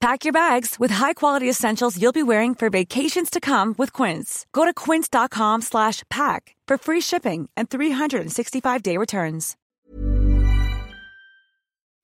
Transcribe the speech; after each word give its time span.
Pack 0.00 0.24
your 0.24 0.32
bags 0.32 0.76
with 0.78 0.92
high-quality 0.92 1.50
essentials 1.50 2.00
you'll 2.00 2.12
be 2.12 2.22
wearing 2.22 2.54
for 2.54 2.70
vacations 2.70 3.30
to 3.30 3.40
come 3.40 3.74
with 3.78 3.92
Quince. 3.92 4.46
Go 4.52 4.64
to 4.64 4.72
quince.com 4.72 5.62
slash 5.62 6.04
pack 6.08 6.54
for 6.68 6.78
free 6.78 7.00
shipping 7.00 7.48
and 7.56 7.68
365-day 7.68 8.96
returns. 8.96 9.56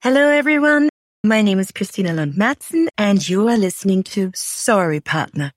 Hello, 0.01 0.29
everyone. 0.29 0.91
My 1.23 1.41
name 1.41 1.61
is 1.61 1.71
Christina 1.71 2.13
Lund 2.13 2.35
Madsen, 2.35 2.89
and 2.99 3.27
you 3.27 3.49
are 3.49 3.57
listening 3.57 4.03
to 4.03 4.33
Sorry 4.35 5.01
Partner. 5.01 5.53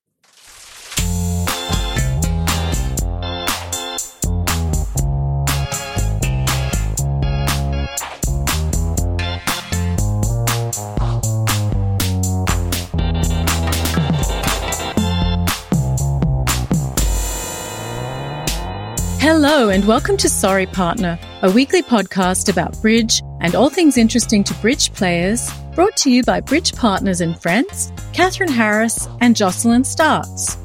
Hello, 19.29 19.67
and 19.67 19.85
welcome 19.85 20.15
to 20.15 20.29
Sorry 20.29 20.65
Partner, 20.65 21.19
a 21.41 21.51
weekly 21.51 21.83
podcast 21.83 22.47
about 22.47 22.81
bridge 22.81 23.21
and 23.41 23.55
all 23.55 23.69
things 23.69 23.97
interesting 23.97 24.41
to 24.45 24.53
bridge 24.61 24.93
players, 24.93 25.51
brought 25.75 25.97
to 25.97 26.09
you 26.09 26.23
by 26.23 26.39
Bridge 26.39 26.73
Partners 26.73 27.19
and 27.19 27.37
Friends, 27.41 27.91
Catherine 28.13 28.49
Harris 28.49 29.05
and 29.19 29.35
Jocelyn 29.35 29.83
Starks. 29.83 30.57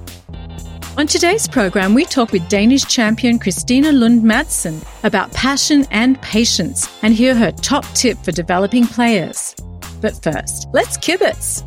On 0.97 1.09
today's 1.09 1.49
program, 1.49 1.93
we 1.93 2.05
talk 2.05 2.31
with 2.31 2.49
Danish 2.49 2.85
champion 2.85 3.41
Christina 3.41 3.91
Lund 3.91 4.23
Madsen 4.23 4.81
about 5.03 5.33
passion 5.33 5.85
and 5.91 6.23
patience 6.23 6.89
and 7.03 7.13
hear 7.13 7.35
her 7.35 7.51
top 7.51 7.85
tip 7.95 8.17
for 8.19 8.31
developing 8.31 8.87
players. 8.87 9.57
But 10.01 10.23
first, 10.23 10.69
let's 10.73 10.97
kibitz. 10.97 11.67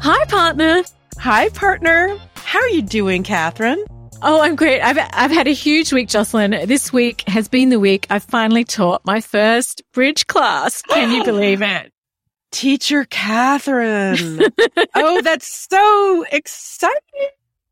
Hi, 0.00 0.24
partner. 0.24 0.82
Hi, 1.18 1.50
partner. 1.50 2.16
How 2.36 2.60
are 2.60 2.70
you 2.70 2.80
doing, 2.80 3.22
Catherine? 3.22 3.84
Oh, 4.28 4.40
I'm 4.40 4.56
great. 4.56 4.80
I've 4.80 4.98
I've 5.12 5.30
had 5.30 5.46
a 5.46 5.52
huge 5.52 5.92
week, 5.92 6.08
Jocelyn. 6.08 6.50
This 6.66 6.92
week 6.92 7.22
has 7.28 7.46
been 7.46 7.68
the 7.68 7.78
week 7.78 8.08
I 8.10 8.18
finally 8.18 8.64
taught 8.64 9.04
my 9.04 9.20
first 9.20 9.84
bridge 9.92 10.26
class. 10.26 10.82
Can 10.82 11.12
you 11.12 11.22
believe 11.22 11.62
it? 11.62 11.92
Teacher 12.50 13.04
Catherine. 13.04 14.40
oh, 14.96 15.22
that's 15.22 15.68
so 15.70 16.24
exciting. 16.32 17.28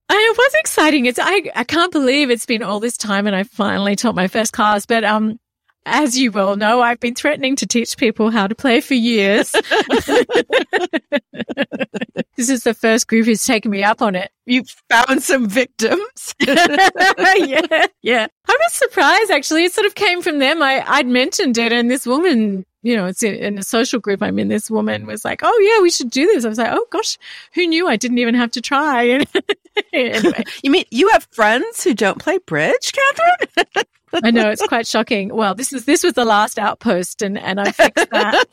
And 0.09 0.17
it 0.17 0.39
was 0.39 0.55
exciting. 0.55 1.07
It's 1.07 1.19
I 1.21 1.51
I 1.57 1.65
can't 1.65 1.91
believe 1.91 2.31
it's 2.31 2.47
been 2.47 2.63
all 2.63 2.79
this 2.79 2.97
time 2.97 3.27
and 3.27 3.35
I 3.35 3.43
finally 3.43 3.97
taught 3.97 4.15
my 4.15 4.29
first 4.29 4.53
class. 4.53 4.87
But 4.87 5.03
um 5.03 5.41
as 5.87 6.19
you 6.19 6.33
well 6.33 6.57
know, 6.57 6.81
I've 6.81 7.01
been 7.01 7.15
threatening 7.15 7.57
to 7.57 7.67
teach 7.67 7.97
people 7.97 8.31
how 8.31 8.47
to 8.47 8.55
play 8.55 8.81
for 8.81 8.95
years. 8.95 9.53
this 12.37 12.49
is 12.49 12.65
the 12.65 12.75
first 12.75 13.07
group 13.07 13.27
who's 13.27 13.45
taken 13.45 13.71
me 13.71 13.83
up 13.85 14.01
on 14.01 14.15
it. 14.15 14.31
You 14.47 14.65
found 14.89 15.23
some 15.23 15.49
victims. 15.49 16.35
yeah, 16.41 17.87
yeah. 18.03 18.27
I 18.47 18.59
was 18.61 18.73
surprised 18.73 19.31
actually. 19.31 19.65
It 19.65 19.73
sort 19.73 19.87
of 19.87 19.95
came 19.95 20.23
from 20.23 20.39
them. 20.39 20.63
I, 20.63 20.85
I'd 20.87 21.07
mentioned 21.07 21.59
it 21.59 21.73
and 21.73 21.91
this 21.91 22.07
woman, 22.07 22.65
you 22.83 22.97
know, 22.97 23.07
it's 23.07 23.23
in, 23.23 23.35
in 23.35 23.59
a 23.59 23.63
social 23.63 24.01
group 24.01 24.23
I'm 24.23 24.39
in. 24.39 24.49
This 24.49 24.71
woman 24.71 25.07
was 25.07 25.25
like, 25.25 25.41
Oh 25.43 25.59
yeah, 25.61 25.83
we 25.83 25.91
should 25.91 26.11
do 26.11 26.27
this. 26.27 26.45
I 26.45 26.49
was 26.49 26.59
like, 26.59 26.73
Oh 26.73 26.87
gosh, 26.91 27.19
who 27.55 27.67
knew 27.67 27.89
I 27.89 27.97
didn't 27.97 28.19
even 28.19 28.35
have 28.35 28.51
to 28.53 28.61
try? 28.61 29.25
anyway. 29.93 30.45
you 30.63 30.71
mean 30.71 30.85
you 30.91 31.09
have 31.11 31.29
friends 31.31 31.85
who 31.85 31.95
don't 31.95 32.19
play 32.19 32.39
bridge, 32.39 32.93
Catherine? 32.93 33.87
I 34.23 34.31
know 34.31 34.51
it's 34.51 34.67
quite 34.67 34.87
shocking. 34.87 35.35
Well, 35.35 35.55
this 35.55 35.73
is 35.73 35.85
this 35.85 36.05
was 36.05 36.13
the 36.15 36.25
last 36.25 36.59
outpost, 36.59 37.23
and 37.23 37.39
and 37.39 37.61
I 37.61 37.73
fixed 37.73 38.11
that. 38.11 38.47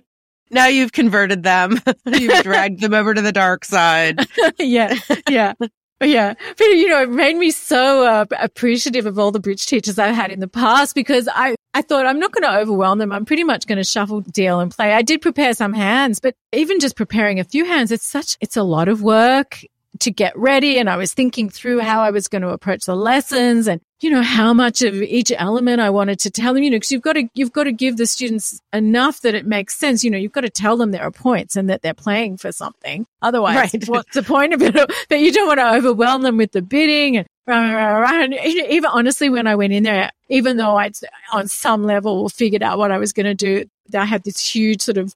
now 0.50 0.66
you've 0.66 0.92
converted 0.92 1.42
them. 1.42 1.80
you've 2.06 2.42
dragged 2.42 2.80
them 2.80 2.94
over 2.94 3.14
to 3.14 3.22
the 3.22 3.32
dark 3.32 3.64
side. 3.64 4.26
yeah, 4.58 4.94
yeah. 5.28 5.54
Yeah. 6.02 6.32
But, 6.56 6.64
you 6.64 6.88
know, 6.88 7.02
it 7.02 7.10
made 7.10 7.36
me 7.36 7.50
so 7.50 8.06
uh, 8.06 8.24
appreciative 8.38 9.04
of 9.04 9.18
all 9.18 9.30
the 9.30 9.38
bridge 9.38 9.66
teachers 9.66 9.98
I've 9.98 10.14
had 10.14 10.30
in 10.32 10.40
the 10.40 10.48
past 10.48 10.94
because 10.94 11.28
I, 11.30 11.56
I 11.74 11.82
thought 11.82 12.06
I'm 12.06 12.18
not 12.18 12.32
going 12.32 12.42
to 12.42 12.58
overwhelm 12.58 12.98
them. 12.98 13.12
I'm 13.12 13.26
pretty 13.26 13.44
much 13.44 13.66
going 13.66 13.76
to 13.76 13.84
shuffle, 13.84 14.22
deal 14.22 14.60
and 14.60 14.70
play. 14.70 14.94
I 14.94 15.02
did 15.02 15.20
prepare 15.20 15.52
some 15.52 15.74
hands, 15.74 16.18
but 16.18 16.34
even 16.52 16.80
just 16.80 16.96
preparing 16.96 17.38
a 17.38 17.44
few 17.44 17.66
hands, 17.66 17.92
it's 17.92 18.06
such, 18.06 18.38
it's 18.40 18.56
a 18.56 18.62
lot 18.62 18.88
of 18.88 19.02
work 19.02 19.60
to 20.00 20.10
get 20.10 20.36
ready 20.36 20.78
and 20.78 20.88
I 20.88 20.96
was 20.96 21.14
thinking 21.14 21.48
through 21.48 21.80
how 21.80 22.00
I 22.00 22.10
was 22.10 22.28
going 22.28 22.42
to 22.42 22.48
approach 22.48 22.84
the 22.84 22.96
lessons 22.96 23.68
and, 23.68 23.80
you 24.00 24.10
know, 24.10 24.22
how 24.22 24.52
much 24.52 24.82
of 24.82 24.94
each 24.94 25.32
element 25.36 25.80
I 25.80 25.90
wanted 25.90 26.18
to 26.20 26.30
tell 26.30 26.54
them, 26.54 26.62
you 26.62 26.70
know, 26.70 26.76
because 26.76 26.92
you've 26.92 27.02
got 27.02 27.14
to, 27.14 27.28
you've 27.34 27.52
got 27.52 27.64
to 27.64 27.72
give 27.72 27.96
the 27.96 28.06
students 28.06 28.60
enough 28.72 29.20
that 29.20 29.34
it 29.34 29.46
makes 29.46 29.76
sense. 29.76 30.02
You 30.02 30.10
know, 30.10 30.18
you've 30.18 30.32
got 30.32 30.40
to 30.42 30.50
tell 30.50 30.76
them 30.76 30.90
there 30.90 31.02
are 31.02 31.10
points 31.10 31.56
and 31.56 31.68
that 31.70 31.82
they're 31.82 31.94
playing 31.94 32.38
for 32.38 32.50
something. 32.50 33.06
Otherwise, 33.22 33.56
right. 33.56 33.84
what's 33.88 34.14
the 34.14 34.22
point 34.22 34.54
of 34.54 34.62
it? 34.62 34.74
But 35.08 35.20
you 35.20 35.32
don't 35.32 35.48
want 35.48 35.60
to 35.60 35.74
overwhelm 35.74 36.22
them 36.22 36.36
with 36.36 36.52
the 36.52 36.62
bidding 36.62 37.16
and, 37.16 37.26
and 37.52 38.34
even 38.34 38.90
honestly, 38.92 39.28
when 39.28 39.46
I 39.46 39.56
went 39.56 39.72
in 39.72 39.82
there, 39.82 40.10
even 40.28 40.56
though 40.56 40.76
I'd 40.76 40.94
on 41.32 41.48
some 41.48 41.82
level 41.82 42.28
figured 42.28 42.62
out 42.62 42.78
what 42.78 42.92
I 42.92 42.98
was 42.98 43.12
going 43.12 43.26
to 43.26 43.34
do, 43.34 43.64
I 43.92 44.04
had 44.04 44.22
this 44.22 44.38
huge 44.38 44.82
sort 44.82 44.98
of, 44.98 45.14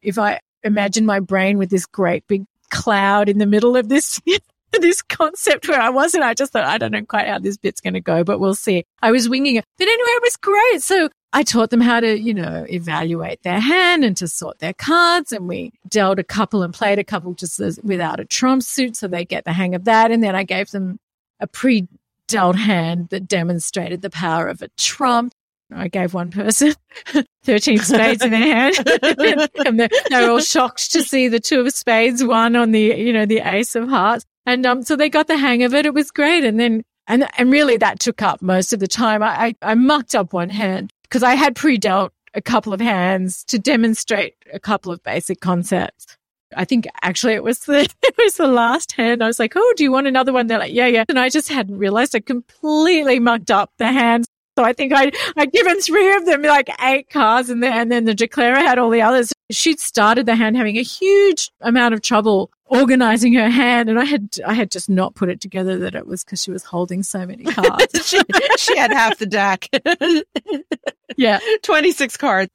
if 0.00 0.18
I 0.18 0.40
imagine 0.62 1.04
my 1.04 1.20
brain 1.20 1.58
with 1.58 1.70
this 1.70 1.86
great 1.86 2.26
big 2.28 2.44
cloud 2.74 3.28
in 3.28 3.38
the 3.38 3.46
middle 3.46 3.76
of 3.76 3.88
this 3.88 4.20
this 4.80 5.02
concept 5.02 5.68
where 5.68 5.80
I 5.80 5.90
wasn't. 5.90 6.24
I 6.24 6.34
just 6.34 6.52
thought, 6.52 6.64
I 6.64 6.78
don't 6.78 6.90
know 6.90 7.04
quite 7.04 7.28
how 7.28 7.38
this 7.38 7.56
bit's 7.56 7.80
going 7.80 7.94
to 7.94 8.00
go, 8.00 8.24
but 8.24 8.40
we'll 8.40 8.54
see. 8.54 8.84
I 9.02 9.12
was 9.12 9.28
winging 9.28 9.56
it. 9.56 9.64
But 9.78 9.88
anyway, 9.88 10.08
it 10.08 10.22
was 10.22 10.36
great. 10.36 10.82
So 10.82 11.08
I 11.32 11.42
taught 11.42 11.70
them 11.70 11.80
how 11.80 12.00
to, 12.00 12.18
you 12.18 12.34
know, 12.34 12.66
evaluate 12.68 13.42
their 13.42 13.60
hand 13.60 14.04
and 14.04 14.16
to 14.16 14.28
sort 14.28 14.58
their 14.58 14.72
cards. 14.72 15.32
And 15.32 15.48
we 15.48 15.72
dealt 15.88 16.18
a 16.18 16.24
couple 16.24 16.62
and 16.62 16.74
played 16.74 16.98
a 16.98 17.04
couple 17.04 17.34
just 17.34 17.60
as, 17.60 17.78
without 17.82 18.20
a 18.20 18.24
trump 18.24 18.62
suit. 18.62 18.96
So 18.96 19.08
they 19.08 19.24
get 19.24 19.44
the 19.44 19.52
hang 19.52 19.74
of 19.74 19.84
that. 19.84 20.10
And 20.10 20.22
then 20.22 20.34
I 20.34 20.44
gave 20.44 20.70
them 20.70 20.98
a 21.40 21.46
pre 21.46 21.88
dealt 22.26 22.56
hand 22.56 23.08
that 23.10 23.28
demonstrated 23.28 24.02
the 24.02 24.10
power 24.10 24.48
of 24.48 24.62
a 24.62 24.68
trump. 24.76 25.34
I 25.72 25.88
gave 25.88 26.14
one 26.14 26.30
person 26.30 26.74
13 27.44 27.78
spades 27.78 28.22
in 28.22 28.30
their 28.30 28.40
hand 28.40 28.76
and 29.66 29.80
they, 29.80 29.88
they 30.10 30.22
were 30.22 30.30
all 30.30 30.40
shocked 30.40 30.92
to 30.92 31.02
see 31.02 31.28
the 31.28 31.40
two 31.40 31.60
of 31.60 31.70
spades, 31.72 32.22
one 32.22 32.54
on 32.54 32.72
the, 32.72 32.80
you 32.80 33.12
know, 33.12 33.26
the 33.26 33.40
ace 33.40 33.74
of 33.74 33.88
hearts. 33.88 34.24
And, 34.46 34.66
um, 34.66 34.82
so 34.82 34.94
they 34.94 35.08
got 35.08 35.26
the 35.26 35.38
hang 35.38 35.62
of 35.62 35.74
it. 35.74 35.86
It 35.86 35.94
was 35.94 36.10
great. 36.10 36.44
And 36.44 36.60
then, 36.60 36.82
and, 37.06 37.28
and 37.38 37.50
really 37.50 37.76
that 37.78 37.98
took 37.98 38.22
up 38.22 38.42
most 38.42 38.72
of 38.72 38.80
the 38.80 38.86
time. 38.86 39.22
I, 39.22 39.46
I, 39.46 39.54
I 39.62 39.74
mucked 39.74 40.14
up 40.14 40.32
one 40.32 40.50
hand 40.50 40.92
because 41.04 41.22
I 41.22 41.34
had 41.34 41.56
pre-dealt 41.56 42.12
a 42.34 42.42
couple 42.42 42.72
of 42.72 42.80
hands 42.80 43.44
to 43.44 43.58
demonstrate 43.58 44.34
a 44.52 44.60
couple 44.60 44.92
of 44.92 45.02
basic 45.02 45.40
concepts. 45.40 46.16
I 46.56 46.64
think 46.64 46.86
actually 47.02 47.34
it 47.34 47.42
was 47.42 47.60
the 47.60 47.80
it 48.02 48.14
was 48.18 48.36
the 48.36 48.46
last 48.46 48.92
hand. 48.92 49.22
I 49.22 49.26
was 49.26 49.38
like, 49.38 49.54
"Oh, 49.56 49.74
do 49.76 49.82
you 49.82 49.90
want 49.90 50.06
another 50.06 50.32
one?" 50.32 50.46
They're 50.46 50.58
like, 50.58 50.72
"Yeah, 50.72 50.86
yeah." 50.86 51.04
And 51.08 51.18
I 51.18 51.28
just 51.28 51.48
hadn't 51.48 51.78
realized 51.78 52.14
I 52.14 52.20
completely 52.20 53.18
mucked 53.18 53.50
up 53.50 53.72
the 53.78 53.90
hands. 53.90 54.26
So 54.56 54.64
I 54.64 54.72
think 54.72 54.92
I 54.94 55.10
I'd 55.36 55.52
given 55.52 55.80
three 55.80 56.14
of 56.14 56.26
them 56.26 56.42
like 56.42 56.70
eight 56.82 57.10
cards, 57.10 57.50
and 57.50 57.62
then 57.62 57.72
and 57.72 57.90
then 57.90 58.04
the 58.04 58.14
declarer 58.14 58.56
had 58.56 58.78
all 58.78 58.90
the 58.90 59.02
others. 59.02 59.32
She'd 59.50 59.80
started 59.80 60.26
the 60.26 60.36
hand 60.36 60.56
having 60.56 60.78
a 60.78 60.82
huge 60.82 61.50
amount 61.60 61.94
of 61.94 62.02
trouble 62.02 62.50
organizing 62.66 63.34
her 63.34 63.48
hand, 63.50 63.88
and 63.88 63.98
I 63.98 64.04
had 64.04 64.36
I 64.46 64.54
had 64.54 64.70
just 64.70 64.88
not 64.88 65.14
put 65.14 65.28
it 65.28 65.40
together 65.40 65.78
that 65.78 65.94
it 65.94 66.06
was 66.06 66.24
because 66.24 66.42
she 66.42 66.50
was 66.50 66.64
holding 66.64 67.02
so 67.02 67.26
many 67.26 67.44
cards. 67.44 68.06
she, 68.06 68.20
she 68.56 68.76
had 68.76 68.92
half 68.92 69.18
the 69.18 69.26
deck. 69.26 69.68
yeah, 71.16 71.40
twenty 71.62 71.90
six 71.90 72.16
cards. 72.16 72.50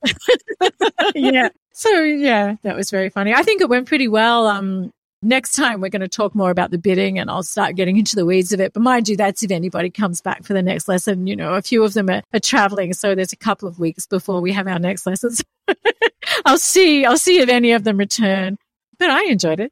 yeah. 1.15 1.49
So 1.73 2.01
yeah, 2.01 2.55
that 2.63 2.75
was 2.75 2.91
very 2.91 3.09
funny. 3.09 3.33
I 3.33 3.43
think 3.43 3.61
it 3.61 3.69
went 3.69 3.87
pretty 3.87 4.07
well. 4.07 4.47
Um, 4.47 4.93
next 5.21 5.53
time 5.53 5.81
we're 5.81 5.89
going 5.89 6.01
to 6.01 6.07
talk 6.07 6.33
more 6.33 6.51
about 6.51 6.71
the 6.71 6.77
bidding 6.77 7.19
and 7.19 7.29
I'll 7.29 7.43
start 7.43 7.75
getting 7.75 7.97
into 7.97 8.15
the 8.15 8.25
weeds 8.25 8.51
of 8.51 8.59
it. 8.59 8.73
But 8.73 8.81
mind 8.81 9.09
you, 9.09 9.17
that's 9.17 9.43
if 9.43 9.51
anybody 9.51 9.89
comes 9.89 10.21
back 10.21 10.43
for 10.43 10.53
the 10.53 10.61
next 10.61 10.87
lesson. 10.87 11.27
You 11.27 11.35
know, 11.35 11.53
a 11.53 11.61
few 11.61 11.83
of 11.83 11.93
them 11.93 12.09
are, 12.09 12.23
are 12.33 12.39
traveling. 12.39 12.93
So 12.93 13.15
there's 13.15 13.33
a 13.33 13.37
couple 13.37 13.67
of 13.67 13.79
weeks 13.79 14.05
before 14.05 14.41
we 14.41 14.51
have 14.53 14.67
our 14.67 14.79
next 14.79 15.05
lessons. 15.05 15.43
I'll 16.45 16.57
see, 16.57 17.05
I'll 17.05 17.17
see 17.17 17.39
if 17.39 17.49
any 17.49 17.71
of 17.71 17.83
them 17.83 17.97
return, 17.97 18.57
but 18.97 19.09
I 19.09 19.25
enjoyed 19.25 19.59
it. 19.59 19.71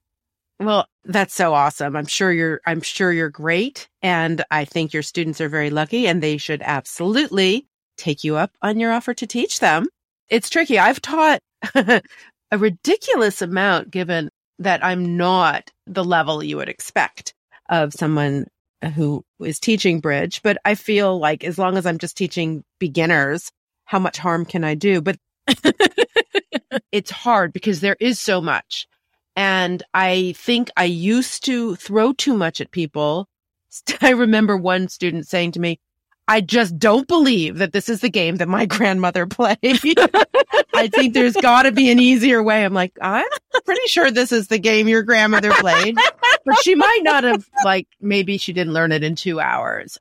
Well, 0.59 0.87
that's 1.03 1.35
so 1.35 1.53
awesome. 1.53 1.95
I'm 1.95 2.07
sure 2.07 2.31
you're, 2.31 2.61
I'm 2.65 2.81
sure 2.81 3.11
you're 3.11 3.29
great. 3.29 3.87
And 4.01 4.43
I 4.49 4.65
think 4.65 4.91
your 4.91 5.03
students 5.03 5.39
are 5.39 5.49
very 5.49 5.69
lucky 5.69 6.07
and 6.07 6.21
they 6.21 6.37
should 6.37 6.61
absolutely 6.63 7.67
take 7.97 8.23
you 8.23 8.35
up 8.35 8.51
on 8.61 8.79
your 8.79 8.91
offer 8.91 9.13
to 9.13 9.27
teach 9.27 9.59
them. 9.59 9.87
It's 10.29 10.49
tricky. 10.49 10.79
I've 10.79 11.01
taught 11.01 11.39
a 11.75 12.01
ridiculous 12.57 13.41
amount 13.41 13.91
given 13.91 14.29
that 14.59 14.83
I'm 14.83 15.17
not 15.17 15.71
the 15.85 16.03
level 16.03 16.43
you 16.43 16.57
would 16.57 16.69
expect 16.69 17.33
of 17.69 17.93
someone 17.93 18.47
who 18.95 19.23
is 19.39 19.59
teaching 19.59 19.99
bridge. 19.99 20.41
But 20.41 20.57
I 20.65 20.75
feel 20.75 21.19
like 21.19 21.43
as 21.43 21.57
long 21.57 21.77
as 21.77 21.85
I'm 21.85 21.97
just 21.97 22.17
teaching 22.17 22.63
beginners, 22.79 23.51
how 23.85 23.99
much 23.99 24.17
harm 24.17 24.45
can 24.45 24.63
I 24.63 24.75
do? 24.75 25.01
But 25.01 25.17
it's 26.91 27.11
hard 27.11 27.53
because 27.53 27.79
there 27.79 27.97
is 27.99 28.19
so 28.19 28.41
much. 28.41 28.87
And 29.35 29.83
I 29.93 30.33
think 30.37 30.69
I 30.75 30.85
used 30.85 31.45
to 31.45 31.75
throw 31.75 32.13
too 32.13 32.33
much 32.33 32.59
at 32.59 32.71
people. 32.71 33.27
I 34.01 34.11
remember 34.11 34.57
one 34.57 34.87
student 34.89 35.27
saying 35.27 35.53
to 35.53 35.59
me, 35.59 35.79
I 36.27 36.41
just 36.41 36.77
don't 36.77 37.07
believe 37.07 37.57
that 37.59 37.71
this 37.71 37.87
is 37.87 38.01
the 38.01 38.09
game 38.09 38.37
that 38.37 38.47
my 38.47 38.65
grandmother 38.67 39.25
played. 39.25 39.57
I 40.73 40.87
think 40.87 41.13
there's 41.13 41.35
got 41.35 41.63
to 41.63 41.71
be 41.71 41.89
an 41.89 41.99
easier 41.99 42.43
way. 42.43 42.63
I'm 42.63 42.73
like, 42.73 42.93
I'm 43.01 43.25
pretty 43.65 43.87
sure 43.87 44.11
this 44.11 44.31
is 44.31 44.47
the 44.47 44.59
game 44.59 44.87
your 44.87 45.03
grandmother 45.03 45.51
played, 45.53 45.97
but 46.45 46.59
she 46.61 46.75
might 46.75 47.01
not 47.03 47.23
have 47.23 47.47
like, 47.63 47.87
maybe 48.01 48.37
she 48.37 48.53
didn't 48.53 48.73
learn 48.73 48.91
it 48.91 49.03
in 49.03 49.15
two 49.15 49.39
hours. 49.39 49.97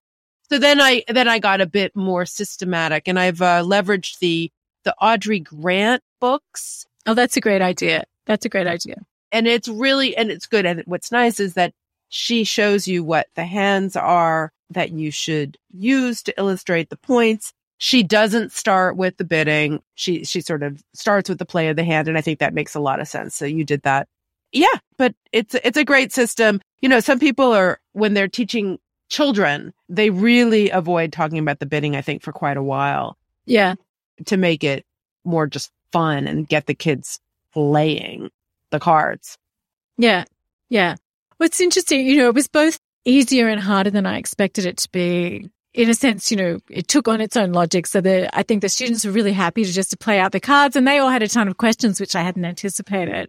So 0.51 0.59
then 0.59 0.81
I, 0.81 1.05
then 1.09 1.29
I 1.29 1.39
got 1.39 1.61
a 1.61 1.67
bit 1.67 1.97
more 1.97 2.27
systematic 2.27 3.09
and 3.09 3.19
I've 3.19 3.43
uh, 3.43 3.63
leveraged 3.63 4.19
the, 4.19 4.53
the 4.85 4.95
Audrey 5.01 5.41
Grant 5.41 6.03
books. 6.21 6.87
Oh, 7.07 7.15
that's 7.15 7.37
a 7.37 7.41
great 7.41 7.63
idea. 7.63 8.05
That's 8.27 8.45
a 8.45 8.49
great 8.49 8.67
idea. 8.67 8.97
And 9.33 9.47
it's 9.47 9.69
really, 9.69 10.17
and 10.17 10.31
it's 10.31 10.47
good. 10.47 10.67
And 10.67 10.83
what's 10.87 11.11
nice 11.11 11.41
is 11.41 11.55
that 11.55 11.73
she 12.09 12.45
shows 12.45 12.87
you 12.87 13.03
what 13.03 13.27
the 13.35 13.45
hands 13.45 13.97
are 13.97 14.53
that 14.71 14.93
you 14.93 15.11
should 15.11 15.59
use 15.73 16.23
to 16.25 16.35
illustrate 16.39 16.91
the 16.91 16.97
points. 16.97 17.53
She 17.79 18.03
doesn't 18.03 18.53
start 18.53 18.97
with 18.97 19.17
the 19.17 19.25
bidding. 19.25 19.83
She, 19.95 20.25
she 20.25 20.41
sort 20.41 20.63
of 20.63 20.83
starts 20.95 21.29
with 21.29 21.39
the 21.39 21.45
play 21.45 21.69
of 21.69 21.77
the 21.77 21.85
hand. 21.85 22.09
And 22.09 22.17
I 22.17 22.21
think 22.21 22.39
that 22.39 22.55
makes 22.55 22.75
a 22.75 22.81
lot 22.81 23.01
of 23.01 23.09
sense. 23.09 23.35
So 23.35 23.45
you 23.45 23.65
did 23.65 23.83
that. 23.83 24.09
Yeah, 24.53 24.67
but 24.97 25.15
it's, 25.33 25.55
it's 25.63 25.77
a 25.77 25.85
great 25.85 26.13
system. 26.13 26.61
You 26.81 26.89
know, 26.89 27.01
some 27.01 27.19
people 27.19 27.53
are, 27.53 27.79
when 27.93 28.15
they're 28.15 28.29
teaching 28.29 28.79
children, 29.09 29.75
they 29.89 30.11
really 30.11 30.71
avoid 30.71 31.13
talking 31.13 31.39
about 31.39 31.59
the 31.59 31.67
bidding, 31.67 31.97
I 31.97 32.01
think, 32.01 32.23
for 32.23 32.33
quite 32.33 32.57
a 32.57 32.63
while. 32.63 33.17
Yeah. 33.45 33.75
To 34.25 34.37
make 34.37 34.65
it 34.65 34.87
more 35.25 35.47
just 35.47 35.71
fun 35.93 36.27
and 36.27 36.49
get 36.49 36.67
the 36.67 36.75
kids 36.75 37.21
playing 37.53 38.31
the 38.71 38.81
cards. 38.81 39.37
Yeah. 39.99 40.25
Yeah. 40.71 40.97
What's 41.37 41.61
interesting, 41.61 42.07
you 42.07 42.17
know, 42.17 42.29
it 42.29 42.35
was 42.35 42.49
both 42.49 42.79
easier 43.07 43.49
and 43.49 43.61
harder 43.61 43.91
than 43.91 44.05
I 44.05 44.19
expected 44.19 44.67
it 44.67 44.77
to 44.79 44.91
be. 44.91 45.49
In 45.73 45.91
a 45.91 45.95
sense, 45.95 46.31
you 46.31 46.37
know, 46.37 46.59
it 46.71 46.89
took 46.89 47.07
on 47.07 47.21
its 47.21 47.37
own 47.37 47.53
logic. 47.53 47.87
So 47.87 48.01
the, 48.01 48.35
I 48.37 48.43
think 48.43 48.63
the 48.63 48.69
students 48.69 49.05
were 49.05 49.13
really 49.13 49.33
happy 49.33 49.65
to 49.65 49.73
just 49.73 49.91
to 49.91 49.97
play 49.97 50.19
out 50.19 50.33
the 50.33 50.41
cards 50.41 50.75
and 50.75 50.89
they 50.89 50.99
all 50.99 51.11
had 51.11 51.23
a 51.23 51.29
ton 51.29 51.49
of 51.49 51.59
questions, 51.59 52.01
which 52.01 52.17
I 52.17 52.23
hadn't 52.23 52.45
anticipated. 52.45 53.29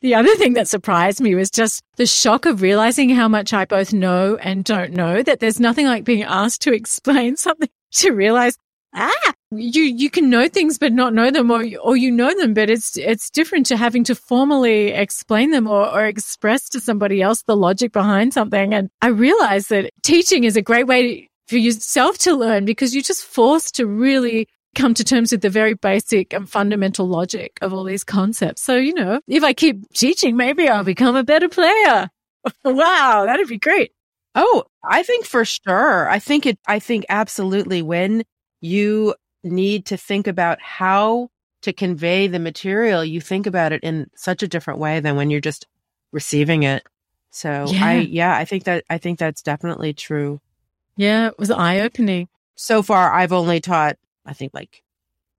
The 0.00 0.14
other 0.14 0.34
thing 0.36 0.54
that 0.54 0.66
surprised 0.66 1.20
me 1.20 1.34
was 1.34 1.50
just 1.50 1.82
the 1.96 2.06
shock 2.06 2.46
of 2.46 2.62
realizing 2.62 3.10
how 3.10 3.28
much 3.28 3.52
I 3.52 3.66
both 3.66 3.92
know 3.92 4.36
and 4.36 4.64
don't 4.64 4.94
know 4.94 5.22
that 5.22 5.40
there's 5.40 5.60
nothing 5.60 5.86
like 5.86 6.04
being 6.04 6.22
asked 6.22 6.62
to 6.62 6.72
explain 6.74 7.36
something 7.36 7.68
to 7.92 8.10
realize 8.12 8.56
ah, 8.94 9.32
you, 9.52 9.82
you 9.82 10.10
can 10.10 10.30
know 10.30 10.48
things, 10.48 10.78
but 10.78 10.92
not 10.92 11.12
know 11.12 11.30
them 11.30 11.50
or, 11.50 11.64
or 11.82 11.96
you 11.96 12.10
know 12.10 12.32
them, 12.38 12.54
but 12.54 12.70
it's, 12.70 12.96
it's 12.96 13.30
different 13.30 13.66
to 13.66 13.76
having 13.76 14.04
to 14.04 14.14
formally 14.14 14.88
explain 14.88 15.50
them 15.50 15.66
or, 15.66 15.88
or 15.88 16.06
express 16.06 16.68
to 16.68 16.80
somebody 16.80 17.20
else 17.20 17.42
the 17.42 17.56
logic 17.56 17.92
behind 17.92 18.32
something. 18.32 18.72
And 18.72 18.90
I 19.02 19.08
realize 19.08 19.68
that 19.68 19.90
teaching 20.02 20.44
is 20.44 20.56
a 20.56 20.62
great 20.62 20.86
way 20.86 21.28
for 21.48 21.56
yourself 21.56 22.16
to 22.18 22.34
learn 22.34 22.64
because 22.64 22.94
you're 22.94 23.02
just 23.02 23.24
forced 23.24 23.74
to 23.74 23.86
really 23.86 24.46
come 24.76 24.94
to 24.94 25.02
terms 25.02 25.32
with 25.32 25.40
the 25.40 25.50
very 25.50 25.74
basic 25.74 26.32
and 26.32 26.48
fundamental 26.48 27.08
logic 27.08 27.58
of 27.60 27.74
all 27.74 27.82
these 27.82 28.04
concepts. 28.04 28.62
So, 28.62 28.76
you 28.76 28.94
know, 28.94 29.20
if 29.26 29.42
I 29.42 29.52
keep 29.52 29.92
teaching, 29.94 30.36
maybe 30.36 30.68
I'll 30.68 30.84
become 30.84 31.16
a 31.16 31.24
better 31.24 31.48
player. 31.48 32.08
wow, 32.64 33.24
that'd 33.26 33.48
be 33.48 33.58
great. 33.58 33.92
Oh, 34.36 34.64
I 34.84 35.02
think 35.02 35.26
for 35.26 35.44
sure. 35.44 36.08
I 36.08 36.20
think 36.20 36.46
it, 36.46 36.58
I 36.68 36.78
think 36.78 37.04
absolutely 37.08 37.82
when 37.82 38.22
you 38.60 39.14
need 39.42 39.86
to 39.86 39.96
think 39.96 40.26
about 40.26 40.60
how 40.60 41.30
to 41.62 41.72
convey 41.72 42.26
the 42.26 42.38
material. 42.38 43.04
You 43.04 43.20
think 43.20 43.46
about 43.46 43.72
it 43.72 43.82
in 43.82 44.10
such 44.14 44.42
a 44.42 44.48
different 44.48 44.80
way 44.80 45.00
than 45.00 45.16
when 45.16 45.30
you're 45.30 45.40
just 45.40 45.66
receiving 46.12 46.62
it. 46.62 46.82
So 47.30 47.66
yeah. 47.68 47.84
I, 47.84 47.94
yeah, 47.98 48.36
I 48.36 48.44
think 48.44 48.64
that, 48.64 48.84
I 48.90 48.98
think 48.98 49.18
that's 49.18 49.42
definitely 49.42 49.92
true. 49.92 50.40
Yeah. 50.96 51.28
It 51.28 51.38
was 51.38 51.50
eye 51.50 51.80
opening. 51.80 52.28
So 52.54 52.82
far, 52.82 53.12
I've 53.12 53.32
only 53.32 53.60
taught, 53.60 53.96
I 54.26 54.32
think 54.32 54.52
like 54.52 54.82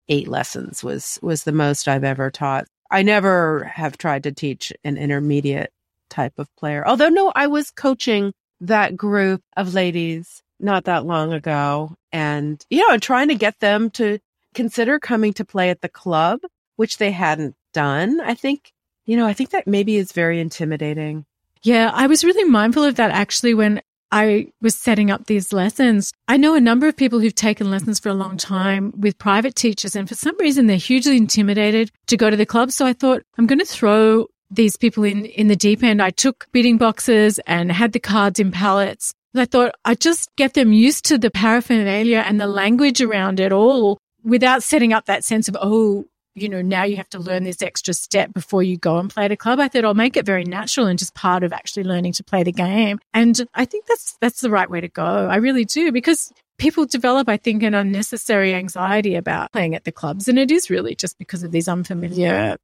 eight 0.09 0.29
lessons 0.29 0.85
was, 0.85 1.19
was 1.23 1.45
the 1.45 1.53
most 1.53 1.89
I've 1.89 2.05
ever 2.05 2.31
taught. 2.31 2.67
I 2.91 3.03
never 3.03 3.65
have 3.65 3.99
tried 3.99 4.25
to 4.25 4.33
teach 4.33 4.73
an 4.85 4.97
intermediate 4.97 5.73
type 6.09 6.39
of 6.39 6.55
player. 6.57 6.87
Although 6.87 7.09
no, 7.09 7.33
I 7.35 7.47
was 7.47 7.71
coaching 7.71 8.33
that 8.61 8.97
group 8.97 9.43
of 9.57 9.75
ladies 9.75 10.43
not 10.63 10.85
that 10.85 11.07
long 11.07 11.33
ago 11.33 11.95
and, 12.13 12.65
you 12.71 12.87
know, 12.87 12.99
trying 12.99 13.29
to 13.29 13.35
get 13.35 13.61
them 13.61 13.91
to 13.91 14.19
consider 14.55 14.99
coming 14.99 15.33
to 15.35 15.45
play 15.45 15.71
at 15.71 15.81
the 15.81 15.89
club, 15.89 16.41
which 16.77 16.99
they 16.99 17.11
hadn't 17.11 17.55
done. 17.73 18.21
I 18.21 18.35
think, 18.35 18.73
you 19.07 19.17
know, 19.17 19.27
I 19.27 19.33
think 19.33 19.51
that 19.51 19.67
maybe 19.67 19.97
is 19.97 20.13
very 20.13 20.41
intimidating. 20.41 21.25
Yeah, 21.63 21.91
I 21.93 22.07
was 22.07 22.25
really 22.25 22.45
mindful 22.45 22.85
of 22.85 22.97
that 22.97 23.11
actually 23.11 23.55
when 23.55 23.83
I 24.13 24.49
was 24.61 24.75
setting 24.75 25.11
up 25.11 25.27
these 25.27 25.53
lessons. 25.53 26.13
I 26.27 26.37
know 26.37 26.55
a 26.55 26.61
number 26.61 26.89
of 26.89 26.97
people 26.97 27.21
who've 27.21 27.35
taken 27.35 27.71
lessons 27.71 28.01
for 28.01 28.09
a 28.09 28.15
long 28.15 28.37
time 28.37 28.93
with 28.97 29.19
private 29.19 29.55
teachers, 29.55 29.95
and 29.95 30.09
for 30.09 30.17
some 30.17 30.37
reason 30.39 30.67
they're 30.67 30.77
hugely 30.77 31.17
intimidated 31.17 31.93
to 32.09 32.17
go 32.17 32.29
to 32.29 32.37
the 32.37 32.47
club. 32.47 32.73
So 32.73 32.87
I 32.87 32.93
thought 32.93 33.23
I'm 33.39 33.47
going 33.47 33.61
to 33.61 33.65
throw 33.65 34.27
these 34.51 34.77
people 34.77 35.05
in, 35.05 35.27
in 35.27 35.47
the 35.47 35.55
deep 35.55 35.85
end. 35.85 36.03
I 36.03 36.11
took 36.11 36.49
bidding 36.51 36.77
boxes 36.77 37.39
and 37.47 37.71
had 37.71 37.93
the 37.93 38.01
cards 38.01 38.41
in 38.41 38.51
pallets 38.51 39.15
I 39.35 39.45
thought 39.45 39.75
I'd 39.85 40.01
just 40.01 40.35
get 40.37 40.55
them 40.55 40.73
used 40.73 41.05
to 41.07 41.19
the 41.19 41.31
paraphernalia 41.31 42.25
and 42.27 42.41
the 42.41 42.47
language 42.47 43.01
around 43.01 43.41
it 43.41 43.53
all 43.53 43.99
without 44.25 44.63
setting 44.63 44.93
up 44.93 45.07
that 45.07 45.25
sense 45.25 45.49
of, 45.49 45.57
oh, 45.61 46.05
you 46.35 46.49
know, 46.49 46.63
now 46.63 46.85
you 46.85 46.97
have 46.97 47.09
to 47.11 47.19
learn 47.19 47.45
this 47.45 47.63
extra 47.63 47.93
step 47.95 48.33
before 48.33 48.63
you 48.63 48.77
go 48.77 48.99
and 48.99 49.11
play 49.11 49.25
at 49.25 49.33
a 49.33 49.37
club. 49.37 49.61
I 49.61 49.69
thought 49.69 49.85
I'll 49.85 49.95
make 49.95 50.17
it 50.17 50.27
very 50.27 50.45
natural 50.45 50.87
and 50.87 50.99
just 50.99 51.15
part 51.15 51.43
of 51.43 51.53
actually 51.53 51.85
learning 51.85 52.13
to 52.15 52.25
play 52.25 52.43
the 52.43 52.53
game. 52.53 52.99
And 53.13 53.47
I 53.55 53.65
think 53.65 53.87
that's, 53.87 54.17
that's 54.21 54.41
the 54.41 54.51
right 54.51 54.71
way 54.71 54.81
to 54.81 54.89
go. 54.89 55.03
I 55.03 55.37
really 55.37 55.65
do 55.65 55.93
because 55.93 56.33
people 56.59 56.87
develop, 56.87 57.29
I 57.29 57.37
think, 57.37 57.63
an 57.63 57.75
unnecessary 57.75 58.55
anxiety 58.55 59.17
about 59.17 59.53
playing 59.53 59.75
at 59.75 59.85
the 59.85 59.93
clubs. 59.93 60.29
And 60.29 60.39
it 60.39 60.51
is 60.51 60.71
really 60.71 60.95
just 60.95 61.19
because 61.19 61.43
of 61.43 61.51
these 61.51 61.69
unfamiliar 61.69 62.57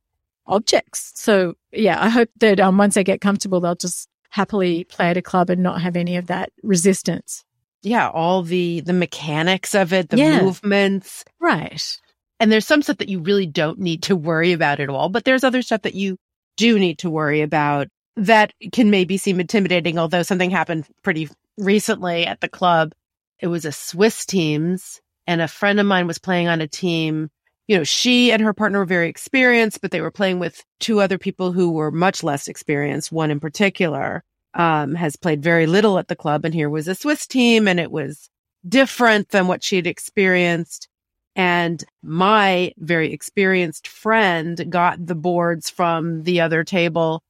objects. 0.46 1.12
So 1.16 1.54
yeah, 1.72 2.02
I 2.02 2.08
hope 2.08 2.30
that 2.38 2.60
um, 2.60 2.78
once 2.78 2.94
they 2.94 3.04
get 3.04 3.20
comfortable, 3.20 3.60
they'll 3.60 3.74
just 3.74 4.08
happily 4.30 4.84
play 4.84 5.10
at 5.10 5.16
a 5.16 5.22
club 5.22 5.50
and 5.50 5.62
not 5.62 5.80
have 5.80 5.96
any 5.96 6.16
of 6.16 6.26
that 6.26 6.50
resistance. 6.62 7.44
Yeah, 7.82 8.08
all 8.08 8.42
the 8.42 8.80
the 8.80 8.92
mechanics 8.92 9.74
of 9.74 9.92
it, 9.92 10.08
the 10.08 10.18
yeah. 10.18 10.42
movements. 10.42 11.24
Right. 11.40 11.98
And 12.40 12.52
there's 12.52 12.66
some 12.66 12.82
stuff 12.82 12.98
that 12.98 13.08
you 13.08 13.20
really 13.20 13.46
don't 13.46 13.78
need 13.78 14.02
to 14.04 14.16
worry 14.16 14.52
about 14.52 14.80
at 14.80 14.88
all, 14.88 15.08
but 15.08 15.24
there's 15.24 15.44
other 15.44 15.62
stuff 15.62 15.82
that 15.82 15.94
you 15.94 16.18
do 16.56 16.78
need 16.78 16.98
to 16.98 17.10
worry 17.10 17.40
about 17.42 17.88
that 18.16 18.52
can 18.72 18.90
maybe 18.90 19.16
seem 19.16 19.40
intimidating, 19.40 19.98
although 19.98 20.22
something 20.22 20.50
happened 20.50 20.86
pretty 21.02 21.28
recently 21.58 22.26
at 22.26 22.40
the 22.40 22.48
club. 22.48 22.92
It 23.38 23.46
was 23.46 23.64
a 23.64 23.72
Swiss 23.72 24.26
teams 24.26 25.00
and 25.26 25.40
a 25.40 25.48
friend 25.48 25.80
of 25.80 25.86
mine 25.86 26.06
was 26.06 26.18
playing 26.18 26.48
on 26.48 26.60
a 26.60 26.68
team 26.68 27.30
you 27.68 27.76
know, 27.76 27.84
she 27.84 28.32
and 28.32 28.42
her 28.42 28.52
partner 28.52 28.78
were 28.80 28.84
very 28.84 29.08
experienced, 29.08 29.80
but 29.80 29.90
they 29.90 30.00
were 30.00 30.10
playing 30.10 30.38
with 30.38 30.64
two 30.80 31.00
other 31.00 31.18
people 31.18 31.52
who 31.52 31.70
were 31.70 31.90
much 31.90 32.22
less 32.22 32.48
experienced. 32.48 33.12
One 33.12 33.30
in 33.30 33.40
particular, 33.40 34.22
um, 34.56 34.94
has 34.94 35.16
played 35.16 35.42
very 35.42 35.66
little 35.66 35.98
at 35.98 36.08
the 36.08 36.16
club. 36.16 36.44
And 36.44 36.54
here 36.54 36.70
was 36.70 36.88
a 36.88 36.94
Swiss 36.94 37.26
team 37.26 37.68
and 37.68 37.78
it 37.78 37.92
was 37.92 38.28
different 38.66 39.28
than 39.28 39.46
what 39.46 39.62
she'd 39.62 39.86
experienced. 39.86 40.88
And 41.36 41.84
my 42.02 42.72
very 42.78 43.12
experienced 43.12 43.86
friend 43.86 44.70
got 44.70 45.04
the 45.04 45.14
boards 45.14 45.68
from 45.68 46.22
the 46.22 46.40
other 46.40 46.64
table 46.64 47.22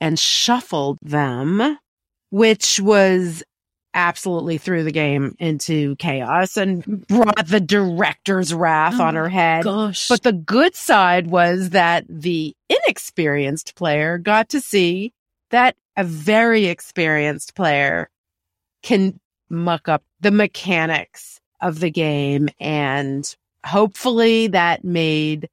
and 0.00 0.18
shuffled 0.18 0.98
them, 1.02 1.78
which 2.30 2.78
was 2.80 3.42
absolutely 3.94 4.58
threw 4.58 4.84
the 4.84 4.92
game 4.92 5.34
into 5.38 5.96
chaos 5.96 6.56
and 6.56 7.06
brought 7.06 7.46
the 7.46 7.60
director's 7.60 8.52
wrath 8.52 8.94
Oh 8.98 9.04
on 9.04 9.14
her 9.14 9.28
head. 9.28 9.64
Gosh. 9.64 10.08
But 10.08 10.22
the 10.22 10.32
good 10.32 10.74
side 10.74 11.26
was 11.28 11.70
that 11.70 12.04
the 12.08 12.54
inexperienced 12.68 13.74
player 13.74 14.18
got 14.18 14.48
to 14.50 14.60
see 14.60 15.12
that 15.50 15.76
a 15.96 16.04
very 16.04 16.66
experienced 16.66 17.54
player 17.54 18.08
can 18.82 19.20
muck 19.48 19.88
up 19.88 20.02
the 20.20 20.30
mechanics 20.30 21.40
of 21.60 21.80
the 21.80 21.90
game. 21.90 22.48
And 22.58 23.34
hopefully 23.64 24.48
that 24.48 24.84
made 24.84 25.48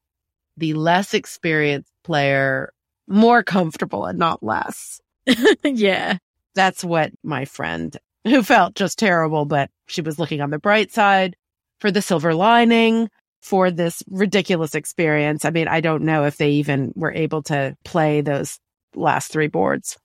the 0.58 0.74
less 0.74 1.14
experienced 1.14 1.92
player 2.04 2.74
more 3.08 3.44
comfortable 3.44 4.06
and 4.06 4.18
not 4.18 4.42
less. 4.42 5.02
yeah. 5.64 6.18
That's 6.56 6.84
what 6.84 7.12
my 7.24 7.46
friend 7.46 7.96
who 8.30 8.44
felt 8.44 8.76
just 8.76 9.00
terrible, 9.00 9.46
but 9.46 9.70
she 9.88 10.02
was 10.02 10.20
looking 10.20 10.42
on 10.42 10.50
the 10.50 10.60
bright 10.60 10.92
side 10.92 11.36
for 11.80 11.92
the 11.92 12.02
silver 12.02 12.34
lining 12.34 13.10
for 13.42 13.72
this 13.72 14.04
ridiculous 14.10 14.76
experience. 14.76 15.46
I 15.46 15.50
mean, 15.50 15.68
I 15.68 15.82
don't 15.82 16.04
know 16.04 16.26
if 16.26 16.38
they 16.38 16.52
even 16.52 16.94
were 16.96 17.14
able 17.14 17.42
to 17.44 17.76
play 17.84 18.22
those 18.22 18.60
last 18.96 19.32
three 19.32 19.48
boards. 19.48 19.98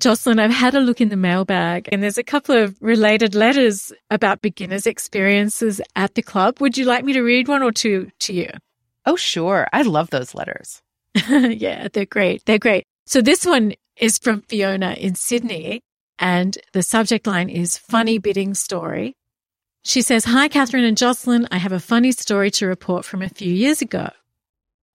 Jocelyn, 0.00 0.38
I've 0.38 0.50
had 0.50 0.74
a 0.74 0.80
look 0.80 1.00
in 1.02 1.10
the 1.10 1.16
mailbag 1.16 1.88
and 1.92 2.02
there's 2.02 2.16
a 2.16 2.22
couple 2.22 2.56
of 2.56 2.74
related 2.80 3.34
letters 3.34 3.92
about 4.10 4.40
beginners' 4.40 4.86
experiences 4.86 5.80
at 5.94 6.14
the 6.14 6.22
club. 6.22 6.58
Would 6.60 6.78
you 6.78 6.86
like 6.86 7.04
me 7.04 7.12
to 7.12 7.20
read 7.20 7.48
one 7.48 7.62
or 7.62 7.70
two 7.70 8.10
to 8.20 8.32
you? 8.32 8.48
Oh, 9.04 9.16
sure. 9.16 9.68
I 9.74 9.82
love 9.82 10.08
those 10.08 10.34
letters. 10.34 10.80
yeah, 11.28 11.88
they're 11.92 12.06
great. 12.06 12.44
They're 12.46 12.58
great. 12.58 12.84
So 13.04 13.20
this 13.20 13.44
one 13.44 13.74
is 13.96 14.18
from 14.18 14.40
Fiona 14.42 14.92
in 14.92 15.16
Sydney 15.16 15.82
and 16.18 16.56
the 16.72 16.82
subject 16.82 17.26
line 17.26 17.50
is 17.50 17.76
funny 17.76 18.18
bidding 18.18 18.54
story. 18.54 19.14
She 19.82 20.00
says, 20.00 20.24
Hi, 20.24 20.48
Catherine 20.48 20.84
and 20.84 20.96
Jocelyn. 20.96 21.46
I 21.50 21.58
have 21.58 21.72
a 21.72 21.80
funny 21.80 22.12
story 22.12 22.50
to 22.52 22.66
report 22.66 23.04
from 23.04 23.20
a 23.20 23.28
few 23.28 23.52
years 23.52 23.82
ago. 23.82 24.08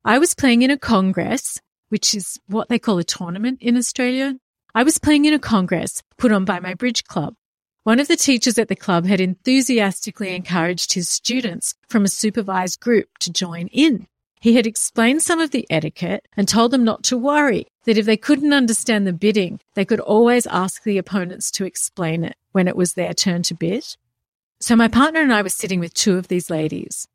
I 0.03 0.17
was 0.17 0.33
playing 0.33 0.63
in 0.63 0.71
a 0.71 0.77
congress, 0.77 1.59
which 1.89 2.15
is 2.15 2.39
what 2.47 2.69
they 2.69 2.79
call 2.79 2.97
a 2.97 3.03
tournament 3.03 3.59
in 3.61 3.77
Australia. 3.77 4.35
I 4.77 4.83
was 4.83 4.97
playing 4.97 5.23
in 5.23 5.33
a 5.33 5.39
congress 5.39 6.03
put 6.17 6.33
on 6.33 6.43
by 6.43 6.59
my 6.59 6.73
bridge 6.73 7.05
club. 7.05 7.35
One 7.83 8.01
of 8.01 8.09
the 8.09 8.17
teachers 8.17 8.59
at 8.59 8.67
the 8.67 8.75
club 8.75 9.05
had 9.05 9.21
enthusiastically 9.21 10.35
encouraged 10.35 10.91
his 10.91 11.07
students 11.07 11.75
from 11.87 12.03
a 12.03 12.09
supervised 12.09 12.81
group 12.81 13.07
to 13.19 13.31
join 13.31 13.67
in. 13.67 14.05
He 14.41 14.55
had 14.55 14.67
explained 14.67 15.21
some 15.23 15.39
of 15.39 15.51
the 15.51 15.65
etiquette 15.69 16.27
and 16.35 16.45
told 16.45 16.71
them 16.71 16.83
not 16.83 17.03
to 17.05 17.17
worry, 17.17 17.67
that 17.85 17.97
if 17.97 18.05
they 18.05 18.17
couldn't 18.17 18.51
understand 18.51 19.07
the 19.07 19.13
bidding, 19.13 19.61
they 19.75 19.85
could 19.85 20.01
always 20.01 20.45
ask 20.45 20.83
the 20.83 20.97
opponents 20.97 21.51
to 21.51 21.63
explain 21.63 22.25
it 22.25 22.35
when 22.51 22.67
it 22.67 22.75
was 22.75 22.95
their 22.95 23.13
turn 23.13 23.43
to 23.43 23.55
bid. 23.55 23.85
So 24.59 24.75
my 24.75 24.89
partner 24.89 25.21
and 25.21 25.31
I 25.31 25.41
were 25.41 25.47
sitting 25.47 25.79
with 25.79 25.93
two 25.93 26.17
of 26.17 26.27
these 26.27 26.49
ladies. 26.49 27.07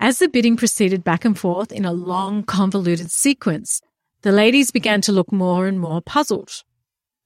As 0.00 0.20
the 0.20 0.28
bidding 0.28 0.56
proceeded 0.56 1.04
back 1.04 1.26
and 1.26 1.38
forth 1.38 1.70
in 1.70 1.84
a 1.84 1.92
long, 1.92 2.44
convoluted 2.44 3.10
sequence, 3.10 3.82
the 4.22 4.32
ladies 4.32 4.70
began 4.70 5.02
to 5.02 5.12
look 5.12 5.30
more 5.30 5.66
and 5.66 5.78
more 5.78 6.00
puzzled. 6.00 6.64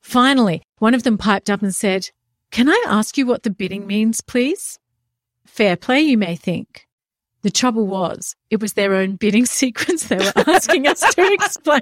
Finally, 0.00 0.62
one 0.78 0.95
of 0.95 1.02
them 1.02 1.19
piped 1.19 1.50
up 1.50 1.62
and 1.62 1.75
said, 1.75 2.11
Can 2.50 2.69
I 2.69 2.85
ask 2.87 3.19
you 3.19 3.26
what 3.26 3.43
the 3.43 3.50
bidding 3.50 3.87
means, 3.87 4.21
please? 4.21 4.78
Fair 5.47 5.76
play, 5.76 6.00
you 6.00 6.17
may 6.19 6.37
think. 6.37 6.87
The 7.43 7.50
trouble 7.50 7.87
was, 7.87 8.35
it 8.50 8.61
was 8.61 8.73
their 8.73 8.95
own 8.95 9.17
bidding 9.17 9.47
sequence 9.61 10.05
they 10.05 10.17
were 10.17 10.33
asking 10.47 10.87
us 10.87 11.00
to 11.14 11.33
explain. 11.33 11.81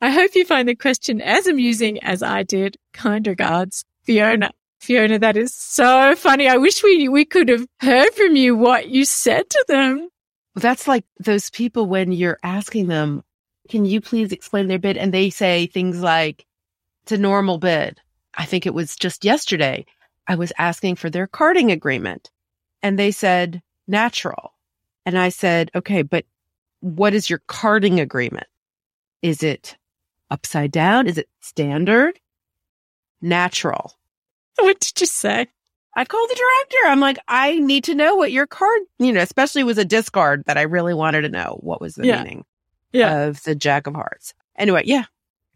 I 0.00 0.10
hope 0.10 0.34
you 0.34 0.44
find 0.44 0.68
the 0.68 0.74
question 0.74 1.20
as 1.20 1.46
amusing 1.46 2.02
as 2.02 2.22
I 2.22 2.42
did. 2.42 2.76
Kind 2.92 3.26
regards, 3.26 3.84
Fiona. 4.02 4.50
Fiona, 4.80 5.18
that 5.18 5.36
is 5.36 5.54
so 5.54 6.14
funny. 6.14 6.46
I 6.46 6.58
wish 6.58 6.82
we, 6.82 7.08
we 7.08 7.24
could 7.24 7.48
have 7.48 7.66
heard 7.80 8.12
from 8.12 8.36
you 8.36 8.54
what 8.54 8.88
you 8.88 9.06
said 9.06 9.48
to 9.48 9.64
them. 9.66 10.10
That's 10.54 10.86
like 10.86 11.04
those 11.18 11.50
people 11.50 11.86
when 11.86 12.12
you're 12.12 12.38
asking 12.42 12.86
them, 12.86 13.24
can 13.68 13.84
you 13.84 14.00
please 14.00 14.32
explain 14.32 14.68
their 14.68 14.78
bid? 14.78 14.96
And 14.96 15.12
they 15.12 15.30
say 15.30 15.66
things 15.66 16.00
like, 16.00 16.46
it's 17.02 17.12
a 17.12 17.18
normal 17.18 17.58
bid. 17.58 18.00
I 18.34 18.44
think 18.44 18.66
it 18.66 18.74
was 18.74 18.96
just 18.96 19.24
yesterday. 19.24 19.86
I 20.26 20.36
was 20.36 20.52
asking 20.58 20.96
for 20.96 21.10
their 21.10 21.26
carding 21.26 21.70
agreement 21.70 22.30
and 22.82 22.98
they 22.98 23.10
said 23.10 23.62
natural. 23.86 24.52
And 25.06 25.18
I 25.18 25.28
said, 25.28 25.70
okay, 25.74 26.02
but 26.02 26.24
what 26.80 27.14
is 27.14 27.28
your 27.28 27.40
carding 27.46 28.00
agreement? 28.00 28.46
Is 29.22 29.42
it 29.42 29.76
upside 30.30 30.70
down? 30.70 31.06
Is 31.06 31.18
it 31.18 31.28
standard? 31.40 32.18
Natural. 33.20 33.94
What 34.58 34.80
did 34.80 35.00
you 35.00 35.06
say? 35.06 35.48
I 35.96 36.04
called 36.04 36.28
the 36.28 36.34
director. 36.34 36.88
I'm 36.88 37.00
like, 37.00 37.18
I 37.28 37.58
need 37.58 37.84
to 37.84 37.94
know 37.94 38.14
what 38.16 38.32
your 38.32 38.46
card, 38.46 38.80
you 38.98 39.12
know, 39.12 39.20
especially 39.20 39.62
was 39.62 39.78
a 39.78 39.84
discard 39.84 40.44
that 40.46 40.58
I 40.58 40.62
really 40.62 40.94
wanted 40.94 41.22
to 41.22 41.28
know 41.28 41.58
what 41.60 41.80
was 41.80 41.94
the 41.94 42.06
Yeah. 42.06 42.22
meaning 42.22 42.44
Yeah. 42.92 43.22
of 43.26 43.42
the 43.44 43.54
Jack 43.54 43.86
of 43.86 43.94
Hearts. 43.94 44.34
Anyway, 44.56 44.82
yeah. 44.86 45.04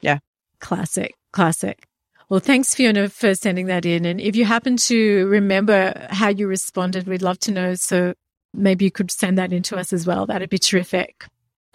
yeah. 0.01 0.19
Classic, 0.61 1.15
classic. 1.33 1.87
Well, 2.29 2.41
thanks, 2.41 2.75
Fiona, 2.75 3.09
for 3.09 3.35
sending 3.35 3.67
that 3.67 3.87
in. 3.87 4.05
And 4.05 4.21
if 4.21 4.37
you 4.37 4.45
happen 4.45 4.77
to 4.77 5.27
remember 5.29 6.07
how 6.11 6.29
you 6.29 6.47
responded, 6.47 7.07
we'd 7.07 7.23
love 7.23 7.39
to 7.41 7.53
know. 7.53 7.75
So 7.75 8.15
maybe 8.53 8.85
you 8.85 8.91
could 8.91 9.11
send 9.11 9.39
that 9.39 9.53
in 9.53 9.63
to 9.65 9.77
us 9.77 9.93
as 9.93 10.07
well. 10.07 10.27
That'd 10.27 10.51
be 10.51 10.59
terrific. 10.59 11.25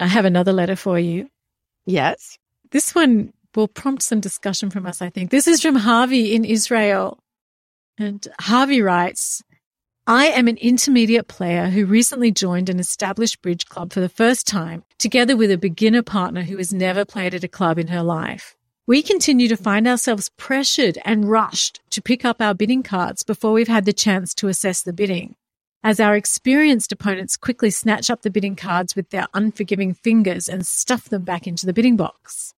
I 0.00 0.06
have 0.06 0.24
another 0.24 0.52
letter 0.52 0.76
for 0.76 0.98
you. 0.98 1.28
Yes. 1.86 2.38
This 2.70 2.94
one 2.94 3.32
will 3.54 3.68
prompt 3.68 4.02
some 4.02 4.20
discussion 4.20 4.70
from 4.70 4.86
us, 4.86 5.02
I 5.02 5.10
think. 5.10 5.30
This 5.30 5.46
is 5.48 5.60
from 5.60 5.76
Harvey 5.76 6.34
in 6.34 6.44
Israel. 6.44 7.18
And 7.98 8.26
Harvey 8.40 8.82
writes, 8.82 9.42
I 10.06 10.26
am 10.26 10.48
an 10.48 10.58
intermediate 10.58 11.28
player 11.28 11.70
who 11.70 11.86
recently 11.86 12.30
joined 12.30 12.68
an 12.68 12.78
established 12.78 13.40
bridge 13.40 13.66
club 13.66 13.92
for 13.92 14.00
the 14.00 14.08
first 14.08 14.46
time, 14.46 14.84
together 14.98 15.36
with 15.36 15.50
a 15.50 15.56
beginner 15.56 16.02
partner 16.02 16.42
who 16.42 16.58
has 16.58 16.74
never 16.74 17.04
played 17.04 17.34
at 17.34 17.44
a 17.44 17.48
club 17.48 17.78
in 17.78 17.86
her 17.86 18.02
life. 18.02 18.56
We 18.86 19.02
continue 19.02 19.48
to 19.48 19.56
find 19.56 19.88
ourselves 19.88 20.30
pressured 20.36 20.98
and 21.06 21.30
rushed 21.30 21.80
to 21.90 22.02
pick 22.02 22.22
up 22.24 22.42
our 22.42 22.52
bidding 22.52 22.82
cards 22.82 23.22
before 23.22 23.52
we've 23.52 23.66
had 23.66 23.86
the 23.86 23.94
chance 23.94 24.34
to 24.34 24.48
assess 24.48 24.82
the 24.82 24.92
bidding. 24.92 25.36
As 25.82 26.00
our 26.00 26.16
experienced 26.16 26.92
opponents 26.92 27.38
quickly 27.38 27.70
snatch 27.70 28.10
up 28.10 28.22
the 28.22 28.30
bidding 28.30 28.56
cards 28.56 28.94
with 28.94 29.08
their 29.08 29.26
unforgiving 29.32 29.94
fingers 29.94 30.48
and 30.48 30.66
stuff 30.66 31.08
them 31.08 31.22
back 31.22 31.46
into 31.46 31.64
the 31.64 31.72
bidding 31.72 31.96
box. 31.96 32.52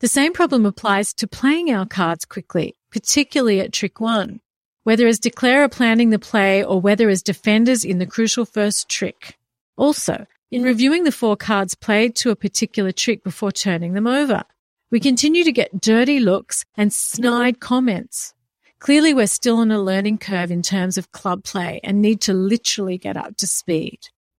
The 0.00 0.08
same 0.08 0.32
problem 0.32 0.64
applies 0.64 1.12
to 1.14 1.26
playing 1.26 1.70
our 1.70 1.84
cards 1.84 2.24
quickly, 2.24 2.76
particularly 2.90 3.60
at 3.60 3.72
trick 3.72 4.00
one, 4.00 4.40
whether 4.84 5.06
as 5.06 5.18
declarer 5.18 5.68
planning 5.68 6.10
the 6.10 6.18
play 6.18 6.64
or 6.64 6.80
whether 6.80 7.08
as 7.08 7.22
defenders 7.22 7.84
in 7.84 7.98
the 7.98 8.06
crucial 8.06 8.44
first 8.44 8.88
trick. 8.88 9.36
Also, 9.76 10.26
in 10.50 10.62
reviewing 10.62 11.04
the 11.04 11.12
four 11.12 11.36
cards 11.36 11.74
played 11.74 12.16
to 12.16 12.30
a 12.30 12.36
particular 12.36 12.90
trick 12.90 13.22
before 13.22 13.52
turning 13.52 13.92
them 13.92 14.06
over, 14.06 14.44
we 14.90 15.00
continue 15.00 15.44
to 15.44 15.52
get 15.52 15.80
dirty 15.80 16.20
looks 16.20 16.64
and 16.76 16.92
snide 16.92 17.60
comments. 17.60 18.32
Clearly, 18.78 19.12
we're 19.12 19.26
still 19.26 19.58
on 19.58 19.70
a 19.70 19.80
learning 19.80 20.18
curve 20.18 20.50
in 20.50 20.62
terms 20.62 20.96
of 20.96 21.12
club 21.12 21.44
play 21.44 21.80
and 21.82 22.00
need 22.00 22.20
to 22.22 22.32
literally 22.32 22.96
get 22.96 23.16
up 23.16 23.36
to 23.38 23.46
speed. 23.46 23.98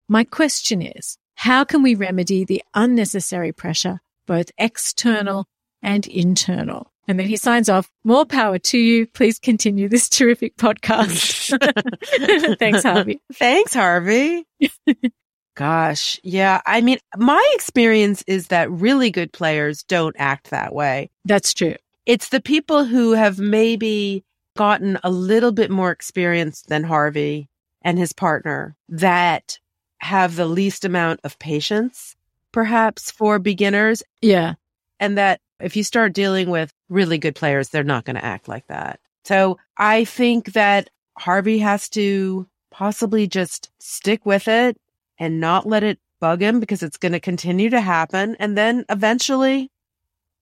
My 0.08 0.24
question 0.24 0.80
is, 0.80 1.18
how 1.34 1.64
can 1.64 1.82
we 1.82 1.94
remedy 1.94 2.44
the 2.44 2.62
unnecessary 2.72 3.52
pressure, 3.52 4.00
both 4.26 4.50
external 4.56 5.46
and 5.82 6.06
internal? 6.06 6.92
And 7.08 7.18
then 7.18 7.26
he 7.26 7.36
signs 7.36 7.70
off, 7.70 7.90
more 8.04 8.26
power 8.26 8.58
to 8.58 8.78
you. 8.78 9.06
Please 9.06 9.38
continue 9.38 9.88
this 9.88 10.10
terrific 10.10 10.56
podcast. 10.56 11.48
Thanks, 12.58 12.82
Harvey. 12.82 13.20
Thanks, 13.32 13.72
Harvey. 13.72 14.46
Gosh. 15.56 16.20
Yeah. 16.22 16.60
I 16.66 16.82
mean, 16.82 16.98
my 17.16 17.52
experience 17.54 18.22
is 18.26 18.48
that 18.48 18.70
really 18.70 19.10
good 19.10 19.32
players 19.32 19.82
don't 19.84 20.14
act 20.18 20.50
that 20.50 20.74
way. 20.74 21.10
That's 21.24 21.54
true. 21.54 21.74
It's 22.04 22.28
the 22.28 22.42
people 22.42 22.84
who 22.84 23.12
have 23.12 23.38
maybe 23.38 24.22
gotten 24.56 24.98
a 25.02 25.10
little 25.10 25.52
bit 25.52 25.70
more 25.70 25.90
experience 25.90 26.62
than 26.62 26.84
Harvey 26.84 27.48
and 27.82 27.98
his 27.98 28.12
partner 28.12 28.76
that 28.88 29.58
have 29.98 30.36
the 30.36 30.46
least 30.46 30.84
amount 30.84 31.20
of 31.24 31.38
patience, 31.38 32.14
perhaps 32.52 33.10
for 33.10 33.38
beginners. 33.38 34.02
Yeah. 34.20 34.54
And 35.00 35.16
that 35.18 35.40
if 35.60 35.76
you 35.76 35.82
start 35.82 36.12
dealing 36.12 36.50
with 36.50 36.72
really 36.88 37.18
good 37.18 37.34
players, 37.34 37.68
they're 37.68 37.84
not 37.84 38.04
going 38.04 38.16
to 38.16 38.24
act 38.24 38.48
like 38.48 38.66
that. 38.68 39.00
So 39.24 39.58
I 39.76 40.04
think 40.04 40.52
that 40.52 40.90
Harvey 41.18 41.58
has 41.58 41.88
to 41.90 42.48
possibly 42.70 43.26
just 43.26 43.70
stick 43.80 44.24
with 44.24 44.48
it 44.48 44.76
and 45.18 45.40
not 45.40 45.66
let 45.66 45.82
it 45.82 45.98
bug 46.20 46.40
him 46.40 46.60
because 46.60 46.82
it's 46.82 46.96
going 46.96 47.12
to 47.12 47.20
continue 47.20 47.70
to 47.70 47.80
happen. 47.80 48.36
And 48.38 48.56
then 48.56 48.84
eventually 48.88 49.70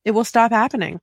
it 0.05 0.13
will 0.13 0.25
stop 0.25 0.53
happening. 0.53 1.01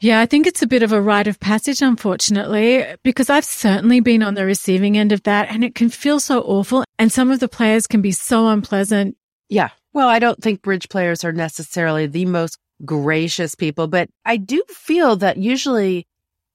Yeah, 0.00 0.20
I 0.20 0.26
think 0.26 0.46
it's 0.46 0.62
a 0.62 0.66
bit 0.66 0.82
of 0.82 0.92
a 0.92 1.00
rite 1.00 1.28
of 1.28 1.40
passage, 1.40 1.80
unfortunately, 1.80 2.84
because 3.04 3.30
I've 3.30 3.44
certainly 3.44 4.00
been 4.00 4.22
on 4.22 4.34
the 4.34 4.44
receiving 4.44 4.98
end 4.98 5.12
of 5.12 5.22
that 5.22 5.48
and 5.50 5.64
it 5.64 5.74
can 5.74 5.88
feel 5.88 6.20
so 6.20 6.42
awful. 6.42 6.84
And 6.98 7.10
some 7.10 7.30
of 7.30 7.40
the 7.40 7.48
players 7.48 7.86
can 7.86 8.02
be 8.02 8.12
so 8.12 8.48
unpleasant. 8.48 9.16
Yeah. 9.48 9.70
Well, 9.92 10.08
I 10.08 10.18
don't 10.18 10.42
think 10.42 10.62
bridge 10.62 10.88
players 10.88 11.24
are 11.24 11.32
necessarily 11.32 12.06
the 12.06 12.26
most 12.26 12.58
gracious 12.84 13.54
people, 13.54 13.86
but 13.88 14.08
I 14.24 14.36
do 14.36 14.62
feel 14.68 15.16
that 15.16 15.36
usually 15.36 16.06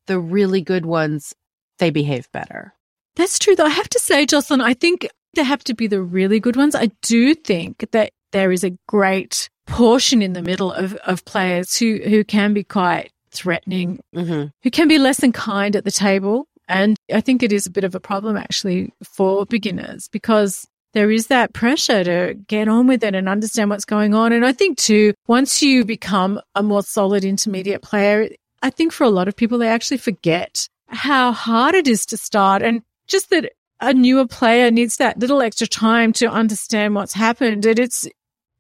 the 0.08 0.20
really 0.20 0.62
good 0.62 0.86
ones, 0.86 1.34
they 1.78 1.90
behave 1.90 2.32
better. 2.32 2.74
That's 3.16 3.40
true, 3.40 3.56
though. 3.56 3.66
I 3.66 3.70
have 3.70 3.90
to 3.90 4.00
say, 4.00 4.26
Jocelyn, 4.26 4.62
I 4.62 4.74
think 4.74 5.08
they 5.36 5.44
have 5.44 5.64
to 5.66 5.74
be 5.74 5.88
the 5.88 6.02
really 6.02 6.40
good 6.40 6.56
ones. 6.56 6.76
I 6.76 6.92
do 7.02 7.36
think 7.36 7.86
that 7.92 8.12
there 8.32 8.52
is 8.52 8.64
a 8.64 8.78
great 8.88 9.50
portion 9.68 10.22
in 10.22 10.34
the 10.34 10.42
middle 10.42 10.72
of, 10.72 10.96
of 10.96 11.26
players 11.26 11.78
who, 11.78 12.00
who 12.04 12.24
can 12.24 12.54
be 12.54 12.64
quite 12.64 13.12
threatening, 13.32 14.00
mm-hmm. 14.16 14.48
who 14.64 14.72
can 14.72 14.88
be 14.88 14.98
less 14.98 15.18
than 15.18 15.32
kind 15.32 15.76
at 15.76 15.86
the 15.86 15.92
table. 15.92 16.48
And 16.68 16.98
I 17.14 17.22
think 17.22 17.42
it 17.44 17.52
is 17.52 17.66
a 17.66 17.72
bit 17.72 17.84
of 17.84 17.96
a 17.96 18.00
problem 18.00 18.38
actually 18.38 18.94
for 19.04 19.46
beginners 19.46 20.08
because 20.08 20.68
there 20.94 21.12
is 21.12 21.28
that 21.28 21.54
pressure 21.54 22.04
to 22.04 22.34
get 22.48 22.68
on 22.68 22.88
with 22.88 23.04
it 23.04 23.16
and 23.16 23.30
understand 23.30 23.70
what's 23.70 23.86
going 23.86 24.14
on. 24.14 24.34
And 24.34 24.46
I 24.46 24.54
think 24.54 24.78
too, 24.78 25.14
once 25.28 25.62
you 25.62 25.86
become 25.86 26.42
a 26.56 26.64
more 26.64 26.84
solid 26.84 27.24
intermediate 27.24 27.82
player, 27.82 28.30
I 28.62 28.70
think 28.70 28.92
for 28.92 29.04
a 29.04 29.10
lot 29.10 29.28
of 29.28 29.36
people, 29.36 29.58
they 29.58 29.68
actually 29.68 29.98
forget 29.98 30.68
how 30.88 31.32
hard 31.32 31.76
it 31.76 31.88
is 31.88 32.06
to 32.08 32.18
start 32.18 32.62
and 32.62 32.82
just 33.08 33.30
that 33.30 33.52
a 33.82 33.94
newer 33.94 34.28
player 34.28 34.72
needs 34.72 34.98
that 34.98 35.20
little 35.20 35.42
extra 35.42 35.68
time 35.68 36.12
to 36.14 36.30
understand 36.30 36.96
what's 36.96 37.14
happened. 37.14 37.66
And 37.66 37.80
it's, 37.80 38.08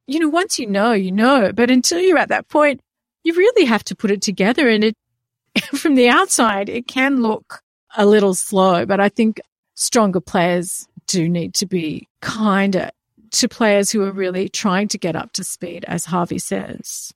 you 0.08 0.20
know, 0.20 0.30
once 0.30 0.60
you 0.60 0.68
know, 0.68 0.94
you 0.94 1.12
know, 1.12 1.52
but 1.54 1.70
until 1.70 2.00
you're 2.00 2.18
at 2.18 2.30
that 2.30 2.48
point, 2.48 2.80
you 3.24 3.34
really 3.34 3.66
have 3.66 3.84
to 3.86 3.96
put 3.96 4.12
it 4.12 4.22
together. 4.22 4.70
And 4.70 4.84
it, 4.86 4.96
from 5.76 5.96
the 5.96 6.10
outside, 6.10 6.70
it 6.70 6.88
can 6.88 7.22
look 7.22 7.62
a 7.98 8.06
little 8.06 8.34
slow, 8.34 8.86
but 8.86 9.00
I 9.00 9.10
think 9.10 9.42
stronger 9.76 10.20
players 10.20 10.88
do 11.10 11.28
need 11.28 11.54
to 11.56 11.66
be 11.66 12.08
kinder 12.22 12.92
to 13.32 13.50
players 13.50 13.92
who 13.92 14.04
are 14.04 14.12
really 14.12 14.48
trying 14.48 14.88
to 14.90 14.98
get 14.98 15.16
up 15.16 15.34
to 15.34 15.44
speed, 15.44 15.84
as 15.88 16.06
Harvey 16.06 16.40
says. 16.40 17.12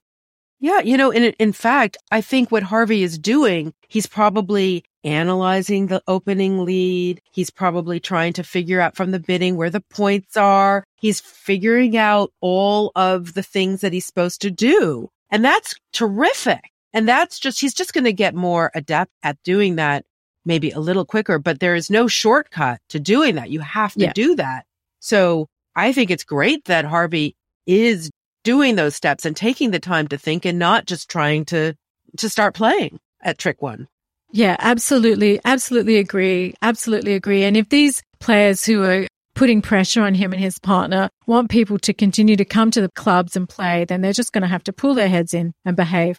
Yeah, 0.60 0.80
you 0.80 0.96
know, 0.96 1.10
in 1.10 1.24
in 1.38 1.52
fact, 1.52 1.96
I 2.10 2.20
think 2.20 2.50
what 2.50 2.62
Harvey 2.62 3.02
is 3.02 3.18
doing, 3.18 3.72
he's 3.88 4.06
probably 4.06 4.84
analyzing 5.04 5.86
the 5.86 6.02
opening 6.08 6.64
lead. 6.64 7.20
He's 7.32 7.50
probably 7.50 8.00
trying 8.00 8.32
to 8.34 8.42
figure 8.42 8.80
out 8.80 8.96
from 8.96 9.10
the 9.10 9.20
bidding 9.20 9.56
where 9.56 9.70
the 9.70 9.82
points 9.82 10.36
are. 10.36 10.84
He's 10.96 11.20
figuring 11.20 11.96
out 11.96 12.32
all 12.40 12.90
of 12.96 13.34
the 13.34 13.42
things 13.42 13.82
that 13.82 13.92
he's 13.92 14.06
supposed 14.06 14.40
to 14.42 14.50
do. 14.50 15.10
And 15.30 15.44
that's 15.44 15.74
terrific. 15.92 16.70
And 16.94 17.06
that's 17.06 17.38
just, 17.38 17.60
he's 17.60 17.74
just 17.74 17.92
going 17.92 18.04
to 18.04 18.12
get 18.12 18.34
more 18.34 18.70
adept 18.74 19.12
at 19.22 19.36
doing 19.42 19.76
that 19.76 20.06
maybe 20.44 20.70
a 20.70 20.80
little 20.80 21.04
quicker, 21.04 21.38
but 21.38 21.60
there 21.60 21.74
is 21.74 21.90
no 21.90 22.06
shortcut 22.06 22.80
to 22.90 23.00
doing 23.00 23.34
that. 23.36 23.50
You 23.50 23.60
have 23.60 23.94
to 23.94 24.00
yeah. 24.00 24.12
do 24.12 24.36
that. 24.36 24.66
So 25.00 25.48
I 25.76 25.92
think 25.92 26.10
it's 26.10 26.24
great 26.24 26.64
that 26.66 26.84
Harvey 26.84 27.36
is 27.66 28.10
doing 28.42 28.76
those 28.76 28.94
steps 28.94 29.24
and 29.24 29.36
taking 29.36 29.70
the 29.70 29.80
time 29.80 30.08
to 30.08 30.18
think 30.18 30.44
and 30.44 30.58
not 30.58 30.86
just 30.86 31.08
trying 31.08 31.44
to, 31.46 31.74
to 32.18 32.28
start 32.28 32.54
playing 32.54 32.98
at 33.22 33.38
trick 33.38 33.62
one. 33.62 33.88
Yeah, 34.32 34.56
absolutely. 34.58 35.40
Absolutely 35.44 35.96
agree. 35.96 36.54
Absolutely 36.60 37.14
agree. 37.14 37.44
And 37.44 37.56
if 37.56 37.68
these 37.68 38.02
players 38.18 38.64
who 38.64 38.82
are 38.82 39.06
putting 39.34 39.62
pressure 39.62 40.02
on 40.02 40.14
him 40.14 40.32
and 40.32 40.42
his 40.42 40.58
partner 40.58 41.08
want 41.26 41.50
people 41.50 41.78
to 41.78 41.92
continue 41.92 42.36
to 42.36 42.44
come 42.44 42.70
to 42.70 42.80
the 42.80 42.90
clubs 42.90 43.36
and 43.36 43.48
play, 43.48 43.84
then 43.84 44.00
they're 44.00 44.12
just 44.12 44.32
going 44.32 44.42
to 44.42 44.48
have 44.48 44.64
to 44.64 44.72
pull 44.72 44.94
their 44.94 45.08
heads 45.08 45.34
in 45.34 45.52
and 45.64 45.76
behave. 45.76 46.18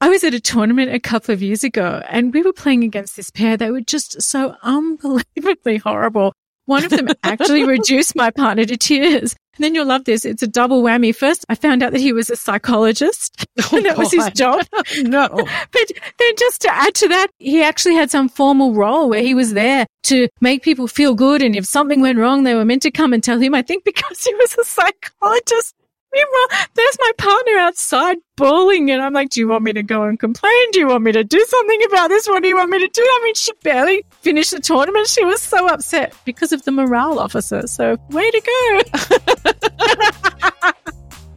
I 0.00 0.08
was 0.08 0.24
at 0.24 0.34
a 0.34 0.40
tournament 0.40 0.92
a 0.92 1.00
couple 1.00 1.32
of 1.32 1.42
years 1.42 1.64
ago 1.64 2.02
and 2.08 2.32
we 2.34 2.42
were 2.42 2.52
playing 2.52 2.84
against 2.84 3.16
this 3.16 3.30
pair. 3.30 3.56
They 3.56 3.70
were 3.70 3.80
just 3.80 4.20
so 4.20 4.56
unbelievably 4.62 5.78
horrible. 5.78 6.32
One 6.66 6.84
of 6.84 6.90
them 6.90 7.08
actually 7.22 7.64
reduced 7.64 8.16
my 8.16 8.30
partner 8.30 8.64
to 8.64 8.76
tears. 8.76 9.36
And 9.56 9.62
then 9.62 9.74
you'll 9.74 9.86
love 9.86 10.04
this. 10.04 10.24
It's 10.24 10.42
a 10.42 10.48
double 10.48 10.82
whammy. 10.82 11.14
First, 11.14 11.44
I 11.48 11.54
found 11.54 11.82
out 11.82 11.92
that 11.92 12.00
he 12.00 12.12
was 12.12 12.28
a 12.28 12.36
psychologist 12.36 13.46
oh, 13.62 13.76
and 13.76 13.86
that 13.86 13.96
God. 13.96 13.98
was 13.98 14.12
his 14.12 14.30
job. 14.30 14.66
no. 15.02 15.28
but 15.28 15.92
then 16.18 16.32
just 16.38 16.62
to 16.62 16.74
add 16.74 16.94
to 16.96 17.08
that, 17.08 17.28
he 17.38 17.62
actually 17.62 17.94
had 17.94 18.10
some 18.10 18.28
formal 18.28 18.74
role 18.74 19.08
where 19.08 19.22
he 19.22 19.34
was 19.34 19.52
there 19.52 19.86
to 20.04 20.28
make 20.40 20.62
people 20.62 20.88
feel 20.88 21.14
good. 21.14 21.40
And 21.40 21.54
if 21.54 21.66
something 21.66 22.00
went 22.00 22.18
wrong, 22.18 22.42
they 22.42 22.54
were 22.54 22.64
meant 22.64 22.82
to 22.82 22.90
come 22.90 23.12
and 23.12 23.22
tell 23.22 23.38
him. 23.38 23.54
I 23.54 23.62
think 23.62 23.84
because 23.84 24.24
he 24.24 24.34
was 24.34 24.56
a 24.58 24.64
psychologist. 24.64 25.74
Meanwhile, 26.14 26.66
there's 26.74 26.96
my 27.00 27.12
partner 27.18 27.58
outside 27.58 28.18
bawling, 28.36 28.90
and 28.90 29.02
I'm 29.02 29.12
like, 29.12 29.30
"Do 29.30 29.40
you 29.40 29.48
want 29.48 29.64
me 29.64 29.72
to 29.72 29.82
go 29.82 30.04
and 30.04 30.18
complain? 30.18 30.70
Do 30.70 30.78
you 30.78 30.86
want 30.86 31.02
me 31.02 31.12
to 31.12 31.24
do 31.24 31.44
something 31.48 31.82
about 31.88 32.08
this? 32.08 32.28
What 32.28 32.42
do 32.42 32.48
you 32.48 32.56
want 32.56 32.70
me 32.70 32.78
to 32.78 32.88
do?" 32.88 33.02
I 33.02 33.20
mean, 33.24 33.34
she 33.34 33.52
barely 33.62 34.04
finished 34.22 34.52
the 34.52 34.60
tournament. 34.60 35.08
She 35.08 35.24
was 35.24 35.42
so 35.42 35.66
upset 35.66 36.14
because 36.24 36.52
of 36.52 36.64
the 36.64 36.70
morale 36.72 37.18
officer. 37.18 37.66
So, 37.66 37.96
way 38.10 38.30
to 38.30 38.40
go! 38.40 38.80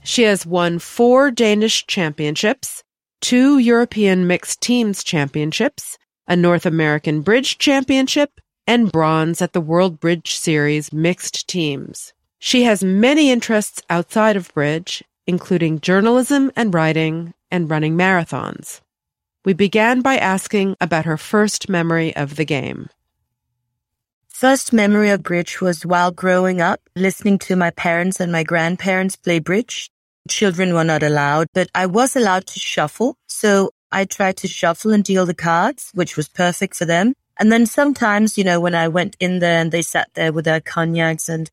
She 0.03 0.23
has 0.23 0.43
won 0.43 0.79
four 0.79 1.29
Danish 1.29 1.85
championships, 1.85 2.83
two 3.21 3.59
European 3.59 4.25
mixed 4.25 4.59
teams 4.59 5.03
championships, 5.03 5.99
a 6.27 6.35
North 6.35 6.65
American 6.65 7.21
bridge 7.21 7.59
championship, 7.59 8.41
and 8.65 8.91
bronze 8.91 9.39
at 9.39 9.53
the 9.53 9.61
World 9.61 9.99
Bridge 9.99 10.33
Series 10.35 10.91
mixed 10.91 11.47
teams. 11.47 12.11
She 12.39 12.63
has 12.63 12.83
many 12.83 13.29
interests 13.29 13.83
outside 13.87 14.35
of 14.35 14.51
bridge, 14.55 15.03
including 15.27 15.79
journalism 15.79 16.51
and 16.55 16.73
writing 16.73 17.35
and 17.51 17.69
running 17.69 17.95
marathons. 17.95 18.81
We 19.45 19.53
began 19.53 20.01
by 20.01 20.17
asking 20.17 20.75
about 20.81 21.05
her 21.05 21.17
first 21.17 21.69
memory 21.69 22.15
of 22.15 22.35
the 22.35 22.45
game 22.45 22.89
first 24.43 24.73
memory 24.73 25.09
of 25.09 25.23
bridge 25.23 25.61
was 25.61 25.85
while 25.85 26.11
growing 26.11 26.59
up, 26.59 26.81
listening 26.97 27.39
to 27.39 27.55
my 27.55 27.69
parents 27.69 28.19
and 28.19 28.29
my 28.29 28.43
grandparents 28.43 29.15
play 29.15 29.39
bridge. 29.39 29.89
Children 30.27 30.73
were 30.73 30.83
not 30.83 31.01
allowed, 31.01 31.47
but 31.53 31.69
I 31.73 31.85
was 31.85 32.17
allowed 32.17 32.45
to 32.47 32.59
shuffle. 32.59 33.15
So 33.27 33.71
I 33.89 34.03
tried 34.03 34.35
to 34.39 34.49
shuffle 34.49 34.91
and 34.91 35.01
deal 35.01 35.25
the 35.25 35.33
cards, 35.33 35.91
which 35.93 36.17
was 36.17 36.27
perfect 36.27 36.75
for 36.75 36.83
them. 36.83 37.13
And 37.39 37.53
then 37.53 37.65
sometimes, 37.65 38.37
you 38.37 38.43
know, 38.43 38.59
when 38.59 38.75
I 38.75 38.89
went 38.89 39.15
in 39.21 39.39
there 39.39 39.61
and 39.61 39.71
they 39.71 39.81
sat 39.81 40.09
there 40.13 40.33
with 40.33 40.43
their 40.43 40.59
cognacs 40.59 41.29
and 41.29 41.49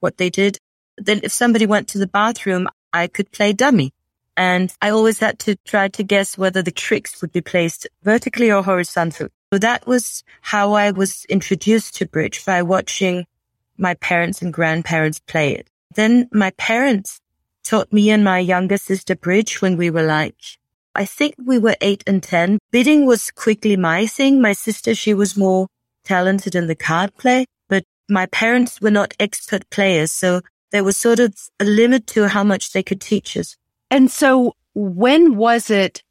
what 0.00 0.18
they 0.18 0.28
did, 0.28 0.58
then 0.98 1.20
if 1.22 1.32
somebody 1.32 1.64
went 1.64 1.88
to 1.88 1.98
the 1.98 2.06
bathroom, 2.06 2.68
I 2.92 3.06
could 3.06 3.32
play 3.32 3.54
dummy. 3.54 3.94
And 4.36 4.70
I 4.82 4.90
always 4.90 5.18
had 5.18 5.38
to 5.38 5.56
try 5.64 5.88
to 5.88 6.02
guess 6.02 6.36
whether 6.36 6.60
the 6.60 6.70
tricks 6.70 7.22
would 7.22 7.32
be 7.32 7.40
placed 7.40 7.86
vertically 8.02 8.52
or 8.52 8.62
horizontally. 8.62 9.30
So 9.54 9.58
that 9.58 9.86
was 9.86 10.24
how 10.40 10.72
I 10.72 10.90
was 10.90 11.24
introduced 11.26 11.94
to 11.98 12.06
bridge 12.06 12.44
by 12.44 12.62
watching 12.62 13.24
my 13.78 13.94
parents 13.94 14.42
and 14.42 14.52
grandparents 14.52 15.20
play 15.20 15.54
it. 15.54 15.68
Then 15.94 16.28
my 16.32 16.50
parents 16.58 17.20
taught 17.62 17.92
me 17.92 18.10
and 18.10 18.24
my 18.24 18.40
younger 18.40 18.78
sister 18.78 19.14
bridge 19.14 19.62
when 19.62 19.76
we 19.76 19.90
were 19.90 20.02
like, 20.02 20.34
I 20.96 21.04
think 21.04 21.36
we 21.38 21.60
were 21.60 21.76
eight 21.80 22.02
and 22.04 22.20
10. 22.20 22.58
Bidding 22.72 23.06
was 23.06 23.30
quickly 23.30 23.76
my 23.76 24.06
thing. 24.06 24.42
My 24.42 24.54
sister, 24.54 24.92
she 24.92 25.14
was 25.14 25.36
more 25.36 25.68
talented 26.02 26.56
in 26.56 26.66
the 26.66 26.74
card 26.74 27.16
play, 27.16 27.46
but 27.68 27.84
my 28.08 28.26
parents 28.26 28.80
were 28.80 28.90
not 28.90 29.14
expert 29.20 29.70
players. 29.70 30.10
So 30.10 30.40
there 30.72 30.82
was 30.82 30.96
sort 30.96 31.20
of 31.20 31.32
a 31.60 31.64
limit 31.64 32.08
to 32.08 32.26
how 32.26 32.42
much 32.42 32.72
they 32.72 32.82
could 32.82 33.00
teach 33.00 33.36
us. 33.36 33.54
And 33.88 34.10
so 34.10 34.56
when 34.74 35.36
was 35.36 35.70
it 35.70 36.02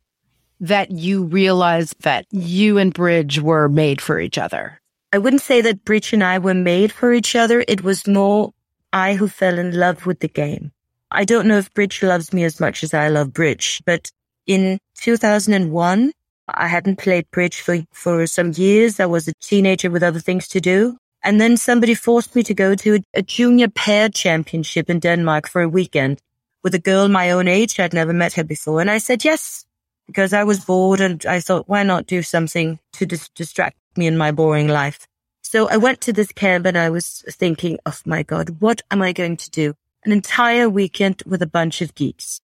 that 0.63 0.91
you 0.91 1.26
realized 1.26 1.95
that 2.04 2.26
you 2.32 2.78
and 2.78 2.93
Bridge 2.93 3.39
were 3.39 3.67
made 3.67 3.99
for 3.99 4.19
each 4.19 4.38
other? 4.38 4.80
I 5.12 5.17
wouldn't 5.17 5.41
say 5.41 5.62
that 5.62 5.84
Bridge 5.84 6.13
and 6.13 6.23
I 6.23 6.39
were 6.39 6.54
made 6.54 6.91
for 6.91 7.13
each 7.13 7.36
other. 7.36 7.65
It 7.67 7.84
was 7.84 8.08
more 8.08 8.54
I 8.93 9.15
who 9.15 9.28
fell 9.28 9.60
in 9.60 9.78
love 9.78 10.06
with 10.06 10.21
the 10.21 10.30
game. 10.30 10.71
I 11.12 11.26
don't 11.26 11.47
know 11.47 11.58
if 11.58 11.73
Bridge 11.73 12.02
loves 12.02 12.32
me 12.32 12.45
as 12.45 12.60
much 12.60 12.82
as 12.82 12.93
I 12.93 13.10
love 13.10 13.34
Bridge, 13.34 13.82
but 13.86 14.10
in 14.47 14.80
2001, 14.95 16.13
I 16.47 16.67
hadn't 16.67 16.97
played 16.97 17.30
bridge 17.32 17.60
for, 17.62 17.84
for 17.91 18.26
some 18.26 18.52
years. 18.56 18.99
I 18.99 19.06
was 19.06 19.28
a 19.28 19.34
teenager 19.41 19.89
with 19.89 20.04
other 20.04 20.19
things 20.19 20.47
to 20.49 20.62
do. 20.62 20.97
And 21.23 21.39
then 21.39 21.58
somebody 21.58 21.93
forced 21.93 22.36
me 22.36 22.43
to 22.43 22.54
go 22.54 22.76
to 22.76 22.95
a, 22.95 22.99
a 23.15 23.21
junior 23.21 23.69
pair 23.69 24.10
championship 24.10 24.89
in 24.89 24.99
Denmark 24.99 25.47
for 25.47 25.62
a 25.62 25.69
weekend 25.69 26.21
with 26.63 26.73
a 26.73 26.80
girl 26.80 27.08
my 27.08 27.32
own 27.32 27.47
age. 27.47 27.80
I'd 27.80 27.93
never 27.93 28.13
met 28.13 28.34
her 28.34 28.43
before. 28.43 28.82
And 28.82 28.89
I 28.89 28.97
said 28.97 29.23
yes, 29.23 29.65
because 30.07 30.33
I 30.33 30.43
was 30.43 30.63
bored 30.63 31.01
and 31.01 31.25
I 31.25 31.39
thought, 31.39 31.69
why 31.69 31.83
not 31.83 32.07
do 32.07 32.21
something 32.21 32.79
to 32.93 33.05
dis- 33.05 33.29
distract 33.29 33.77
me 33.95 34.07
in 34.07 34.17
my 34.17 34.31
boring 34.31 34.67
life? 34.67 35.07
So 35.41 35.69
I 35.69 35.77
went 35.77 36.01
to 36.01 36.13
this 36.13 36.31
camp 36.31 36.65
and 36.65 36.77
I 36.77 36.89
was 36.89 37.23
thinking, 37.29 37.77
oh 37.85 37.97
my 38.05 38.23
God, 38.23 38.57
what 38.59 38.81
am 38.89 39.01
I 39.01 39.13
going 39.13 39.37
to 39.37 39.49
do? 39.49 39.75
An 40.05 40.11
entire 40.11 40.69
weekend 40.69 41.23
with 41.25 41.41
a 41.41 41.47
bunch 41.47 41.81
of 41.81 41.95
geeks. 41.95 42.41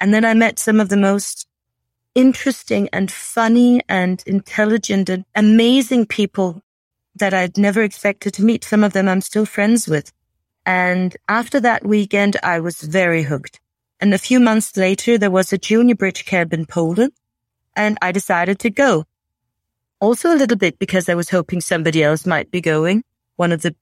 And 0.00 0.12
then 0.12 0.24
I 0.24 0.34
met 0.34 0.58
some 0.58 0.80
of 0.80 0.88
the 0.88 0.96
most 0.96 1.46
interesting 2.14 2.88
and 2.92 3.10
funny 3.10 3.80
and 3.88 4.22
intelligent 4.26 5.08
and 5.08 5.24
amazing 5.34 6.06
people 6.06 6.62
that 7.14 7.34
I'd 7.34 7.58
never 7.58 7.82
expected 7.82 8.34
to 8.34 8.44
meet. 8.44 8.64
Some 8.64 8.84
of 8.84 8.92
them 8.92 9.08
I'm 9.08 9.20
still 9.20 9.46
friends 9.46 9.88
with. 9.88 10.12
And 10.64 11.16
after 11.28 11.60
that 11.60 11.84
weekend, 11.84 12.36
I 12.42 12.60
was 12.60 12.80
very 12.80 13.22
hooked. 13.22 13.60
And 14.02 14.12
a 14.12 14.18
few 14.18 14.40
months 14.40 14.76
later, 14.76 15.16
there 15.16 15.30
was 15.30 15.52
a 15.52 15.58
junior 15.58 15.94
bridge 15.94 16.24
camp 16.24 16.52
in 16.52 16.66
Poland 16.66 17.12
and 17.76 17.96
I 18.02 18.10
decided 18.10 18.58
to 18.58 18.70
go. 18.70 19.04
Also 20.00 20.34
a 20.34 20.36
little 20.36 20.56
bit 20.56 20.80
because 20.80 21.08
I 21.08 21.14
was 21.14 21.30
hoping 21.30 21.60
somebody 21.60 22.02
else 22.02 22.26
might 22.26 22.50
be 22.50 22.60
going. 22.60 23.04
One 23.36 23.52
of 23.52 23.62
the 23.62 23.76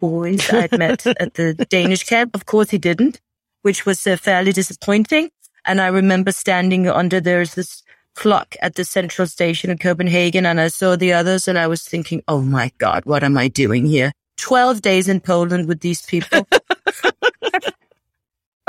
boys 0.00 0.52
I'd 0.52 0.76
met 0.76 1.06
at 1.20 1.34
the 1.34 1.54
Danish 1.70 2.02
camp. 2.02 2.34
Of 2.34 2.46
course 2.46 2.70
he 2.70 2.78
didn't, 2.78 3.20
which 3.62 3.86
was 3.86 4.04
uh, 4.04 4.16
fairly 4.16 4.50
disappointing. 4.50 5.30
And 5.64 5.80
I 5.80 5.86
remember 5.86 6.32
standing 6.32 6.88
under 6.88 7.20
there's 7.20 7.54
this 7.54 7.84
clock 8.16 8.56
at 8.60 8.74
the 8.74 8.84
central 8.84 9.28
station 9.28 9.70
in 9.70 9.78
Copenhagen 9.78 10.44
and 10.44 10.60
I 10.60 10.66
saw 10.66 10.96
the 10.96 11.12
others 11.12 11.46
and 11.46 11.56
I 11.56 11.68
was 11.68 11.84
thinking, 11.84 12.24
Oh 12.26 12.42
my 12.42 12.72
God, 12.78 13.04
what 13.04 13.22
am 13.22 13.38
I 13.38 13.46
doing 13.46 13.86
here? 13.86 14.10
12 14.38 14.82
days 14.82 15.06
in 15.06 15.20
Poland 15.20 15.68
with 15.68 15.82
these 15.82 16.02
people. 16.02 16.48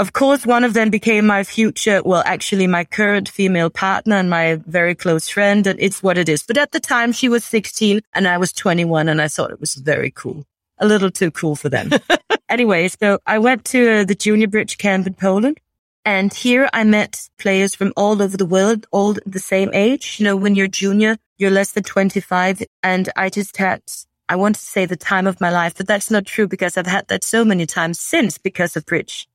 of 0.01 0.13
course, 0.13 0.47
one 0.47 0.63
of 0.63 0.73
them 0.73 0.89
became 0.89 1.27
my 1.27 1.43
future, 1.43 2.01
well, 2.03 2.23
actually 2.25 2.65
my 2.65 2.83
current 2.83 3.29
female 3.29 3.69
partner 3.69 4.15
and 4.15 4.31
my 4.31 4.55
very 4.65 4.95
close 4.95 5.29
friend. 5.29 5.67
And 5.67 5.79
it's 5.79 6.01
what 6.01 6.17
it 6.17 6.27
is. 6.27 6.41
But 6.41 6.57
at 6.57 6.71
the 6.71 6.79
time 6.79 7.11
she 7.11 7.29
was 7.29 7.45
16 7.45 8.01
and 8.15 8.27
I 8.27 8.39
was 8.39 8.51
21 8.51 9.07
and 9.07 9.21
I 9.21 9.27
thought 9.27 9.51
it 9.51 9.59
was 9.59 9.75
very 9.75 10.09
cool. 10.09 10.43
A 10.79 10.87
little 10.87 11.11
too 11.11 11.29
cool 11.29 11.55
for 11.55 11.69
them. 11.69 11.91
anyway, 12.49 12.87
so 12.87 13.19
I 13.27 13.37
went 13.37 13.63
to 13.65 13.91
uh, 13.91 14.03
the 14.03 14.15
junior 14.15 14.47
bridge 14.47 14.79
camp 14.79 15.05
in 15.05 15.13
Poland 15.13 15.59
and 16.03 16.33
here 16.33 16.67
I 16.73 16.83
met 16.83 17.29
players 17.37 17.75
from 17.75 17.93
all 17.95 18.23
over 18.23 18.35
the 18.35 18.45
world, 18.57 18.87
all 18.91 19.15
the 19.27 19.39
same 19.39 19.69
age. 19.71 20.19
You 20.19 20.23
know, 20.23 20.35
when 20.35 20.55
you're 20.55 20.67
junior, 20.67 21.17
you're 21.37 21.51
less 21.51 21.73
than 21.73 21.83
25. 21.83 22.63
And 22.81 23.07
I 23.15 23.29
just 23.29 23.55
had, 23.57 23.83
I 24.27 24.35
want 24.35 24.55
to 24.55 24.61
say 24.61 24.87
the 24.87 24.95
time 24.95 25.27
of 25.27 25.39
my 25.39 25.51
life, 25.51 25.75
but 25.77 25.85
that's 25.85 26.09
not 26.09 26.25
true 26.25 26.47
because 26.47 26.75
I've 26.75 26.87
had 26.87 27.07
that 27.09 27.23
so 27.23 27.45
many 27.45 27.67
times 27.67 27.99
since 27.99 28.39
because 28.39 28.75
of 28.75 28.87
Bridge. 28.87 29.27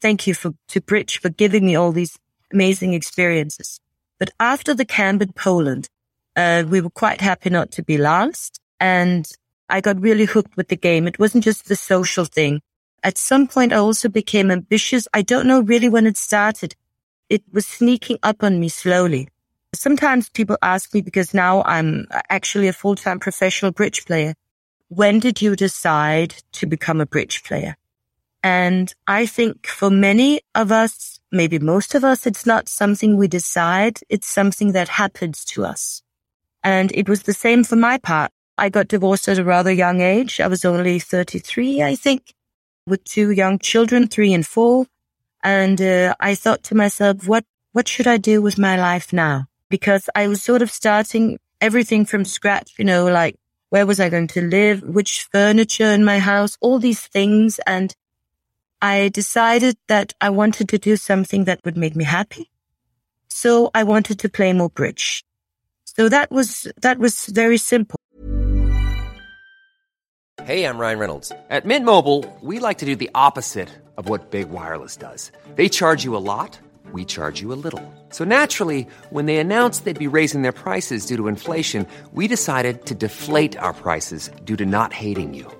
Thank 0.00 0.26
you 0.26 0.34
for, 0.34 0.52
to 0.68 0.80
Bridge 0.80 1.20
for 1.20 1.28
giving 1.28 1.66
me 1.66 1.76
all 1.76 1.92
these 1.92 2.18
amazing 2.52 2.94
experiences. 2.94 3.80
But 4.18 4.30
after 4.38 4.74
the 4.74 4.84
camp 4.84 5.22
in 5.22 5.32
Poland, 5.32 5.88
uh, 6.36 6.64
we 6.68 6.80
were 6.80 6.90
quite 6.90 7.20
happy 7.20 7.50
not 7.50 7.70
to 7.72 7.82
be 7.82 7.98
last. 7.98 8.60
And 8.78 9.30
I 9.68 9.80
got 9.80 10.00
really 10.00 10.24
hooked 10.24 10.56
with 10.56 10.68
the 10.68 10.76
game. 10.76 11.06
It 11.06 11.18
wasn't 11.18 11.44
just 11.44 11.68
the 11.68 11.76
social 11.76 12.24
thing. 12.24 12.60
At 13.02 13.18
some 13.18 13.46
point, 13.46 13.72
I 13.72 13.76
also 13.76 14.08
became 14.08 14.50
ambitious. 14.50 15.06
I 15.14 15.22
don't 15.22 15.46
know 15.46 15.60
really 15.60 15.88
when 15.88 16.06
it 16.06 16.16
started. 16.16 16.74
It 17.28 17.42
was 17.52 17.66
sneaking 17.66 18.18
up 18.22 18.42
on 18.42 18.60
me 18.60 18.68
slowly. 18.68 19.28
Sometimes 19.74 20.28
people 20.28 20.58
ask 20.62 20.92
me 20.92 21.00
because 21.00 21.32
now 21.32 21.62
I'm 21.62 22.06
actually 22.28 22.68
a 22.68 22.72
full-time 22.72 23.20
professional 23.20 23.70
bridge 23.70 24.04
player. 24.04 24.34
When 24.88 25.20
did 25.20 25.40
you 25.40 25.54
decide 25.54 26.34
to 26.52 26.66
become 26.66 27.00
a 27.00 27.06
bridge 27.06 27.44
player? 27.44 27.76
And 28.42 28.92
I 29.06 29.26
think 29.26 29.66
for 29.66 29.90
many 29.90 30.40
of 30.54 30.72
us, 30.72 31.20
maybe 31.30 31.58
most 31.58 31.94
of 31.94 32.04
us, 32.04 32.26
it's 32.26 32.46
not 32.46 32.68
something 32.68 33.16
we 33.16 33.28
decide. 33.28 34.00
It's 34.08 34.26
something 34.26 34.72
that 34.72 34.88
happens 34.88 35.44
to 35.46 35.64
us. 35.64 36.02
And 36.62 36.90
it 36.92 37.08
was 37.08 37.22
the 37.24 37.32
same 37.32 37.64
for 37.64 37.76
my 37.76 37.98
part. 37.98 38.30
I 38.56 38.68
got 38.68 38.88
divorced 38.88 39.28
at 39.28 39.38
a 39.38 39.44
rather 39.44 39.72
young 39.72 40.00
age. 40.00 40.40
I 40.40 40.46
was 40.46 40.64
only 40.64 40.98
33, 40.98 41.82
I 41.82 41.96
think 41.96 42.34
with 42.86 43.04
two 43.04 43.30
young 43.30 43.58
children, 43.58 44.08
three 44.08 44.32
and 44.32 44.46
four. 44.46 44.86
And 45.42 45.80
uh, 45.80 46.14
I 46.20 46.34
thought 46.34 46.62
to 46.64 46.74
myself, 46.74 47.26
what, 47.26 47.44
what 47.72 47.88
should 47.88 48.06
I 48.06 48.18
do 48.18 48.42
with 48.42 48.58
my 48.58 48.76
life 48.76 49.12
now? 49.12 49.46
Because 49.70 50.10
I 50.14 50.28
was 50.28 50.42
sort 50.42 50.60
of 50.60 50.70
starting 50.70 51.38
everything 51.60 52.04
from 52.04 52.24
scratch, 52.24 52.72
you 52.78 52.84
know, 52.84 53.06
like 53.06 53.36
where 53.70 53.86
was 53.86 54.00
I 54.00 54.08
going 54.08 54.26
to 54.28 54.42
live? 54.42 54.82
Which 54.82 55.28
furniture 55.32 55.86
in 55.86 56.04
my 56.04 56.18
house? 56.18 56.58
All 56.60 56.78
these 56.78 57.00
things. 57.00 57.60
And 57.66 57.94
I 58.82 59.08
decided 59.08 59.76
that 59.88 60.14
I 60.20 60.30
wanted 60.30 60.68
to 60.70 60.78
do 60.78 60.96
something 60.96 61.44
that 61.44 61.60
would 61.64 61.76
make 61.76 61.94
me 61.94 62.04
happy. 62.04 62.50
So 63.28 63.70
I 63.74 63.84
wanted 63.84 64.18
to 64.20 64.28
play 64.28 64.52
more 64.52 64.70
bridge. 64.70 65.24
So 65.84 66.08
that 66.08 66.30
was, 66.30 66.66
that 66.80 66.98
was 66.98 67.26
very 67.26 67.58
simple. 67.58 67.98
Hey, 70.44 70.64
I'm 70.64 70.78
Ryan 70.78 70.98
Reynolds. 70.98 71.32
At 71.50 71.66
Mint 71.66 71.84
Mobile, 71.84 72.24
we 72.40 72.58
like 72.58 72.78
to 72.78 72.86
do 72.86 72.96
the 72.96 73.10
opposite 73.14 73.68
of 73.98 74.08
what 74.08 74.30
Big 74.30 74.48
Wireless 74.50 74.96
does. 74.96 75.30
They 75.54 75.68
charge 75.68 76.02
you 76.02 76.16
a 76.16 76.24
lot, 76.32 76.58
we 76.92 77.04
charge 77.04 77.42
you 77.42 77.52
a 77.52 77.60
little. 77.62 77.82
So 78.08 78.24
naturally, 78.24 78.86
when 79.10 79.26
they 79.26 79.36
announced 79.36 79.84
they'd 79.84 79.98
be 79.98 80.06
raising 80.06 80.40
their 80.42 80.52
prices 80.52 81.04
due 81.04 81.16
to 81.18 81.28
inflation, 81.28 81.86
we 82.12 82.26
decided 82.26 82.86
to 82.86 82.94
deflate 82.94 83.56
our 83.58 83.74
prices 83.74 84.30
due 84.44 84.56
to 84.56 84.64
not 84.64 84.94
hating 84.94 85.34
you. 85.34 85.59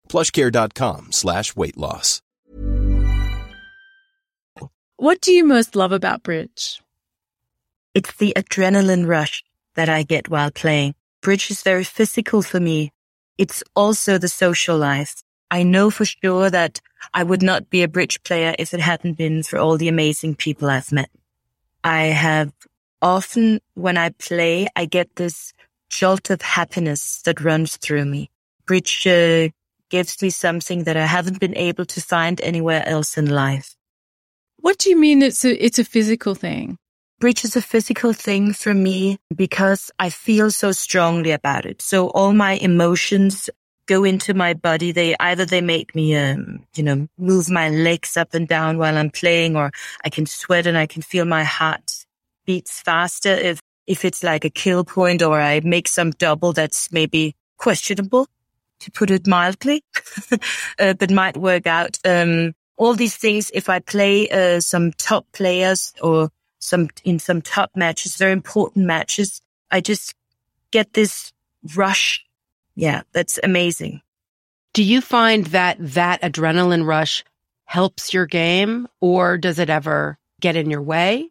Plushcare.com 0.11 1.13
slash 1.13 1.55
weight 1.55 1.77
loss. 1.77 2.21
What 4.97 5.21
do 5.21 5.31
you 5.31 5.45
most 5.45 5.75
love 5.75 5.93
about 5.93 6.21
bridge? 6.21 6.81
It's 7.95 8.13
the 8.17 8.33
adrenaline 8.35 9.07
rush 9.07 9.43
that 9.75 9.87
I 9.87 10.03
get 10.03 10.27
while 10.29 10.51
playing. 10.51 10.95
Bridge 11.21 11.49
is 11.49 11.63
very 11.63 11.85
physical 11.85 12.41
for 12.41 12.59
me. 12.59 12.91
It's 13.37 13.63
also 13.73 14.17
the 14.17 14.27
social 14.27 14.77
life. 14.77 15.23
I 15.49 15.63
know 15.63 15.89
for 15.89 16.03
sure 16.03 16.49
that 16.49 16.81
I 17.13 17.23
would 17.23 17.41
not 17.41 17.69
be 17.69 17.81
a 17.81 17.87
bridge 17.87 18.21
player 18.23 18.53
if 18.59 18.73
it 18.73 18.81
hadn't 18.81 19.13
been 19.13 19.43
for 19.43 19.59
all 19.59 19.77
the 19.77 19.87
amazing 19.87 20.35
people 20.35 20.69
I've 20.69 20.91
met. 20.91 21.09
I 21.85 22.03
have 22.07 22.51
often 23.01 23.61
when 23.75 23.97
I 23.97 24.09
play, 24.09 24.67
I 24.75 24.85
get 24.85 25.15
this 25.15 25.53
jolt 25.89 26.29
of 26.29 26.41
happiness 26.41 27.21
that 27.21 27.39
runs 27.39 27.77
through 27.77 28.05
me. 28.05 28.29
Bridge 28.65 29.07
uh, 29.07 29.49
gives 29.91 30.21
me 30.21 30.31
something 30.31 30.85
that 30.85 30.97
I 30.97 31.05
haven't 31.05 31.39
been 31.39 31.55
able 31.55 31.85
to 31.85 32.01
find 32.01 32.41
anywhere 32.41 32.83
else 32.87 33.17
in 33.17 33.29
life. 33.29 33.75
What 34.59 34.79
do 34.79 34.89
you 34.89 34.97
mean 34.97 35.21
it's 35.21 35.45
a, 35.45 35.63
it's 35.63 35.79
a 35.79 35.83
physical 35.83 36.33
thing? 36.33 36.77
Bridge 37.19 37.45
is 37.45 37.55
a 37.55 37.61
physical 37.61 38.13
thing 38.13 38.53
for 38.53 38.73
me 38.73 39.19
because 39.35 39.91
I 39.99 40.09
feel 40.09 40.49
so 40.49 40.71
strongly 40.71 41.31
about 41.31 41.67
it. 41.67 41.81
So 41.81 42.07
all 42.09 42.33
my 42.33 42.53
emotions 42.53 43.47
go 43.85 44.03
into 44.03 44.33
my 44.33 44.53
body. 44.53 44.91
They 44.91 45.15
either 45.19 45.45
they 45.45 45.61
make 45.61 45.93
me, 45.93 46.15
um, 46.15 46.65
you 46.75 46.83
know, 46.83 47.07
move 47.17 47.49
my 47.49 47.69
legs 47.69 48.17
up 48.17 48.33
and 48.33 48.47
down 48.47 48.77
while 48.77 48.97
I'm 48.97 49.11
playing, 49.11 49.55
or 49.55 49.71
I 50.03 50.09
can 50.09 50.25
sweat 50.25 50.65
and 50.65 50.77
I 50.77 50.87
can 50.87 51.01
feel 51.01 51.25
my 51.25 51.43
heart 51.43 52.05
beats 52.45 52.79
faster 52.81 53.29
if 53.29 53.59
if 53.87 54.05
it's 54.05 54.23
like 54.23 54.45
a 54.45 54.49
kill 54.49 54.83
point, 54.83 55.21
or 55.21 55.39
I 55.39 55.59
make 55.63 55.87
some 55.87 56.11
double 56.11 56.53
that's 56.53 56.91
maybe 56.91 57.35
questionable, 57.57 58.27
to 58.81 58.91
put 58.91 59.11
it 59.11 59.27
mildly, 59.27 59.83
uh, 60.79 60.93
but 60.93 61.11
might 61.11 61.37
work 61.37 61.67
out. 61.67 61.97
Um, 62.05 62.53
all 62.77 62.93
these 62.93 63.15
things, 63.17 63.51
if 63.53 63.69
I 63.69 63.79
play 63.79 64.29
uh, 64.29 64.59
some 64.59 64.91
top 64.93 65.25
players 65.31 65.93
or 66.01 66.29
some 66.59 66.89
in 67.03 67.19
some 67.19 67.41
top 67.41 67.71
matches, 67.75 68.15
very 68.15 68.31
important 68.31 68.85
matches, 68.85 69.41
I 69.71 69.81
just 69.81 70.15
get 70.71 70.93
this 70.93 71.31
rush 71.75 72.25
yeah, 72.75 73.01
that's 73.11 73.39
amazing. 73.43 74.01
Do 74.73 74.83
you 74.83 75.01
find 75.01 75.45
that 75.47 75.77
that 75.79 76.21
adrenaline 76.21 76.85
rush 76.85 77.23
helps 77.65 78.13
your 78.13 78.25
game 78.25 78.87
or 78.99 79.37
does 79.37 79.59
it 79.59 79.69
ever 79.69 80.17
get 80.39 80.55
in 80.55 80.69
your 80.69 80.81
way? 80.81 81.29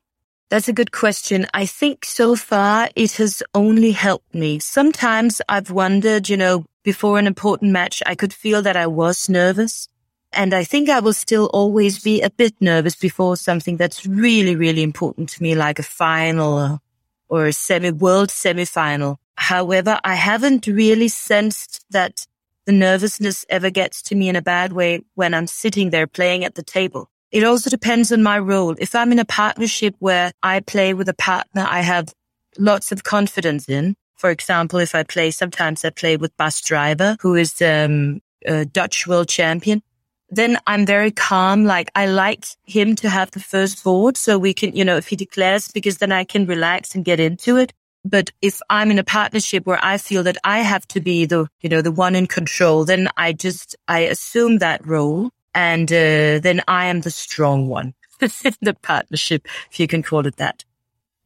That's 0.50 0.68
a 0.68 0.72
good 0.72 0.90
question. 0.90 1.46
I 1.54 1.64
think 1.64 2.04
so 2.04 2.34
far 2.34 2.90
it 2.96 3.12
has 3.12 3.40
only 3.54 3.92
helped 3.92 4.34
me. 4.34 4.58
Sometimes 4.58 5.40
I've 5.48 5.70
wondered, 5.70 6.28
you 6.28 6.36
know, 6.36 6.64
before 6.82 7.20
an 7.20 7.28
important 7.28 7.70
match, 7.70 8.02
I 8.04 8.16
could 8.16 8.32
feel 8.32 8.60
that 8.62 8.76
I 8.76 8.88
was 8.88 9.28
nervous. 9.28 9.86
And 10.32 10.52
I 10.52 10.64
think 10.64 10.88
I 10.88 10.98
will 10.98 11.12
still 11.12 11.46
always 11.52 12.02
be 12.02 12.20
a 12.20 12.30
bit 12.30 12.54
nervous 12.60 12.96
before 12.96 13.36
something 13.36 13.76
that's 13.76 14.04
really, 14.04 14.56
really 14.56 14.82
important 14.82 15.28
to 15.30 15.42
me, 15.42 15.54
like 15.54 15.78
a 15.78 15.84
final 15.84 16.80
or 17.28 17.46
a 17.46 17.52
semi 17.52 17.92
world 17.92 18.32
semi-final. 18.32 19.20
However, 19.36 20.00
I 20.02 20.16
haven't 20.16 20.66
really 20.66 21.08
sensed 21.08 21.84
that 21.90 22.26
the 22.66 22.72
nervousness 22.72 23.46
ever 23.48 23.70
gets 23.70 24.02
to 24.02 24.16
me 24.16 24.28
in 24.28 24.36
a 24.36 24.42
bad 24.42 24.72
way 24.72 25.02
when 25.14 25.32
I'm 25.32 25.46
sitting 25.46 25.90
there 25.90 26.08
playing 26.08 26.44
at 26.44 26.56
the 26.56 26.62
table. 26.62 27.08
It 27.30 27.44
also 27.44 27.70
depends 27.70 28.10
on 28.10 28.22
my 28.22 28.38
role. 28.38 28.74
If 28.78 28.94
I'm 28.94 29.12
in 29.12 29.18
a 29.18 29.24
partnership 29.24 29.94
where 29.98 30.32
I 30.42 30.60
play 30.60 30.94
with 30.94 31.08
a 31.08 31.14
partner 31.14 31.64
I 31.68 31.80
have 31.82 32.12
lots 32.58 32.90
of 32.90 33.04
confidence 33.04 33.68
in, 33.68 33.96
for 34.16 34.30
example, 34.30 34.80
if 34.80 34.94
I 34.94 35.04
play, 35.04 35.30
sometimes 35.30 35.84
I 35.84 35.90
play 35.90 36.16
with 36.16 36.36
Bas 36.36 36.60
Drijvers 36.60 37.16
who 37.20 37.36
is 37.36 37.62
um, 37.62 38.20
a 38.44 38.64
Dutch 38.64 39.06
world 39.06 39.28
champion. 39.28 39.82
Then 40.28 40.58
I'm 40.66 40.86
very 40.86 41.10
calm. 41.10 41.64
Like 41.64 41.90
I 41.94 42.06
like 42.06 42.46
him 42.64 42.96
to 42.96 43.08
have 43.08 43.30
the 43.30 43.40
first 43.40 43.82
board 43.82 44.16
so 44.16 44.38
we 44.38 44.54
can, 44.54 44.74
you 44.74 44.84
know, 44.84 44.96
if 44.96 45.08
he 45.08 45.16
declares, 45.16 45.68
because 45.68 45.98
then 45.98 46.12
I 46.12 46.24
can 46.24 46.46
relax 46.46 46.94
and 46.94 47.04
get 47.04 47.20
into 47.20 47.56
it. 47.56 47.72
But 48.04 48.30
if 48.40 48.60
I'm 48.70 48.90
in 48.90 48.98
a 48.98 49.04
partnership 49.04 49.66
where 49.66 49.78
I 49.82 49.98
feel 49.98 50.22
that 50.22 50.38
I 50.42 50.60
have 50.60 50.86
to 50.88 51.00
be 51.00 51.26
the, 51.26 51.48
you 51.60 51.68
know, 51.68 51.82
the 51.82 51.92
one 51.92 52.14
in 52.14 52.26
control, 52.26 52.84
then 52.84 53.08
I 53.16 53.32
just, 53.32 53.76
I 53.88 54.00
assume 54.00 54.58
that 54.58 54.86
role 54.86 55.30
and 55.54 55.90
uh, 55.90 56.38
then 56.40 56.62
I 56.68 56.86
am 56.86 57.00
the 57.00 57.10
strong 57.10 57.68
one 57.68 57.94
in 58.20 58.30
the 58.62 58.76
partnership, 58.82 59.46
if 59.70 59.80
you 59.80 59.86
can 59.86 60.02
call 60.02 60.26
it 60.26 60.36
that. 60.36 60.64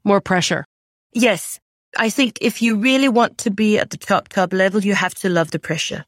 More 0.05 0.21
pressure. 0.21 0.67
Yes. 1.13 1.61
I 1.97 2.11
think 2.11 2.39
if 2.41 2.61
you 2.61 2.77
really 2.77 3.09
want 3.09 3.39
to 3.39 3.51
be 3.51 3.79
at 3.79 3.91
the 3.91 3.97
top, 3.97 4.29
top 4.29 4.53
level, 4.53 4.83
you 4.83 4.95
have 4.95 5.15
to 5.17 5.29
love 5.29 5.53
the 5.53 5.59
pressure. 5.59 6.05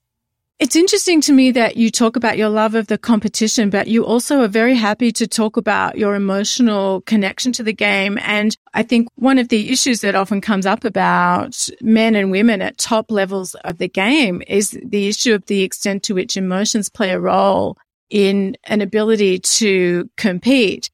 It's 0.59 0.75
interesting 0.75 1.21
to 1.21 1.35
me 1.35 1.51
that 1.51 1.77
you 1.77 1.91
talk 1.91 2.17
about 2.17 2.39
your 2.39 2.49
love 2.49 2.75
of 2.75 2.87
the 2.87 2.97
competition, 2.97 3.69
but 3.69 3.89
you 3.89 4.07
also 4.07 4.41
are 4.41 4.49
very 4.49 4.75
happy 4.75 5.13
to 5.13 5.27
talk 5.27 5.59
about 5.59 5.99
your 5.99 6.15
emotional 6.15 7.03
connection 7.03 7.53
to 7.53 7.63
the 7.63 7.75
game. 7.75 8.19
And 8.23 8.57
I 8.73 8.83
think 8.83 9.09
one 9.17 9.39
of 9.39 9.51
the 9.51 9.71
issues 9.71 10.01
that 10.01 10.15
often 10.15 10.41
comes 10.41 10.65
up 10.65 10.87
about 10.87 11.69
men 11.83 12.15
and 12.15 12.31
women 12.31 12.63
at 12.63 12.79
top 12.79 13.11
levels 13.11 13.55
of 13.65 13.77
the 13.77 13.89
game 13.89 14.43
is 14.49 14.71
the 14.83 15.09
issue 15.09 15.35
of 15.35 15.45
the 15.45 15.63
extent 15.63 16.03
to 16.05 16.15
which 16.15 16.39
emotions 16.39 16.89
play 16.89 17.11
a 17.11 17.21
role 17.21 17.77
in 18.11 18.57
an 18.65 18.81
ability 18.81 19.39
to 19.39 20.09
compete. 20.17 20.91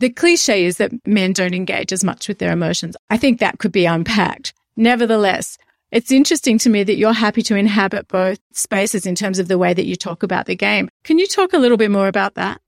The 0.00 0.10
cliche 0.10 0.64
is 0.64 0.76
that 0.76 0.92
men 1.06 1.32
don't 1.32 1.54
engage 1.54 1.92
as 1.92 2.04
much 2.04 2.28
with 2.28 2.38
their 2.38 2.52
emotions. 2.52 2.96
I 3.10 3.16
think 3.16 3.40
that 3.40 3.58
could 3.58 3.72
be 3.72 3.84
unpacked. 3.84 4.54
Nevertheless, 4.76 5.58
it's 5.90 6.12
interesting 6.12 6.58
to 6.58 6.70
me 6.70 6.84
that 6.84 6.96
you're 6.96 7.12
happy 7.12 7.42
to 7.42 7.56
inhabit 7.56 8.08
both 8.08 8.38
spaces 8.52 9.06
in 9.06 9.14
terms 9.14 9.38
of 9.38 9.48
the 9.48 9.58
way 9.58 9.74
that 9.74 9.86
you 9.86 9.96
talk 9.96 10.22
about 10.22 10.46
the 10.46 10.54
game. 10.54 10.88
Can 11.02 11.18
you 11.18 11.26
talk 11.26 11.52
a 11.52 11.58
little 11.58 11.78
bit 11.78 11.90
more 11.90 12.08
about 12.08 12.34
that? 12.34 12.60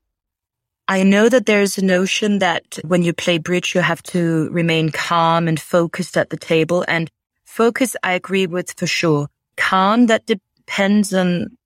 I 0.89 1.05
know 1.05 1.29
that 1.29 1.47
there's 1.47 1.79
a 1.79 1.85
notion 1.85 2.41
that 2.41 2.81
when 2.83 3.05
you 3.05 3.13
play 3.13 3.39
bridge, 3.39 3.75
you 3.77 3.81
have 3.81 4.03
to 4.05 4.49
remain 4.51 4.91
calm 4.91 5.47
and 5.47 5.61
focused 5.61 6.17
at 6.17 6.31
the 6.31 6.37
table. 6.37 6.85
And 6.89 7.09
focus, 7.45 7.95
I 8.03 8.15
agree 8.15 8.49
with 8.49 8.73
for 8.73 8.89
sure. 8.89 9.29
Calm, 9.57 10.07
that 10.07 10.27
depends 10.27 11.15
on 11.15 11.57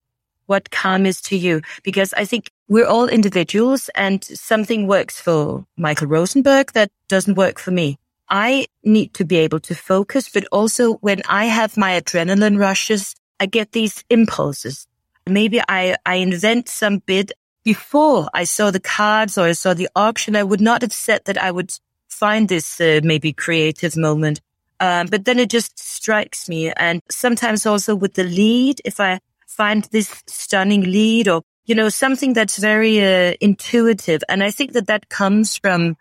what 0.46 0.70
calm 0.70 1.06
is 1.06 1.20
to 1.22 1.36
you. 1.36 1.62
Because 1.82 2.12
I 2.14 2.24
think 2.24 2.50
we're 2.68 2.86
all 2.86 3.08
individuals 3.08 3.90
and 3.94 4.24
something 4.24 4.86
works 4.86 5.20
for 5.20 5.66
Michael 5.76 6.08
Rosenberg 6.08 6.72
that 6.72 6.90
doesn't 7.08 7.36
work 7.36 7.58
for 7.58 7.70
me. 7.70 7.98
I 8.28 8.66
need 8.82 9.14
to 9.14 9.24
be 9.24 9.36
able 9.36 9.60
to 9.60 9.74
focus, 9.74 10.28
but 10.28 10.46
also 10.50 10.94
when 10.94 11.22
I 11.28 11.46
have 11.46 11.76
my 11.76 12.00
adrenaline 12.00 12.58
rushes, 12.58 13.14
I 13.38 13.46
get 13.46 13.72
these 13.72 14.04
impulses. 14.08 14.86
Maybe 15.26 15.60
I, 15.60 15.96
I 16.06 16.16
invent 16.16 16.68
some 16.68 16.98
bid 16.98 17.32
before 17.64 18.28
I 18.32 18.44
saw 18.44 18.70
the 18.70 18.80
cards 18.80 19.36
or 19.36 19.46
I 19.46 19.52
saw 19.52 19.74
the 19.74 19.88
auction. 19.96 20.36
I 20.36 20.42
would 20.42 20.60
not 20.60 20.82
have 20.82 20.92
said 20.92 21.22
that 21.24 21.38
I 21.38 21.50
would 21.50 21.72
find 22.08 22.48
this 22.48 22.80
uh, 22.80 23.00
maybe 23.02 23.32
creative 23.32 23.96
moment. 23.96 24.40
Um, 24.80 25.06
but 25.06 25.24
then 25.24 25.38
it 25.38 25.50
just 25.50 25.78
strikes 25.78 26.48
me. 26.48 26.70
And 26.72 27.00
sometimes 27.10 27.66
also 27.66 27.94
with 27.94 28.14
the 28.14 28.24
lead, 28.24 28.80
if 28.84 29.00
I 29.00 29.20
find 29.56 29.84
this 29.92 30.22
stunning 30.26 30.82
lead 30.82 31.28
or, 31.28 31.42
you 31.66 31.74
know, 31.74 31.88
something 31.88 32.32
that's 32.32 32.58
very 32.58 33.02
uh, 33.02 33.34
intuitive. 33.40 34.22
And 34.28 34.42
I 34.42 34.50
think 34.50 34.72
that 34.72 34.86
that 34.88 35.08
comes 35.08 35.56
from 35.56 35.96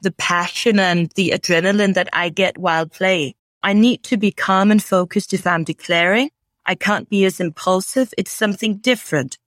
the 0.00 0.12
passion 0.12 0.78
and 0.78 1.10
the 1.14 1.30
adrenaline 1.30 1.94
that 1.94 2.08
I 2.12 2.28
get 2.28 2.58
while 2.58 2.86
playing. 2.86 3.34
I 3.62 3.72
need 3.72 4.02
to 4.04 4.16
be 4.16 4.30
calm 4.30 4.70
and 4.70 4.82
focused 4.82 5.32
if 5.32 5.46
I'm 5.46 5.64
declaring. 5.64 6.30
I 6.66 6.74
can't 6.74 7.08
be 7.08 7.24
as 7.24 7.40
impulsive. 7.40 8.12
It's 8.18 8.32
something 8.32 8.78
different. 8.78 9.38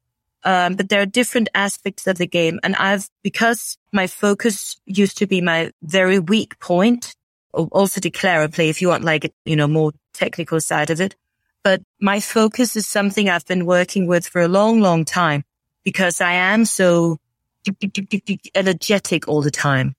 Um, 0.43 0.75
but 0.75 0.89
there 0.89 1.01
are 1.01 1.05
different 1.05 1.49
aspects 1.53 2.07
of 2.07 2.17
the 2.17 2.27
game. 2.27 2.59
And 2.63 2.75
I've, 2.77 3.09
because 3.23 3.77
my 3.91 4.07
focus 4.07 4.79
used 4.85 5.17
to 5.17 5.27
be 5.27 5.41
my 5.41 5.71
very 5.83 6.19
weak 6.19 6.59
point, 6.59 7.13
also 7.53 7.99
declare 7.99 8.43
a 8.43 8.49
play 8.49 8.69
if 8.69 8.81
you 8.81 8.87
want 8.87 9.03
like, 9.03 9.33
you 9.45 9.55
know, 9.55 9.67
more 9.67 9.91
technical 10.13 10.61
side 10.61 10.89
of 10.89 11.01
it. 11.01 11.15
But 11.63 11.81
my 11.99 12.19
focus 12.19 12.75
is 12.75 12.87
something 12.87 13.29
I've 13.29 13.45
been 13.45 13.65
working 13.65 14.07
with 14.07 14.27
for 14.27 14.41
a 14.41 14.47
long, 14.47 14.81
long 14.81 15.05
time 15.05 15.43
because 15.83 16.21
I 16.21 16.33
am 16.33 16.65
so 16.65 17.17
energetic 18.55 19.27
all 19.27 19.41
the 19.41 19.51
time. 19.51 19.95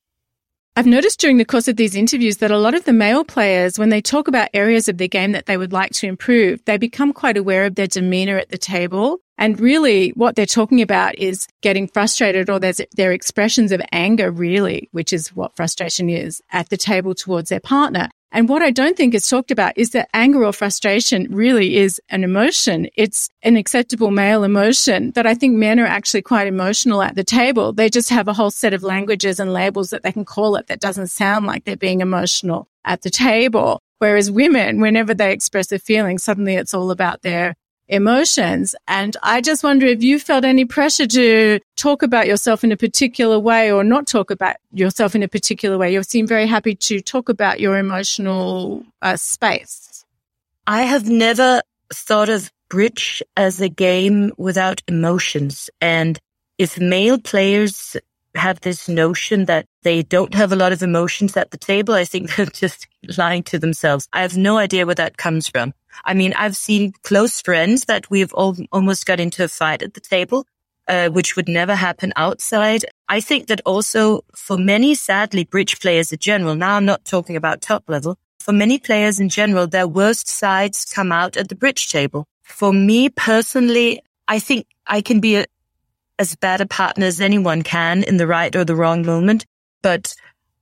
I've 0.77 0.87
noticed 0.87 1.21
during 1.21 1.37
the 1.37 1.45
course 1.45 1.67
of 1.69 1.77
these 1.77 1.97
interviews 1.97 2.39
that 2.39 2.53
a 2.53 2.59
lot 2.59 2.75
of 2.75 2.85
the 2.85 2.93
male 2.93 3.25
players, 3.25 3.79
when 3.79 3.89
they 3.89 4.01
talk 4.01 4.29
about 4.29 4.49
areas 4.55 4.89
of 4.89 4.99
the 4.99 5.09
game 5.09 5.33
that 5.33 5.47
they 5.47 5.57
would 5.57 5.73
like 5.73 5.91
to 5.93 6.07
improve, 6.07 6.65
they 6.65 6.79
become 6.79 7.13
quite 7.13 7.37
aware 7.37 7.67
of 7.67 7.75
their 7.75 7.89
demeanor 7.89 8.39
at 8.39 8.51
the 8.51 8.57
table. 8.57 9.19
And 9.37 9.59
really 9.59 10.11
what 10.11 10.37
they're 10.37 10.47
talking 10.47 10.81
about 10.81 11.17
is 11.17 11.49
getting 11.61 11.89
frustrated 11.89 12.49
or 12.49 12.61
there's 12.61 12.81
their 12.93 13.13
expressions 13.13 13.73
of 13.73 13.83
anger, 13.91 14.31
really, 14.31 14.89
which 14.93 15.13
is 15.13 15.35
what 15.35 15.57
frustration 15.57 16.09
is 16.09 16.41
at 16.51 16.69
the 16.69 16.77
table 16.77 17.15
towards 17.15 17.51
their 17.51 17.61
partner. 17.61 18.09
And 18.33 18.49
what 18.49 18.63
I 18.63 18.71
don't 18.71 18.97
think 18.97 19.15
is 19.15 19.29
talked 19.29 19.51
about 19.51 19.77
is 19.77 19.91
that 19.91 20.09
anger 20.15 20.45
or 20.45 20.53
frustration 20.53 21.27
really 21.31 21.77
is 21.77 22.01
an 22.11 22.23
emotion. 22.23 22.89
It's 22.97 23.29
an 23.43 23.57
acceptable 23.57 24.13
male 24.13 24.45
emotion 24.45 25.11
that 25.13 25.27
I 25.27 25.35
think 25.35 25.57
men 25.57 25.81
are 25.81 25.87
actually 25.87 26.23
quite 26.23 26.47
emotional 26.47 27.03
at 27.03 27.17
the 27.17 27.25
table. 27.25 27.73
They 27.73 27.89
just 27.89 28.09
have 28.11 28.29
a 28.29 28.33
whole 28.33 28.53
set 28.53 28.73
of 28.73 28.85
languages 28.85 29.41
and 29.41 29.53
labels 29.53 29.91
that 29.91 30.03
they 30.03 30.13
can 30.13 30.25
call 30.25 30.55
it 30.57 30.69
that 30.69 30.81
doesn't 30.81 31.09
sound 31.09 31.47
like 31.47 31.65
they're 31.65 31.77
being 31.77 32.01
emotional 32.01 32.69
at 32.85 33.03
the 33.03 33.11
table. 33.11 33.81
Whereas 33.99 34.31
women, 34.31 34.81
whenever 34.81 35.13
they 35.13 35.33
express 35.33 35.73
a 35.73 35.79
feeling, 35.79 36.19
suddenly 36.19 36.55
it's 36.55 36.73
all 36.73 36.91
about 36.91 37.23
their 37.23 37.55
emotions. 37.91 38.75
And 38.89 39.17
I 39.23 39.41
just 39.41 39.63
wonder 39.63 39.87
if 39.87 40.03
you 40.03 40.19
felt 40.19 40.45
any 40.45 40.65
pressure 40.65 41.07
to 41.09 41.61
talk 41.77 42.03
about 42.03 42.27
yourself 42.27 42.65
in 42.65 42.73
a 42.73 42.77
particular 42.77 43.39
way 43.39 43.71
or 43.71 43.85
not 43.85 44.07
talk 44.07 44.31
about 44.31 44.57
yourself 44.73 45.15
in 45.15 45.23
a 45.23 45.29
particular 45.29 45.77
way. 45.77 45.93
You 45.93 46.03
seem 46.03 46.27
very 46.27 46.47
happy 46.47 46.75
to 46.77 47.01
talk 47.01 47.29
about 47.29 47.61
your 47.61 47.77
emotional 47.77 48.85
uh, 49.03 49.17
space. 49.17 50.05
I 50.67 50.83
have 50.83 51.09
never 51.09 51.63
thought 51.93 52.29
of 52.29 52.53
bridge 52.69 53.23
as 53.37 53.61
a 53.61 53.69
game 53.69 54.33
without 54.39 54.81
emotions. 54.87 55.69
And 55.81 56.19
if 56.59 56.79
male 56.79 57.19
players 57.19 57.97
have 58.35 58.61
this 58.61 58.89
notion 58.89 59.47
that 59.47 59.67
they 59.83 60.03
don't 60.03 60.35
have 60.35 60.53
a 60.53 60.57
lot 60.57 60.73
of 60.73 60.83
emotions 60.83 61.37
at 61.37 61.51
the 61.51 61.59
table, 61.59 61.95
I 61.95 62.05
think 62.05 62.35
they're 62.37 62.47
just 62.47 62.87
lying 63.17 63.43
to 63.45 63.59
themselves. 63.59 64.09
I 64.13 64.23
have 64.23 64.37
no 64.37 64.59
idea 64.59 64.87
where 64.87 64.95
that 64.95 65.17
comes 65.17 65.49
from. 65.49 65.73
I 66.05 66.15
mean, 66.15 66.33
I've 66.35 66.57
seen 66.57 66.93
close 67.03 67.41
friends 67.41 67.87
that 67.87 68.11
we've 68.11 68.33
all, 68.33 68.57
almost 68.73 69.07
got 69.07 69.21
into 69.21 69.45
a 69.45 69.49
fight 69.49 69.83
at 69.83 69.95
the 69.95 70.01
table, 70.01 70.47
uh, 70.89 71.09
which 71.09 71.37
would 71.37 71.49
never 71.49 71.75
happen 71.75 72.13
outside. 72.17 72.85
I 73.09 73.21
think 73.21 73.49
that 73.49 73.61
also 73.67 74.25
for 74.35 74.57
many, 74.57 74.95
sadly, 74.95 75.45
bridge 75.45 75.81
players 75.81 76.13
in 76.13 76.19
general, 76.19 76.55
now 76.55 76.77
I'm 76.77 76.85
not 76.85 77.05
talking 77.05 77.37
about 77.37 77.61
top 77.61 77.85
level, 77.89 78.17
for 78.41 78.53
many 78.53 78.79
players 78.79 79.21
in 79.21 79.29
general, 79.29 79.67
their 79.67 79.87
worst 79.87 80.27
sides 80.27 80.87
come 80.87 81.13
out 81.13 81.37
at 81.37 81.49
the 81.49 81.55
bridge 81.55 81.89
table. 81.89 82.27
For 82.43 82.73
me 82.73 83.11
personally, 83.11 84.03
I 84.27 84.39
think 84.39 84.67
I 84.87 85.03
can 85.03 85.21
be 85.21 85.37
a, 85.37 85.45
as 86.21 86.37
bad 86.37 86.61
a 86.61 86.67
partner 86.67 87.07
as 87.07 87.21
anyone 87.21 87.63
can 87.63 88.05
in 88.05 88.19
the 88.19 88.27
right 88.27 88.55
or 88.55 88.65
the 88.65 88.77
wrong 88.77 89.05
moment. 89.05 89.47
But 89.83 90.15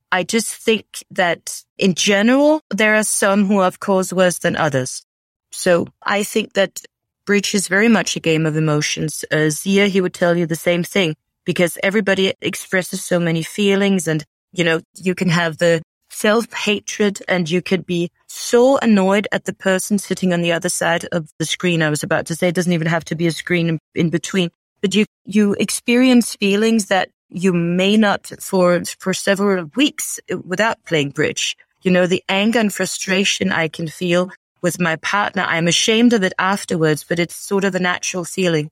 I 0.09 0.23
just 0.23 0.55
think 0.55 0.85
that 1.11 1.63
in 1.77 1.93
general, 1.93 2.61
there 2.71 2.95
are 2.95 3.03
some 3.03 3.45
who 3.45 3.59
are, 3.59 3.67
of 3.67 3.81
course, 3.81 4.13
worse 4.13 4.39
than 4.39 4.55
others. 4.55 5.03
So 5.51 5.87
I 6.01 6.23
think 6.23 6.53
that 6.53 6.81
bridge 7.25 7.53
is 7.53 7.67
very 7.67 7.89
much 7.89 8.15
a 8.15 8.21
game 8.21 8.45
of 8.45 8.55
emotions. 8.55 9.25
Uh, 9.29 9.49
Zia, 9.49 9.87
he 9.87 9.99
would 10.01 10.13
tell 10.13 10.37
you 10.37 10.45
the 10.45 10.55
same 10.55 10.83
thing 10.83 11.15
because 11.45 11.77
everybody 11.83 12.33
expresses 12.41 13.03
so 13.03 13.19
many 13.19 13.43
feelings 13.43 14.07
and, 14.07 14.23
you 14.53 14.63
know, 14.63 14.79
you 14.95 15.13
can 15.13 15.29
have 15.29 15.57
the 15.57 15.81
self 16.09 16.51
hatred 16.53 17.19
and 17.27 17.49
you 17.49 17.61
could 17.61 17.85
be 17.85 18.09
so 18.27 18.77
annoyed 18.77 19.27
at 19.31 19.45
the 19.45 19.53
person 19.53 19.97
sitting 19.99 20.33
on 20.33 20.41
the 20.41 20.53
other 20.53 20.69
side 20.69 21.05
of 21.11 21.29
the 21.37 21.45
screen. 21.45 21.81
I 21.81 21.89
was 21.89 22.03
about 22.03 22.27
to 22.27 22.35
say 22.35 22.47
it 22.47 22.55
doesn't 22.55 22.73
even 22.73 22.87
have 22.87 23.05
to 23.05 23.15
be 23.15 23.27
a 23.27 23.31
screen 23.31 23.77
in 23.93 24.09
between, 24.09 24.49
but 24.81 24.95
you, 24.95 25.05
you 25.25 25.55
experience 25.59 26.35
feelings 26.35 26.87
that 26.87 27.09
you 27.29 27.53
may 27.53 27.97
not 27.97 28.31
for, 28.39 28.83
for 28.99 29.13
several 29.13 29.69
weeks 29.75 30.19
without 30.45 30.83
playing 30.85 31.11
bridge. 31.11 31.55
You 31.81 31.91
know, 31.91 32.07
the 32.07 32.23
anger 32.27 32.59
and 32.59 32.73
frustration 32.73 33.51
I 33.51 33.67
can 33.67 33.87
feel 33.87 34.31
with 34.61 34.79
my 34.79 34.95
partner. 34.97 35.45
I'm 35.47 35.67
ashamed 35.67 36.13
of 36.13 36.23
it 36.23 36.33
afterwards, 36.37 37.05
but 37.07 37.19
it's 37.19 37.35
sort 37.35 37.63
of 37.63 37.75
a 37.75 37.79
natural 37.79 38.25
feeling. 38.25 38.71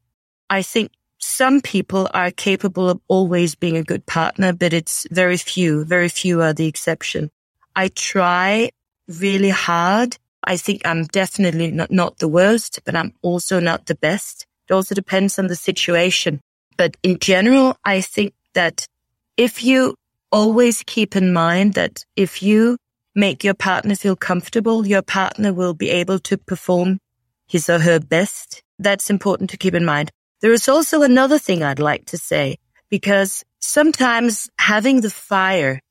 I 0.50 0.62
think 0.62 0.92
some 1.20 1.62
people 1.62 2.10
are 2.14 2.32
capable 2.32 2.90
of 2.90 3.02
always 3.08 3.56
being 3.56 3.78
a 3.78 3.84
good 3.84 4.06
partner, 4.06 4.54
but 4.54 4.74
it's 4.74 5.08
very 5.12 5.38
few, 5.38 5.86
very 5.86 6.10
few 6.10 6.42
are 6.42 6.54
the 6.54 6.68
exception. 6.68 7.30
I 7.76 7.90
try 7.90 8.72
really 9.08 9.50
hard. 9.50 10.18
I 10.44 10.58
think 10.58 10.82
I'm 10.86 11.04
definitely 11.06 11.72
not, 11.72 11.92
not 11.92 12.18
the 12.18 12.28
worst, 12.28 12.80
but 12.86 12.96
I'm 12.96 13.14
also 13.22 13.60
not 13.60 13.86
the 13.86 13.96
best. 13.96 14.47
It 14.70 14.74
also 14.74 14.96
depends 14.96 15.40
on 15.40 15.48
the 15.48 15.56
situation. 15.56 16.42
But 16.78 16.98
in 17.04 17.20
general, 17.20 17.78
I 17.84 18.02
think 18.02 18.34
that 18.54 18.88
if 19.36 19.64
you 19.64 19.96
always 20.32 20.84
keep 20.84 21.16
in 21.16 21.34
mind 21.34 21.74
that 21.76 22.04
if 22.16 22.44
you 22.44 22.78
make 23.18 23.44
your 23.44 23.56
partner 23.56 23.96
feel 23.96 24.16
comfortable. 24.16 24.86
Your 24.86 25.02
partner 25.02 25.52
will 25.52 25.74
be 25.74 25.90
able 25.90 26.20
to 26.20 26.38
perform 26.38 27.00
his 27.48 27.70
or 27.70 27.80
her 27.80 28.00
best. 28.00 28.62
That's 28.78 29.10
important 29.10 29.50
to 29.50 29.58
keep 29.58 29.74
in 29.74 29.84
mind. 29.84 30.12
There 30.42 30.54
is 30.54 30.70
also 30.70 31.02
another 31.02 31.40
thing 31.40 31.64
I'd 31.64 31.80
like 31.80 32.06
to 32.06 32.18
say 32.18 32.58
because 32.90 33.44
sometimes 33.60 34.50
having 34.60 35.02
the 35.02 35.10
fire 35.10 35.82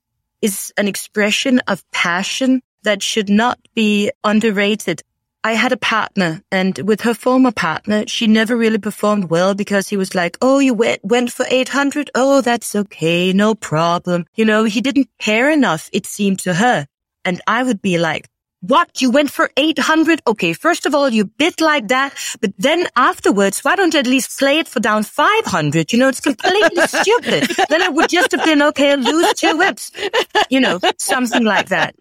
is 0.40 0.72
an 0.76 0.86
expression 0.86 1.58
of 1.66 1.82
passion 1.90 2.62
that 2.84 3.02
should 3.02 3.28
not 3.28 3.58
be 3.74 4.12
underrated. 4.22 5.02
I 5.46 5.52
had 5.52 5.70
a 5.70 5.76
partner 5.76 6.42
and 6.50 6.76
with 6.80 7.02
her 7.02 7.14
former 7.14 7.52
partner, 7.52 8.02
she 8.08 8.26
never 8.26 8.56
really 8.56 8.78
performed 8.78 9.30
well 9.30 9.54
because 9.54 9.88
he 9.88 9.96
was 9.96 10.12
like, 10.12 10.36
Oh, 10.42 10.58
you 10.58 10.74
went, 10.74 11.04
went 11.04 11.30
for 11.30 11.46
800. 11.48 12.10
Oh, 12.16 12.40
that's 12.40 12.74
okay. 12.74 13.32
No 13.32 13.54
problem. 13.54 14.24
You 14.34 14.44
know, 14.44 14.64
he 14.64 14.80
didn't 14.80 15.08
care 15.20 15.48
enough, 15.48 15.88
it 15.92 16.04
seemed 16.04 16.40
to 16.40 16.54
her. 16.54 16.88
And 17.24 17.40
I 17.46 17.62
would 17.62 17.80
be 17.80 17.96
like, 17.96 18.26
what? 18.60 19.00
You 19.00 19.12
went 19.12 19.30
for 19.30 19.48
800? 19.56 20.20
Okay, 20.26 20.52
first 20.52 20.84
of 20.84 20.96
all, 20.96 21.10
you 21.10 21.26
bid 21.26 21.60
like 21.60 21.86
that, 21.88 22.12
but 22.40 22.50
then 22.58 22.88
afterwards, 22.96 23.60
why 23.60 23.76
don't 23.76 23.94
you 23.94 24.00
at 24.00 24.08
least 24.08 24.36
play 24.40 24.58
it 24.58 24.66
for 24.66 24.80
down 24.80 25.04
500? 25.04 25.92
You 25.92 26.00
know, 26.00 26.08
it's 26.08 26.18
completely 26.18 26.86
stupid. 26.88 27.48
Then 27.68 27.82
I 27.82 27.88
would 27.88 28.08
just 28.08 28.32
have 28.32 28.44
been, 28.44 28.62
okay, 28.62 28.96
lose 28.96 29.32
two 29.34 29.56
whips. 29.56 29.92
You 30.50 30.58
know, 30.58 30.80
something 30.98 31.44
like 31.44 31.68
that. 31.68 31.94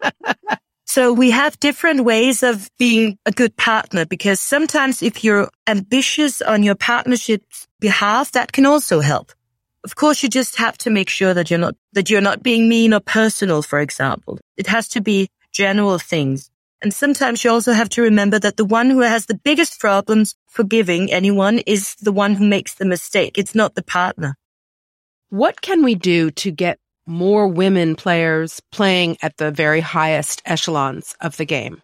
So 0.86 1.12
we 1.12 1.32
have 1.32 1.58
different 1.58 2.04
ways 2.04 2.44
of 2.44 2.70
being 2.78 3.18
a 3.26 3.32
good 3.32 3.56
partner 3.56 4.06
because 4.06 4.38
sometimes 4.38 5.02
if 5.02 5.24
you're 5.24 5.50
ambitious 5.66 6.40
on 6.40 6.62
your 6.62 6.76
partnership's 6.76 7.66
behalf, 7.80 8.32
that 8.32 8.52
can 8.52 8.66
also 8.66 9.00
help. 9.00 9.32
Of 9.82 9.96
course, 9.96 10.22
you 10.22 10.28
just 10.28 10.56
have 10.56 10.78
to 10.78 10.90
make 10.90 11.08
sure 11.08 11.34
that 11.34 11.50
you're 11.50 11.58
not, 11.58 11.74
that 11.92 12.08
you're 12.08 12.20
not 12.20 12.42
being 12.42 12.68
mean 12.68 12.94
or 12.94 13.00
personal, 13.00 13.62
for 13.62 13.80
example. 13.80 14.38
It 14.56 14.68
has 14.68 14.88
to 14.90 15.00
be 15.00 15.28
general 15.52 15.98
things. 15.98 16.50
And 16.80 16.94
sometimes 16.94 17.42
you 17.42 17.50
also 17.50 17.72
have 17.72 17.88
to 17.90 18.02
remember 18.02 18.38
that 18.38 18.56
the 18.56 18.64
one 18.64 18.90
who 18.90 19.00
has 19.00 19.26
the 19.26 19.34
biggest 19.42 19.80
problems 19.80 20.36
forgiving 20.46 21.12
anyone 21.12 21.58
is 21.66 21.96
the 21.96 22.12
one 22.12 22.34
who 22.34 22.46
makes 22.46 22.74
the 22.74 22.84
mistake. 22.84 23.38
It's 23.38 23.54
not 23.54 23.74
the 23.74 23.82
partner. 23.82 24.36
What 25.30 25.60
can 25.60 25.82
we 25.82 25.96
do 25.96 26.30
to 26.30 26.50
get 26.52 26.78
more 27.06 27.46
women 27.48 27.96
players 27.96 28.60
playing 28.72 29.16
at 29.22 29.36
the 29.36 29.50
very 29.50 29.80
highest 29.80 30.42
echelons 30.44 31.14
of 31.20 31.36
the 31.36 31.44
game? 31.44 31.82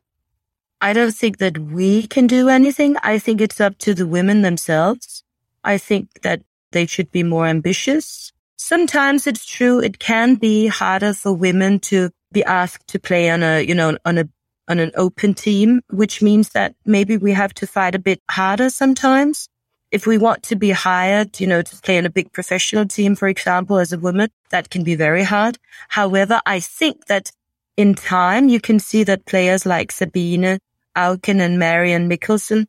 I 0.80 0.92
don't 0.92 1.14
think 1.14 1.38
that 1.38 1.58
we 1.58 2.08
can 2.08 2.26
do 2.26 2.48
anything. 2.48 2.96
I 3.02 3.18
think 3.18 3.40
it's 3.40 3.60
up 3.60 3.78
to 3.78 3.94
the 3.94 4.06
women 4.06 4.42
themselves. 4.42 5.22
I 5.62 5.78
think 5.78 6.22
that 6.22 6.42
they 6.72 6.86
should 6.86 7.12
be 7.12 7.22
more 7.22 7.46
ambitious. 7.46 8.32
Sometimes 8.56 9.26
it's 9.26 9.46
true. 9.46 9.80
It 9.80 10.00
can 10.00 10.34
be 10.34 10.66
harder 10.66 11.14
for 11.14 11.32
women 11.32 11.78
to 11.80 12.10
be 12.32 12.42
asked 12.42 12.88
to 12.88 12.98
play 12.98 13.30
on 13.30 13.42
a, 13.44 13.60
you 13.60 13.74
know, 13.74 13.96
on 14.04 14.18
a, 14.18 14.28
on 14.68 14.80
an 14.80 14.90
open 14.96 15.34
team, 15.34 15.82
which 15.90 16.20
means 16.20 16.50
that 16.50 16.74
maybe 16.84 17.16
we 17.16 17.32
have 17.32 17.54
to 17.54 17.66
fight 17.66 17.94
a 17.94 18.00
bit 18.00 18.20
harder 18.28 18.70
sometimes. 18.70 19.48
If 19.92 20.06
we 20.06 20.16
want 20.16 20.42
to 20.44 20.56
be 20.56 20.70
hired, 20.70 21.38
you 21.38 21.46
know, 21.46 21.60
to 21.60 21.76
play 21.76 21.98
in 21.98 22.06
a 22.06 22.10
big 22.10 22.32
professional 22.32 22.86
team, 22.86 23.14
for 23.14 23.28
example, 23.28 23.76
as 23.76 23.92
a 23.92 23.98
woman, 23.98 24.30
that 24.48 24.70
can 24.70 24.82
be 24.82 24.94
very 24.94 25.22
hard. 25.22 25.58
However, 25.90 26.40
I 26.46 26.60
think 26.60 27.06
that 27.06 27.30
in 27.76 27.94
time, 27.94 28.48
you 28.48 28.58
can 28.58 28.78
see 28.78 29.04
that 29.04 29.26
players 29.26 29.66
like 29.66 29.92
Sabine, 29.92 30.58
Auken 30.96 31.40
and 31.40 31.58
Marion 31.58 32.08
Michielsen, 32.08 32.66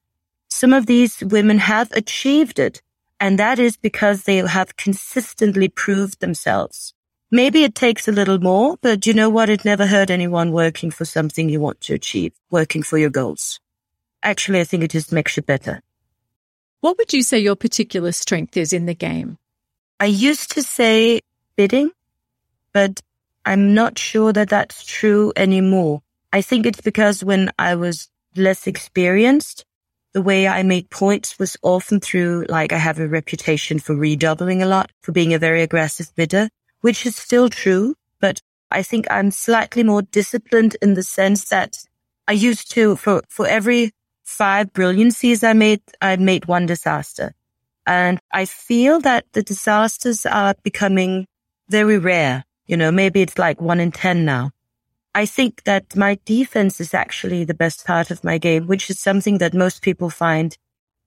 some 0.49 0.73
of 0.73 0.86
these 0.86 1.23
women 1.23 1.59
have 1.59 1.89
achieved 1.93 2.59
it. 2.59 2.81
And 3.21 3.39
that 3.39 3.57
is 3.57 3.77
because 3.77 4.23
they 4.23 4.38
have 4.38 4.75
consistently 4.75 5.69
proved 5.69 6.19
themselves. 6.19 6.93
Maybe 7.31 7.63
it 7.63 7.73
takes 7.73 8.05
a 8.09 8.12
little 8.12 8.39
more, 8.39 8.75
but 8.81 9.07
you 9.07 9.13
know 9.13 9.29
what? 9.29 9.49
It 9.49 9.63
never 9.63 9.88
hurt 9.88 10.09
anyone 10.09 10.51
working 10.51 10.91
for 10.91 11.05
something 11.05 11.47
you 11.47 11.62
want 11.62 11.79
to 11.81 11.93
achieve, 11.93 12.33
working 12.51 12.83
for 12.83 12.97
your 12.97 13.09
goals. 13.09 13.62
Actually, 14.21 14.59
I 14.59 14.65
think 14.65 14.83
it 14.83 14.91
just 14.91 15.13
makes 15.13 15.38
you 15.38 15.43
better. 15.43 15.81
What 16.84 16.98
would 16.98 17.13
you 17.13 17.24
say 17.24 17.39
your 17.39 17.56
particular 17.56 18.12
strength 18.12 18.58
is 18.58 18.74
in 18.74 18.88
the 18.88 18.93
game? 18.93 19.38
I 20.02 20.08
used 20.08 20.52
to 20.52 20.62
say 20.62 21.22
bidding, 21.56 21.91
but 22.74 23.00
I'm 23.46 23.74
not 23.74 23.98
sure 23.98 24.34
that 24.34 24.50
that's 24.50 24.84
true 24.84 25.32
anymore. 25.38 26.02
I 26.34 26.41
think 26.41 26.65
it's 26.65 26.82
because 26.82 27.24
when 27.24 27.52
I 27.58 27.76
was 27.76 28.10
less 28.36 28.67
experienced, 28.67 29.63
the 30.12 30.22
way 30.22 30.46
I 30.46 30.62
made 30.63 30.89
points 30.89 31.39
was 31.39 31.56
often 31.62 32.02
through 32.02 32.48
like 32.50 32.74
I 32.74 32.80
have 32.80 33.00
a 33.00 33.08
reputation 33.08 33.80
for 33.80 33.96
redoubling 33.96 34.62
a 34.62 34.65
lot, 34.65 34.91
for 35.04 35.13
being 35.13 35.34
a 35.34 35.39
very 35.39 35.62
aggressive 35.62 36.13
bidder, 36.17 36.50
which 36.82 37.05
is 37.05 37.16
still 37.16 37.47
true. 37.47 37.95
But 38.20 38.41
I 38.72 38.84
think 38.84 39.07
I'm 39.10 39.32
slightly 39.32 39.84
more 39.84 40.01
disciplined 40.01 40.76
in 40.82 40.95
the 40.95 41.03
sense 41.03 41.45
that 41.45 41.78
I 42.28 42.34
used 42.34 42.72
to, 42.72 42.97
for, 42.97 43.24
for 43.30 43.47
every 43.47 43.93
five 44.34 44.73
brilliancies 44.73 45.47
I 45.47 45.53
made, 45.53 45.81
I 46.01 46.15
made 46.17 46.45
one 46.45 46.65
disaster. 46.65 47.34
And 47.86 48.19
I 48.31 48.45
feel 48.45 48.99
that 49.01 49.25
the 49.34 49.43
disasters 49.43 50.25
are 50.25 50.55
becoming 50.63 51.27
very 51.69 51.97
rare. 51.97 52.43
You 52.65 52.77
know, 52.77 52.91
maybe 52.91 53.21
it's 53.21 53.38
like 53.38 53.61
one 53.61 53.79
in 53.79 53.91
10 53.91 54.25
now. 54.25 54.51
I 55.15 55.25
think 55.25 55.63
that 55.65 55.95
my 55.95 56.17
defense 56.25 56.81
is 56.81 56.93
actually 56.93 57.43
the 57.43 57.53
best 57.53 57.86
part 57.86 58.09
of 58.09 58.23
my 58.23 58.38
game, 58.38 58.65
which 58.67 58.89
is 58.89 58.99
something 58.99 59.38
that 59.38 59.53
most 59.53 59.81
people 59.81 60.09
find 60.09 60.57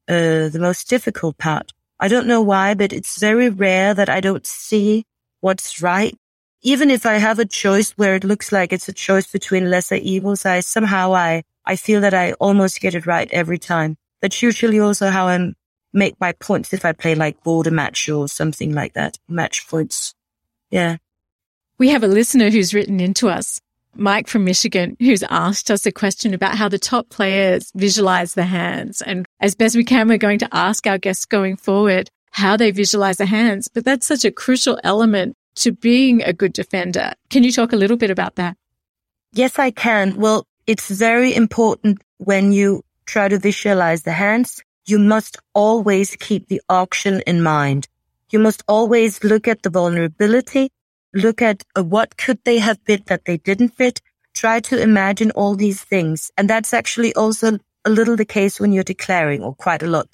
uh, 0.09 0.49
the 0.49 0.61
most 0.61 0.89
difficult 0.89 1.39
part. 1.39 1.73
I 1.99 2.09
don't 2.09 2.27
know 2.27 2.43
why, 2.43 2.75
but 2.75 2.93
it's 2.93 3.19
very 3.19 3.49
rare 3.49 3.95
that 3.95 4.09
I 4.09 4.21
don't 4.21 4.47
see 4.47 5.05
what's 5.41 5.83
right. 5.83 6.15
Even 6.63 6.91
if 6.91 7.07
I 7.07 7.15
have 7.15 7.39
a 7.39 7.45
choice 7.45 7.93
where 7.93 8.15
it 8.15 8.25
looks 8.25 8.53
like 8.53 8.73
it's 8.73 8.89
a 8.89 8.93
choice 8.93 9.27
between 9.27 9.71
lesser 9.71 9.97
evils, 9.97 10.45
I 10.45 10.61
somehow 10.61 11.15
I, 11.15 11.43
I 11.67 11.77
feel 11.77 12.01
that 12.03 12.15
I 12.15 12.33
almost 12.35 12.81
get 12.81 12.95
it 12.95 13.07
right 13.07 13.29
every 13.33 13.59
time. 13.59 13.97
That's 14.23 14.43
usually 14.43 14.79
also 14.79 15.11
how 15.11 15.27
I 15.29 15.53
make 15.93 16.21
my 16.21 16.33
points 16.33 16.73
if 16.73 16.85
I 16.85 16.93
play 16.93 17.15
like 17.15 17.43
board-a-match 17.43 18.09
or 18.09 18.29
something 18.29 18.75
like 18.75 18.95
that. 18.95 19.19
Match 19.29 19.67
points. 19.69 20.15
Yeah. 20.71 20.97
We 21.79 21.89
have 21.91 22.03
a 22.03 22.09
listener 22.09 22.51
who's 22.51 22.75
written 22.75 23.01
into 23.01 23.29
us, 23.29 23.61
Mike 23.95 24.29
from 24.29 24.45
Michigan, 24.45 24.97
who's 25.01 25.23
asked 25.25 25.71
us 25.71 25.87
a 25.87 25.93
question 25.93 26.35
about 26.35 26.57
how 26.57 26.69
the 26.69 26.79
top 26.79 27.09
players 27.09 27.71
visualize 27.75 28.35
the 28.35 28.45
hands. 28.45 29.03
And 29.03 29.27
as 29.41 29.55
best 29.55 29.77
we 29.77 29.85
can, 29.85 30.09
we're 30.09 30.19
going 30.19 30.39
to 30.41 30.49
ask 30.53 30.87
our 30.87 30.99
guests 30.99 31.25
going 31.25 31.57
forward 31.57 32.11
how 32.31 32.57
they 32.57 32.71
visualize 32.71 33.17
the 33.17 33.27
hands. 33.27 33.69
But 33.69 33.85
that's 33.85 34.07
such 34.07 34.25
a 34.25 34.31
crucial 34.31 34.79
element 34.85 35.35
to 35.57 35.73
being 35.73 36.23
a 36.23 36.33
good 36.33 36.53
defender. 36.53 37.15
Can 37.31 37.43
you 37.43 37.53
talk 37.53 37.73
a 37.73 37.77
little 37.77 37.97
bit 37.97 38.11
about 38.11 38.37
that? 38.37 38.57
Yes, 39.33 39.59
I 39.59 39.71
can. 39.71 40.17
Well, 40.17 40.47
it's 40.67 40.89
very 40.89 41.35
important 41.35 42.03
when 42.19 42.53
you 42.53 42.83
try 43.07 43.29
to 43.29 43.39
visualize 43.39 44.03
the 44.03 44.13
hands. 44.13 44.63
You 44.87 44.99
must 44.99 45.37
always 45.55 46.17
keep 46.17 46.49
the 46.49 46.63
auction 46.69 47.23
in 47.27 47.43
mind. 47.43 47.89
You 48.31 48.39
must 48.39 48.63
always 48.69 49.23
look 49.23 49.49
at 49.49 49.63
the 49.63 49.71
vulnerability 49.71 50.71
look 51.17 51.43
at 51.43 51.63
uh, 51.75 51.83
what 51.83 52.17
could 52.17 52.39
they 52.45 52.59
have 52.59 52.85
bid 52.85 53.07
that 53.07 53.25
they 53.25 53.39
didn't 53.39 53.77
bid. 53.77 54.01
Try 54.35 54.61
to 54.61 54.81
imagine 54.81 55.31
all 55.33 55.55
these 55.55 55.83
things. 55.83 56.31
And 56.37 56.49
that's 56.49 56.75
actually 56.75 57.15
also 57.15 57.59
a 57.85 57.91
little 57.91 58.17
the 58.17 58.25
case 58.25 58.61
when 58.61 58.73
you're 58.73 58.85
declaring 58.85 59.43
or 59.43 59.55
quite 59.55 59.83
a 59.83 59.87
lot. 59.87 60.09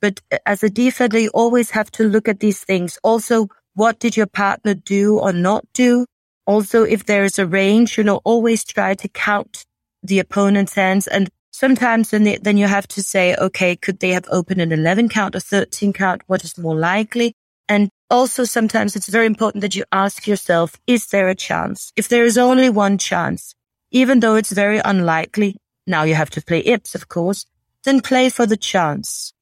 But 0.00 0.20
uh, 0.32 0.38
as 0.46 0.62
a 0.62 0.70
defender, 0.70 1.18
you 1.18 1.30
always 1.34 1.70
have 1.70 1.90
to 1.92 2.04
look 2.04 2.28
at 2.28 2.40
these 2.40 2.64
things. 2.64 2.98
Also, 3.02 3.48
what 3.74 3.98
did 3.98 4.16
your 4.16 4.26
partner 4.26 4.74
do 4.74 5.18
or 5.18 5.32
not 5.32 5.64
do? 5.74 6.06
Also, 6.46 6.84
if 6.84 7.04
there 7.04 7.24
is 7.24 7.38
a 7.38 7.46
range, 7.46 7.98
you 7.98 8.04
know, 8.04 8.20
always 8.24 8.64
try 8.64 8.94
to 8.94 9.08
count 9.08 9.66
the 10.06 10.18
opponent's 10.18 10.74
hands. 10.74 11.06
And 11.06 11.28
sometimes 11.50 12.10
then, 12.10 12.38
then 12.42 12.56
you 12.56 12.66
have 12.66 12.88
to 12.88 13.02
say, 13.02 13.34
okay, 13.36 13.76
could 13.76 14.00
they 14.00 14.10
have 14.10 14.26
opened 14.30 14.60
an 14.60 14.72
11 14.72 15.08
count 15.08 15.34
or 15.34 15.40
13 15.40 15.92
count? 15.92 16.22
What 16.26 16.44
is 16.44 16.58
more 16.58 16.76
likely? 16.76 17.34
And 17.68 17.90
also 18.10 18.44
sometimes 18.44 18.94
it's 18.94 19.08
very 19.08 19.26
important 19.26 19.62
that 19.62 19.74
you 19.74 19.84
ask 19.90 20.26
yourself, 20.26 20.76
is 20.86 21.08
there 21.08 21.28
a 21.28 21.34
chance? 21.34 21.92
If 21.96 22.08
there 22.08 22.24
is 22.24 22.38
only 22.38 22.70
one 22.70 22.98
chance, 22.98 23.54
even 23.90 24.20
though 24.20 24.36
it's 24.36 24.52
very 24.52 24.80
unlikely, 24.84 25.56
now 25.86 26.04
you 26.04 26.14
have 26.14 26.30
to 26.30 26.42
play 26.42 26.62
IMPs, 26.62 26.94
of 26.94 27.08
course, 27.08 27.46
then 27.84 28.00
play 28.00 28.28
for 28.28 28.46
the 28.46 28.56
chance. 28.56 29.32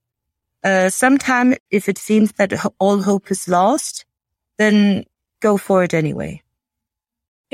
Uh, 0.62 0.88
sometime 0.88 1.54
if 1.70 1.88
it 1.88 1.98
seems 1.98 2.32
that 2.32 2.52
all 2.78 3.02
hope 3.02 3.30
is 3.30 3.48
lost, 3.48 4.04
then 4.56 5.04
go 5.40 5.58
for 5.58 5.82
it 5.82 5.92
anyway. 5.92 6.43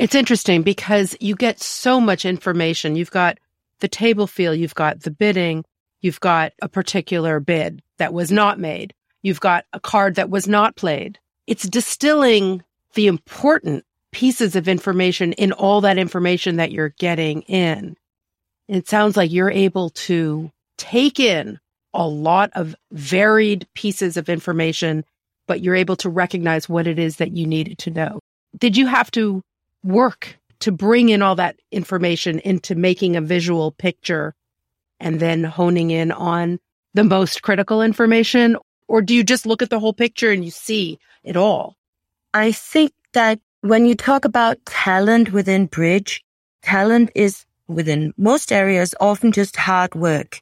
It's 0.01 0.15
interesting 0.15 0.63
because 0.63 1.15
you 1.19 1.35
get 1.35 1.59
so 1.59 2.01
much 2.01 2.25
information. 2.25 2.95
You've 2.95 3.11
got 3.11 3.37
the 3.81 3.87
table 3.87 4.25
feel, 4.25 4.55
you've 4.55 4.73
got 4.73 5.01
the 5.01 5.11
bidding, 5.11 5.63
you've 6.01 6.19
got 6.19 6.53
a 6.59 6.67
particular 6.67 7.39
bid 7.39 7.83
that 7.99 8.11
was 8.11 8.31
not 8.31 8.59
made. 8.59 8.95
You've 9.21 9.41
got 9.41 9.65
a 9.73 9.79
card 9.79 10.15
that 10.15 10.31
was 10.31 10.47
not 10.47 10.75
played. 10.75 11.19
It's 11.45 11.69
distilling 11.69 12.63
the 12.95 13.05
important 13.05 13.85
pieces 14.11 14.55
of 14.55 14.67
information 14.67 15.33
in 15.33 15.51
all 15.51 15.81
that 15.81 15.99
information 15.99 16.55
that 16.55 16.71
you're 16.71 16.95
getting 16.97 17.43
in. 17.43 17.95
It 18.67 18.89
sounds 18.89 19.15
like 19.15 19.31
you're 19.31 19.51
able 19.51 19.91
to 19.91 20.49
take 20.79 21.19
in 21.19 21.59
a 21.93 22.07
lot 22.07 22.49
of 22.55 22.75
varied 22.91 23.67
pieces 23.75 24.17
of 24.17 24.29
information, 24.29 25.05
but 25.45 25.61
you're 25.61 25.75
able 25.75 25.97
to 25.97 26.09
recognize 26.09 26.67
what 26.67 26.87
it 26.87 26.97
is 26.97 27.17
that 27.17 27.37
you 27.37 27.45
needed 27.45 27.77
to 27.77 27.91
know. 27.91 28.19
Did 28.57 28.75
you 28.75 28.87
have 28.87 29.11
to 29.11 29.43
work 29.83 30.37
to 30.59 30.71
bring 30.71 31.09
in 31.09 31.21
all 31.21 31.35
that 31.35 31.57
information 31.71 32.39
into 32.39 32.75
making 32.75 33.15
a 33.15 33.21
visual 33.21 33.71
picture 33.71 34.35
and 34.99 35.19
then 35.19 35.43
honing 35.43 35.91
in 35.91 36.11
on 36.11 36.59
the 36.93 37.03
most 37.03 37.41
critical 37.41 37.81
information? 37.81 38.57
Or 38.87 39.01
do 39.01 39.15
you 39.15 39.23
just 39.23 39.45
look 39.45 39.61
at 39.61 39.69
the 39.69 39.79
whole 39.79 39.93
picture 39.93 40.31
and 40.31 40.45
you 40.45 40.51
see 40.51 40.99
it 41.23 41.35
all? 41.35 41.75
I 42.33 42.51
think 42.51 42.91
that 43.13 43.39
when 43.61 43.85
you 43.85 43.95
talk 43.95 44.25
about 44.25 44.63
talent 44.65 45.31
within 45.31 45.65
bridge, 45.65 46.23
talent 46.61 47.11
is 47.15 47.45
within 47.67 48.13
most 48.17 48.51
areas 48.51 48.93
often 48.99 49.31
just 49.31 49.55
hard 49.55 49.95
work. 49.95 50.41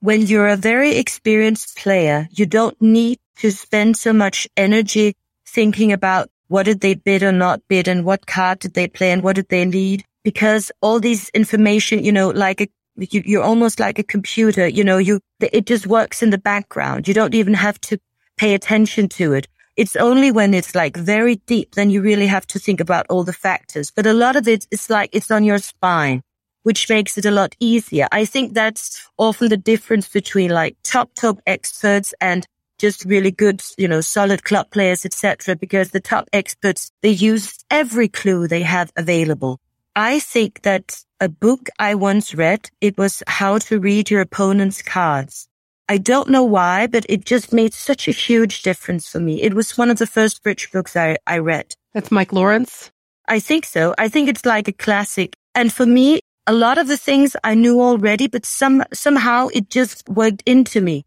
When 0.00 0.22
you're 0.22 0.48
a 0.48 0.56
very 0.56 0.96
experienced 0.96 1.76
player, 1.76 2.28
you 2.30 2.46
don't 2.46 2.80
need 2.80 3.18
to 3.38 3.50
spend 3.50 3.96
so 3.96 4.12
much 4.12 4.48
energy 4.56 5.16
thinking 5.46 5.92
about 5.92 6.30
what 6.48 6.64
did 6.64 6.80
they 6.80 6.94
bid 6.94 7.22
or 7.22 7.32
not 7.32 7.62
bid 7.68 7.88
and 7.88 8.04
what 8.04 8.26
card 8.26 8.58
did 8.58 8.74
they 8.74 8.88
play 8.88 9.12
and 9.12 9.22
what 9.22 9.36
did 9.36 9.48
they 9.48 9.64
need? 9.64 10.04
Because 10.24 10.72
all 10.80 10.98
these 11.00 11.28
information, 11.30 12.02
you 12.04 12.12
know, 12.12 12.30
like 12.30 12.60
a 12.60 12.68
you, 12.98 13.22
you're 13.24 13.42
almost 13.42 13.78
like 13.80 13.98
a 13.98 14.02
computer. 14.02 14.66
You 14.66 14.84
know, 14.84 14.98
you, 14.98 15.20
it 15.40 15.66
just 15.66 15.86
works 15.86 16.22
in 16.22 16.30
the 16.30 16.38
background. 16.38 17.06
You 17.06 17.14
don't 17.14 17.34
even 17.34 17.54
have 17.54 17.80
to 17.82 17.98
pay 18.36 18.54
attention 18.54 19.08
to 19.10 19.34
it. 19.34 19.46
It's 19.76 19.94
only 19.94 20.32
when 20.32 20.54
it's 20.54 20.74
like 20.74 20.96
very 20.96 21.36
deep, 21.46 21.74
then 21.76 21.90
you 21.90 22.02
really 22.02 22.26
have 22.26 22.46
to 22.48 22.58
think 22.58 22.80
about 22.80 23.06
all 23.08 23.22
the 23.22 23.32
factors. 23.32 23.92
But 23.92 24.06
a 24.06 24.12
lot 24.12 24.34
of 24.34 24.48
it 24.48 24.66
is 24.72 24.90
like 24.90 25.10
it's 25.12 25.30
on 25.30 25.44
your 25.44 25.58
spine, 25.58 26.22
which 26.64 26.88
makes 26.88 27.16
it 27.16 27.24
a 27.24 27.30
lot 27.30 27.54
easier. 27.60 28.08
I 28.10 28.24
think 28.24 28.54
that's 28.54 29.08
often 29.18 29.50
the 29.50 29.56
difference 29.56 30.08
between 30.08 30.50
like 30.50 30.76
top, 30.82 31.14
top 31.14 31.38
experts 31.46 32.12
and 32.20 32.44
just 32.78 33.04
really 33.04 33.30
good, 33.30 33.62
you 33.76 33.88
know, 33.88 34.00
solid 34.00 34.44
club 34.44 34.70
players, 34.70 35.04
etc. 35.04 35.56
Because 35.56 35.90
the 35.90 36.00
top 36.00 36.28
experts, 36.32 36.90
they 37.02 37.10
use 37.10 37.58
every 37.70 38.08
clue 38.08 38.48
they 38.48 38.62
have 38.62 38.92
available. 38.96 39.60
I 39.96 40.20
think 40.20 40.62
that 40.62 41.02
a 41.20 41.28
book 41.28 41.68
I 41.78 41.94
once 41.96 42.34
read, 42.34 42.70
it 42.80 42.96
was 42.96 43.22
how 43.26 43.58
to 43.58 43.80
read 43.80 44.10
your 44.10 44.20
opponent's 44.20 44.80
cards. 44.80 45.48
I 45.88 45.98
don't 45.98 46.28
know 46.28 46.44
why, 46.44 46.86
but 46.86 47.06
it 47.08 47.24
just 47.24 47.52
made 47.52 47.72
such 47.72 48.06
a 48.06 48.12
huge 48.12 48.62
difference 48.62 49.08
for 49.08 49.20
me. 49.20 49.42
It 49.42 49.54
was 49.54 49.78
one 49.78 49.90
of 49.90 49.98
the 49.98 50.06
first 50.06 50.42
bridge 50.42 50.70
books 50.70 50.96
I, 50.96 51.16
I 51.26 51.38
read. 51.38 51.74
That's 51.94 52.12
Mike 52.12 52.32
Lawrence? 52.32 52.90
I 53.26 53.40
think 53.40 53.64
so. 53.64 53.94
I 53.98 54.08
think 54.08 54.28
it's 54.28 54.44
like 54.44 54.68
a 54.68 54.72
classic. 54.72 55.34
And 55.54 55.72
for 55.72 55.86
me, 55.86 56.20
a 56.46 56.52
lot 56.52 56.78
of 56.78 56.88
the 56.88 56.96
things 56.96 57.36
I 57.42 57.54
knew 57.54 57.80
already, 57.80 58.26
but 58.26 58.46
some, 58.46 58.84
somehow 58.92 59.48
it 59.54 59.70
just 59.70 60.08
worked 60.08 60.42
into 60.46 60.80
me. 60.80 61.04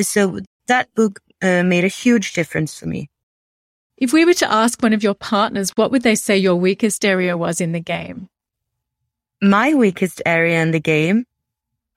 So 0.00 0.40
that 0.66 0.94
book 0.94 1.20
uh, 1.42 1.62
made 1.62 1.84
a 1.84 1.88
huge 1.88 2.32
difference 2.32 2.78
for 2.78 2.86
me. 2.86 3.08
If 3.96 4.12
we 4.12 4.24
were 4.24 4.34
to 4.34 4.52
ask 4.52 4.82
one 4.82 4.92
of 4.92 5.02
your 5.02 5.14
partners, 5.14 5.70
what 5.76 5.90
would 5.90 6.02
they 6.02 6.14
say 6.14 6.36
your 6.36 6.56
weakest 6.56 7.04
area 7.04 7.36
was 7.36 7.60
in 7.60 7.72
the 7.72 7.80
game? 7.80 8.28
My 9.40 9.74
weakest 9.74 10.22
area 10.26 10.62
in 10.62 10.70
the 10.70 10.80
game, 10.80 11.24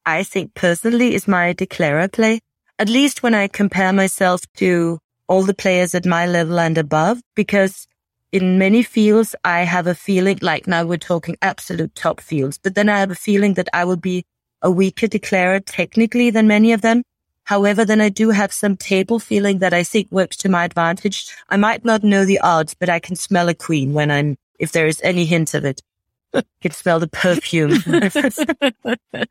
I 0.05 0.23
think 0.23 0.53
personally, 0.53 1.15
is 1.15 1.27
my 1.27 1.53
declarer 1.53 2.07
play. 2.07 2.41
At 2.77 2.89
least 2.89 3.23
when 3.23 3.33
I 3.33 3.47
compare 3.47 3.93
myself 3.93 4.41
to 4.57 4.99
all 5.27 5.43
the 5.43 5.53
players 5.53 5.95
at 5.95 6.05
my 6.05 6.27
level 6.27 6.59
and 6.59 6.77
above, 6.77 7.21
because 7.35 7.87
in 8.31 8.59
many 8.59 8.83
fields, 8.83 9.35
I 9.43 9.61
have 9.61 9.87
a 9.87 9.95
feeling 9.95 10.39
like 10.41 10.67
now 10.67 10.85
we're 10.85 10.97
talking 10.97 11.37
absolute 11.41 11.95
top 11.95 12.19
fields, 12.19 12.57
but 12.57 12.75
then 12.75 12.89
I 12.89 12.99
have 12.99 13.11
a 13.11 13.15
feeling 13.15 13.53
that 13.53 13.69
I 13.73 13.85
will 13.85 13.97
be 13.97 14.25
a 14.61 14.69
weaker 14.69 15.07
declarer 15.07 15.59
technically 15.59 16.31
than 16.31 16.47
many 16.47 16.73
of 16.73 16.81
them. 16.81 17.03
However, 17.45 17.85
then 17.85 18.01
I 18.01 18.09
do 18.09 18.31
have 18.31 18.51
some 18.51 18.75
table 18.75 19.19
feeling 19.19 19.59
that 19.59 19.73
I 19.73 19.83
think 19.83 20.11
works 20.11 20.35
to 20.37 20.49
my 20.49 20.65
advantage. 20.65 21.33
I 21.49 21.57
might 21.57 21.85
not 21.85 22.03
know 22.03 22.25
the 22.25 22.39
odds, 22.39 22.73
but 22.73 22.89
I 22.89 22.99
can 22.99 23.15
smell 23.15 23.49
a 23.49 23.53
queen 23.53 23.93
when 23.93 24.09
I'm, 24.11 24.37
if 24.59 24.71
there 24.71 24.87
is 24.87 24.99
any 25.03 25.25
hint 25.25 25.53
of 25.53 25.63
it. 25.63 25.81
I 26.33 26.43
can 26.61 26.71
smell 26.71 26.99
the 26.99 27.07
perfume. 27.07 27.77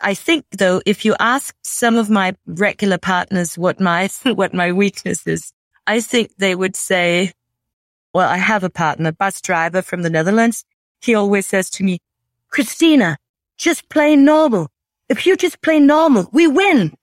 I 0.00 0.14
think 0.14 0.44
though, 0.56 0.80
if 0.86 1.04
you 1.04 1.16
ask 1.18 1.56
some 1.64 1.96
of 1.96 2.08
my 2.08 2.36
regular 2.46 2.98
partners 2.98 3.58
what 3.58 3.80
my, 3.80 4.08
what 4.22 4.54
my 4.54 4.72
weakness 4.72 5.26
is, 5.26 5.52
I 5.84 6.00
think 6.00 6.36
they 6.36 6.54
would 6.54 6.76
say, 6.76 7.32
well, 8.14 8.28
I 8.28 8.36
have 8.36 8.62
a 8.62 8.70
partner, 8.70 9.10
Bas 9.10 9.40
Drijvers 9.40 9.84
from 9.84 10.02
the 10.02 10.10
Netherlands. 10.10 10.64
He 11.02 11.14
always 11.14 11.46
says 11.46 11.70
to 11.70 11.84
me, 11.84 11.98
Christina, 12.50 13.18
just 13.56 13.88
play 13.88 14.14
normal. 14.14 14.68
If 15.08 15.26
you 15.26 15.36
just 15.36 15.60
play 15.62 15.80
normal, 15.80 16.28
we 16.32 16.46
win. 16.46 16.96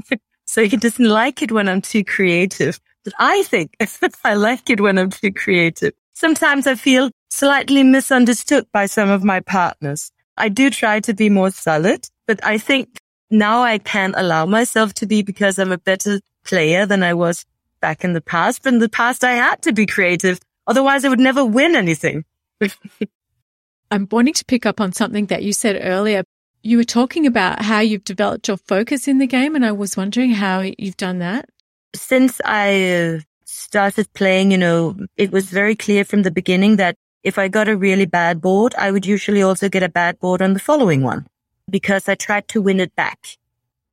so 0.46 0.64
he 0.64 0.76
doesn't 0.76 1.08
like 1.08 1.42
it 1.42 1.52
when 1.52 1.68
I'm 1.68 1.80
too 1.80 2.04
creative. 2.04 2.80
But 3.04 3.14
I 3.18 3.42
think 3.44 3.76
I 4.24 4.34
like 4.34 4.70
it 4.70 4.80
when 4.80 4.98
I'm 4.98 5.10
too 5.10 5.32
creative. 5.32 5.92
Sometimes 6.14 6.66
I 6.66 6.74
feel 6.74 7.10
slightly 7.30 7.82
misunderstood 7.82 8.66
by 8.72 8.86
some 8.86 9.10
of 9.10 9.24
my 9.24 9.40
partners. 9.40 10.10
I 10.36 10.48
do 10.48 10.70
try 10.70 11.00
to 11.00 11.14
be 11.14 11.28
more 11.28 11.50
solid, 11.50 12.08
but 12.26 12.44
I 12.44 12.58
think 12.58 13.00
now 13.30 13.62
I 13.62 13.78
can 13.78 14.14
allow 14.16 14.46
myself 14.46 14.94
to 14.94 15.06
be 15.06 15.22
because 15.22 15.58
I'm 15.58 15.72
a 15.72 15.78
better 15.78 16.20
player 16.44 16.86
than 16.86 17.02
I 17.02 17.14
was 17.14 17.44
back 17.80 18.04
in 18.04 18.12
the 18.12 18.20
past. 18.20 18.62
But 18.62 18.74
in 18.74 18.78
the 18.78 18.88
past, 18.88 19.24
I 19.24 19.32
had 19.32 19.62
to 19.62 19.72
be 19.72 19.86
creative. 19.86 20.38
Otherwise, 20.66 21.04
I 21.04 21.08
would 21.08 21.20
never 21.20 21.44
win 21.44 21.74
anything. 21.74 22.24
I'm 23.90 24.08
wanting 24.10 24.34
to 24.34 24.44
pick 24.44 24.64
up 24.64 24.80
on 24.80 24.92
something 24.92 25.26
that 25.26 25.42
you 25.42 25.52
said 25.52 25.80
earlier. 25.82 26.24
You 26.62 26.76
were 26.76 26.84
talking 26.84 27.26
about 27.26 27.62
how 27.62 27.80
you've 27.80 28.04
developed 28.04 28.46
your 28.46 28.56
focus 28.56 29.08
in 29.08 29.18
the 29.18 29.26
game, 29.26 29.56
and 29.56 29.66
I 29.66 29.72
was 29.72 29.96
wondering 29.96 30.30
how 30.30 30.60
you've 30.60 30.96
done 30.96 31.18
that. 31.18 31.48
Since 31.94 32.40
I 32.44 33.22
started 33.44 34.12
playing, 34.14 34.52
you 34.52 34.58
know, 34.58 34.96
it 35.16 35.32
was 35.32 35.46
very 35.46 35.74
clear 35.74 36.04
from 36.04 36.22
the 36.22 36.30
beginning 36.30 36.76
that 36.76 36.96
if 37.24 37.38
I 37.38 37.48
got 37.48 37.68
a 37.68 37.76
really 37.76 38.06
bad 38.06 38.40
board, 38.40 38.74
I 38.76 38.90
would 38.90 39.06
usually 39.06 39.42
also 39.42 39.68
get 39.68 39.82
a 39.82 39.88
bad 39.88 40.18
board 40.20 40.40
on 40.40 40.54
the 40.54 40.60
following 40.60 41.02
one 41.02 41.26
because 41.68 42.08
I 42.08 42.14
tried 42.14 42.48
to 42.48 42.62
win 42.62 42.80
it 42.80 42.94
back. 42.94 43.18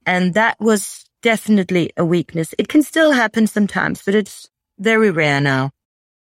And 0.06 0.34
that 0.34 0.60
was 0.60 1.06
definitely 1.22 1.92
a 1.98 2.06
weakness. 2.06 2.54
It 2.58 2.68
can 2.68 2.84
still 2.84 3.12
happen 3.12 3.48
sometimes, 3.48 4.02
but 4.04 4.16
it's 4.16 4.50
very 4.78 5.12
rare 5.12 5.42
now. 5.42 5.72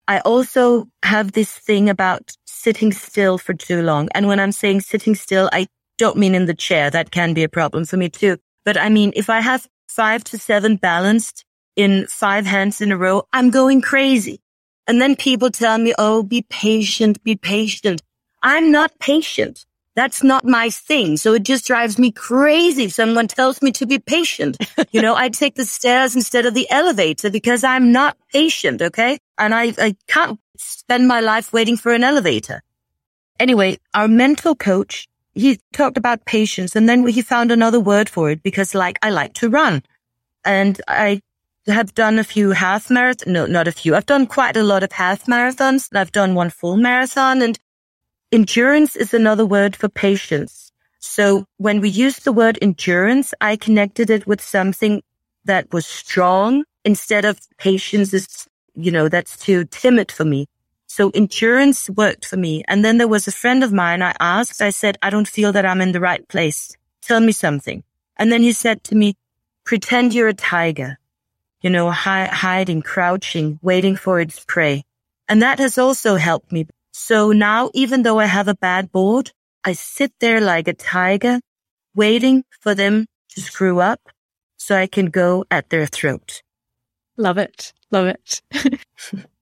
I 0.06 0.20
also 0.20 0.88
have 1.02 1.32
this 1.32 1.52
thing 1.52 1.88
about 1.88 2.32
sitting 2.46 2.92
still 2.92 3.38
for 3.38 3.54
too 3.54 3.82
long. 3.82 4.08
And 4.14 4.26
when 4.26 4.40
I'm 4.40 4.52
saying 4.52 4.80
sitting 4.80 5.14
still, 5.14 5.48
I 5.52 5.68
don't 5.98 6.16
mean 6.16 6.34
in 6.34 6.46
the 6.46 6.54
chair. 6.54 6.90
That 6.90 7.10
can 7.10 7.34
be 7.34 7.44
a 7.44 7.48
problem 7.48 7.84
for 7.84 7.96
me 7.96 8.08
too. 8.08 8.38
But 8.64 8.78
I 8.78 8.88
mean, 8.88 9.12
if 9.14 9.28
I 9.28 9.40
have 9.40 9.68
five 9.88 10.24
to 10.24 10.38
seven 10.38 10.76
balanced 10.76 11.44
in 11.76 12.06
five 12.06 12.46
hands 12.46 12.80
in 12.80 12.92
a 12.92 12.96
row, 12.96 13.24
I'm 13.32 13.50
going 13.50 13.82
crazy. 13.82 14.40
And 14.86 15.02
then 15.02 15.16
people 15.16 15.50
tell 15.50 15.76
me, 15.76 15.94
Oh, 15.98 16.22
be 16.22 16.42
patient, 16.48 17.22
be 17.22 17.36
patient. 17.36 18.02
I'm 18.42 18.70
not 18.72 18.98
patient. 18.98 19.66
That's 19.94 20.22
not 20.22 20.44
my 20.44 20.70
thing. 20.70 21.16
So 21.16 21.34
it 21.34 21.42
just 21.42 21.66
drives 21.66 21.98
me 21.98 22.12
crazy 22.12 22.84
if 22.84 22.92
someone 22.92 23.26
tells 23.26 23.60
me 23.60 23.72
to 23.72 23.86
be 23.86 23.98
patient. 23.98 24.56
you 24.92 25.02
know, 25.02 25.16
I 25.16 25.28
take 25.28 25.56
the 25.56 25.64
stairs 25.64 26.14
instead 26.14 26.46
of 26.46 26.54
the 26.54 26.70
elevator 26.70 27.30
because 27.30 27.64
I'm 27.64 27.90
not 27.90 28.16
patient. 28.32 28.80
Okay. 28.80 29.18
And 29.38 29.52
I, 29.52 29.74
I 29.76 29.96
can't 30.06 30.38
spend 30.56 31.08
my 31.08 31.18
life 31.18 31.52
waiting 31.52 31.76
for 31.76 31.92
an 31.92 32.04
elevator. 32.04 32.62
Anyway, 33.40 33.78
our 33.92 34.06
mental 34.06 34.54
coach, 34.54 35.08
he 35.38 35.60
talked 35.72 35.96
about 35.96 36.24
patience 36.24 36.76
and 36.76 36.88
then 36.88 37.06
he 37.06 37.22
found 37.22 37.52
another 37.52 37.80
word 37.80 38.08
for 38.08 38.30
it 38.30 38.42
because 38.42 38.74
like 38.74 38.98
I 39.02 39.10
like 39.10 39.34
to 39.34 39.48
run 39.48 39.82
and 40.44 40.80
I 40.88 41.20
have 41.66 41.94
done 41.94 42.18
a 42.18 42.24
few 42.24 42.50
half 42.50 42.88
marathons. 42.88 43.26
No, 43.26 43.46
not 43.46 43.68
a 43.68 43.72
few. 43.72 43.94
I've 43.94 44.06
done 44.06 44.26
quite 44.26 44.56
a 44.56 44.62
lot 44.62 44.82
of 44.82 44.92
half 44.92 45.26
marathons. 45.26 45.88
I've 45.94 46.12
done 46.12 46.34
one 46.34 46.50
full 46.50 46.76
marathon 46.76 47.42
and 47.42 47.58
Endurance 48.30 48.94
is 48.94 49.14
another 49.14 49.46
word 49.46 49.74
for 49.74 49.88
patience. 49.88 50.70
So 50.98 51.46
when 51.56 51.80
we 51.80 51.88
use 51.88 52.18
the 52.18 52.32
word 52.32 52.58
endurance, 52.60 53.32
I 53.40 53.56
connected 53.56 54.10
it 54.10 54.26
with 54.26 54.42
something 54.42 55.02
that 55.46 55.72
was 55.72 55.86
strong 55.86 56.64
instead 56.84 57.24
of 57.24 57.40
patience 57.56 58.12
is, 58.12 58.46
you 58.74 58.90
know, 58.90 59.08
that's 59.08 59.38
too 59.38 59.64
timid 59.64 60.12
for 60.12 60.26
me. 60.26 60.46
So 60.98 61.12
endurance 61.14 61.88
worked 61.88 62.24
for 62.26 62.36
me. 62.36 62.64
And 62.66 62.84
then 62.84 62.98
there 62.98 63.06
was 63.06 63.28
a 63.28 63.38
friend 63.42 63.62
of 63.62 63.72
mine 63.72 64.02
I 64.02 64.14
asked, 64.18 64.60
I 64.60 64.70
said, 64.70 64.98
I 65.00 65.10
don't 65.10 65.28
feel 65.28 65.52
that 65.52 65.64
I'm 65.64 65.80
in 65.80 65.92
the 65.92 66.00
right 66.00 66.26
place. 66.26 66.76
Tell 67.02 67.20
me 67.20 67.30
something. 67.30 67.84
And 68.16 68.32
then 68.32 68.42
he 68.42 68.50
said 68.50 68.82
to 68.84 68.96
me, 68.96 69.14
pretend 69.64 70.12
you're 70.12 70.26
a 70.26 70.34
tiger, 70.34 70.98
you 71.62 71.70
know, 71.70 71.92
hi- 71.92 72.26
hiding, 72.26 72.82
crouching, 72.82 73.60
waiting 73.62 73.94
for 73.94 74.18
its 74.18 74.44
prey. 74.44 74.82
And 75.28 75.40
that 75.40 75.60
has 75.60 75.78
also 75.78 76.16
helped 76.16 76.50
me 76.50 76.66
so 76.90 77.30
now, 77.30 77.70
even 77.74 78.02
though 78.02 78.18
I 78.18 78.26
have 78.26 78.48
a 78.48 78.56
bad 78.56 78.90
board, 78.90 79.30
I 79.62 79.74
sit 79.74 80.12
there 80.18 80.40
like 80.40 80.66
a 80.66 80.74
tiger, 80.74 81.38
waiting 81.94 82.42
for 82.60 82.74
them 82.74 83.06
to 83.36 83.40
screw 83.40 83.78
up 83.78 84.00
so 84.56 84.76
I 84.76 84.88
can 84.88 85.06
go 85.06 85.44
at 85.48 85.70
their 85.70 85.86
throat. 85.86 86.42
Love 87.16 87.38
it. 87.38 87.72
Love 87.92 88.08
it. 88.08 88.42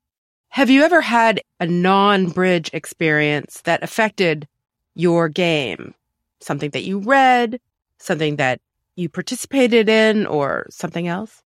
have 0.57 0.71
you 0.71 0.83
ever 0.85 1.03
had 1.03 1.43
a 1.61 1.67
non 1.67 2.31
bridge 2.31 2.71
experience 2.73 3.61
that 3.65 3.83
affected 3.83 4.49
your 4.95 5.29
game? 5.29 5.93
Something 6.41 6.71
that 6.71 6.83
you 6.83 7.01
read, 7.01 7.61
something 7.99 8.37
that 8.37 8.63
you 8.95 9.11
participated 9.11 9.91
in, 9.91 10.25
or 10.25 10.67
something 10.71 11.09
else? 11.09 11.43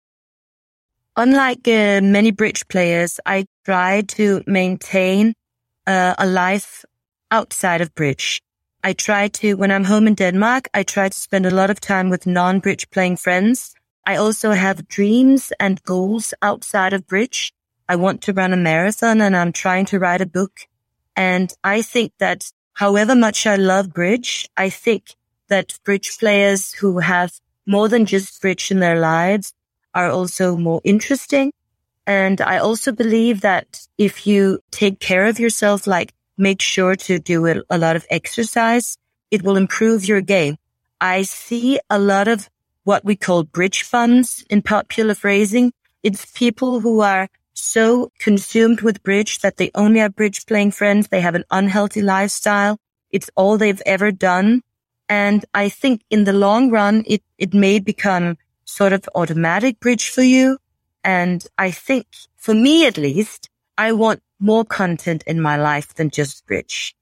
Unlike 1.16 1.66
uh, 1.66 2.00
many 2.02 2.30
bridge 2.30 2.68
players, 2.68 3.18
I 3.26 3.46
try 3.64 4.02
to 4.14 4.44
maintain 4.46 5.34
uh, 5.88 6.14
a 6.16 6.26
life 6.28 6.84
outside 7.32 7.80
of 7.80 7.92
bridge. 7.96 8.40
I 8.84 8.92
try 8.92 9.26
to, 9.26 9.54
when 9.54 9.72
I'm 9.72 9.82
home 9.82 10.06
in 10.06 10.14
Denmark, 10.14 10.68
I 10.72 10.84
try 10.84 11.08
to 11.08 11.20
spend 11.20 11.46
a 11.46 11.50
lot 11.60 11.68
of 11.68 11.80
time 11.80 12.10
with 12.10 12.28
non-bridge 12.28 12.90
playing 12.90 13.16
friends. 13.16 13.74
I 14.06 14.14
also 14.14 14.52
have 14.52 14.86
dreams 14.86 15.52
and 15.58 15.82
goals 15.82 16.32
outside 16.42 16.92
of 16.92 17.08
bridge. 17.08 17.52
I 17.90 17.96
want 17.96 18.22
to 18.22 18.32
run 18.32 18.52
a 18.52 18.56
marathon 18.70 19.20
and 19.20 19.36
I'm 19.36 19.52
trying 19.52 19.86
to 19.86 19.98
write 19.98 20.20
a 20.20 20.34
book. 20.38 20.54
And 21.16 21.52
I 21.64 21.82
think 21.82 22.12
that 22.18 22.40
however 22.82 23.14
much 23.14 23.46
I 23.46 23.56
love 23.56 23.92
bridge, 23.92 24.48
I 24.56 24.70
think 24.70 25.02
that 25.48 25.78
bridge 25.84 26.18
players 26.18 26.72
who 26.72 27.00
have 27.00 27.30
more 27.66 27.88
than 27.88 28.06
just 28.06 28.40
bridge 28.40 28.70
in 28.70 28.80
their 28.80 29.00
lives 29.00 29.52
are 29.92 30.08
also 30.08 30.56
more 30.56 30.80
interesting 30.84 31.52
and 32.10 32.40
I 32.40 32.58
also 32.58 32.90
believe 32.90 33.42
that 33.42 33.86
if 33.96 34.26
you 34.26 34.58
take 34.72 34.98
care 34.98 35.26
of 35.26 35.38
yourself, 35.38 35.86
like 35.86 36.12
make 36.36 36.60
sure 36.60 36.96
to 36.96 37.20
do 37.20 37.62
a 37.70 37.78
lot 37.78 37.94
of 37.94 38.04
exercise, 38.10 38.96
it 39.30 39.42
will 39.44 39.56
improve 39.56 40.04
your 40.04 40.20
game. 40.20 40.56
I 41.00 41.22
see 41.22 41.78
a 41.88 42.00
lot 42.00 42.26
of 42.26 42.48
what 42.82 43.04
we 43.04 43.14
call 43.14 43.44
bridge 43.44 43.82
funds 43.82 44.44
in 44.50 44.62
popular 44.62 45.14
phrasing. 45.14 45.72
It's 46.02 46.26
people 46.32 46.80
who 46.80 47.00
are 47.00 47.28
so 47.60 48.10
consumed 48.18 48.80
with 48.80 49.02
bridge 49.02 49.40
that 49.40 49.56
they 49.56 49.70
only 49.74 50.00
have 50.00 50.16
bridge 50.16 50.46
playing 50.46 50.72
friends. 50.72 51.08
They 51.08 51.20
have 51.20 51.34
an 51.34 51.44
unhealthy 51.50 52.02
lifestyle. 52.02 52.78
It's 53.10 53.30
all 53.36 53.58
they've 53.58 53.82
ever 53.86 54.10
done. 54.12 54.62
And 55.08 55.44
I 55.54 55.68
think 55.68 56.02
in 56.10 56.24
the 56.24 56.32
long 56.32 56.70
run, 56.70 57.04
it, 57.06 57.22
it 57.36 57.52
may 57.52 57.78
become 57.80 58.38
sort 58.64 58.92
of 58.92 59.08
automatic 59.14 59.80
bridge 59.80 60.08
for 60.08 60.22
you. 60.22 60.58
And 61.02 61.44
I 61.58 61.70
think 61.70 62.06
for 62.36 62.54
me, 62.54 62.86
at 62.86 62.96
least, 62.96 63.50
I 63.76 63.92
want 63.92 64.22
more 64.38 64.64
content 64.64 65.24
in 65.26 65.40
my 65.40 65.56
life 65.56 65.94
than 65.94 66.10
just 66.10 66.46
bridge. 66.46 66.94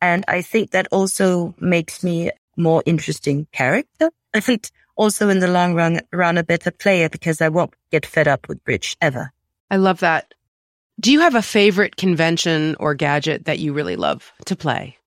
And 0.00 0.24
I 0.28 0.42
think 0.42 0.70
that 0.70 0.88
also 0.90 1.54
makes 1.58 2.04
me 2.04 2.30
more 2.56 2.82
interesting 2.84 3.46
character. 3.52 4.10
I 4.34 4.40
think 4.40 4.70
also 4.96 5.28
in 5.28 5.40
the 5.40 5.48
long 5.48 5.74
run, 5.74 6.00
run 6.12 6.38
a 6.38 6.44
better 6.44 6.70
player 6.70 7.08
because 7.08 7.40
I 7.40 7.48
won't 7.48 7.74
get 7.90 8.04
fed 8.04 8.28
up 8.28 8.48
with 8.48 8.62
bridge 8.64 8.96
ever. 9.00 9.32
I 9.74 9.76
love 9.76 9.98
that. 10.00 10.34
Do 11.00 11.10
you 11.10 11.18
have 11.18 11.34
a 11.34 11.42
favorite 11.42 11.96
convention 11.96 12.76
or 12.78 12.94
gadget 12.94 13.46
that 13.46 13.58
you 13.58 13.72
really 13.72 13.96
love 13.96 14.32
to 14.44 14.54
play? 14.54 14.98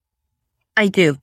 I 0.76 0.90
do. 0.90 1.20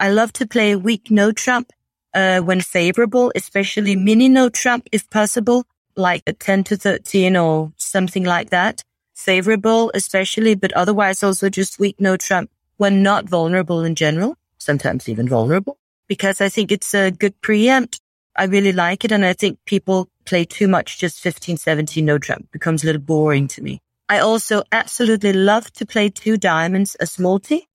I 0.00 0.08
love 0.08 0.32
to 0.38 0.46
play 0.46 0.74
weak 0.74 1.10
no 1.10 1.30
trump 1.30 1.70
uh, 2.14 2.40
when 2.40 2.62
favorable, 2.62 3.30
especially 3.36 3.94
mini 3.94 4.30
no 4.30 4.48
trump 4.48 4.88
if 4.90 5.10
possible 5.10 5.66
like 5.96 6.22
a 6.26 6.32
10 6.32 6.64
to 6.64 6.78
13 6.78 7.36
or 7.36 7.74
something 7.76 8.24
like 8.24 8.48
that. 8.48 8.82
Favorable, 9.14 9.90
especially, 9.92 10.54
but 10.54 10.72
otherwise 10.72 11.22
also 11.22 11.50
just 11.50 11.78
weak 11.78 11.96
no 12.00 12.16
trump 12.16 12.50
when 12.78 13.02
not 13.02 13.28
vulnerable 13.28 13.84
in 13.84 13.96
general, 13.96 14.34
sometimes 14.56 15.10
even 15.10 15.28
vulnerable, 15.28 15.76
because 16.06 16.40
I 16.40 16.48
think 16.48 16.72
it's 16.72 16.94
a 16.94 17.10
good 17.10 17.38
preempt. 17.42 18.00
I 18.34 18.44
really 18.44 18.72
like 18.72 19.04
it. 19.04 19.12
And 19.12 19.26
I 19.26 19.34
think 19.34 19.58
people 19.66 20.08
play 20.28 20.44
too 20.44 20.68
much 20.68 20.98
just 20.98 21.20
15, 21.20 21.56
17 21.56 22.04
no 22.04 22.18
trump 22.18 22.50
becomes 22.52 22.82
a 22.82 22.86
little 22.86 23.02
boring 23.02 23.48
to 23.48 23.62
me. 23.62 23.80
I 24.08 24.18
also 24.18 24.62
absolutely 24.72 25.32
love 25.32 25.72
to 25.74 25.86
play 25.86 26.08
two 26.08 26.36
diamonds 26.36 26.94
as 26.96 27.18
multi, 27.18 27.68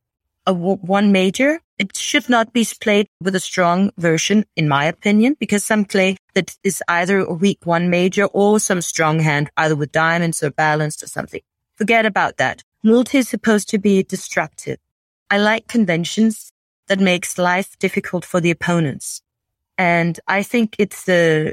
a 0.48 0.54
w- 0.54 0.78
one 0.78 1.12
major 1.12 1.60
it 1.80 1.98
should 1.98 2.30
not 2.30 2.54
be 2.54 2.66
played 2.80 3.08
with 3.20 3.36
a 3.36 3.40
strong 3.40 3.92
version, 3.98 4.46
in 4.56 4.68
my 4.68 4.86
opinion, 4.86 5.36
because 5.40 5.64
some 5.64 5.86
play 5.86 6.18
that 6.36 6.56
is 6.64 6.84
either 6.88 7.20
a 7.20 7.34
weak 7.34 7.60
one 7.66 7.90
major 7.90 8.26
or 8.26 8.60
some 8.60 8.82
strong 8.82 9.20
hand, 9.20 9.50
either 9.58 9.76
with 9.76 9.92
diamonds 9.92 10.44
or 10.44 10.52
balanced 10.52 11.04
or 11.04 11.08
something. 11.08 11.42
Forget 11.76 12.06
about 12.06 12.38
that. 12.38 12.64
Multi 12.84 13.18
is 13.18 13.30
supposed 13.30 13.70
to 13.70 13.80
be 13.80 14.04
destructive. 14.04 14.78
I 15.32 15.40
like 15.40 15.68
conventions 15.68 16.52
that 16.88 17.00
makes 17.00 17.38
life 17.38 17.78
difficult 17.80 18.24
for 18.24 18.40
the 18.40 18.52
opponents. 18.52 19.22
And 19.78 20.20
I 20.28 20.44
think 20.44 20.76
it's 20.78 21.10
uh, 21.10 21.52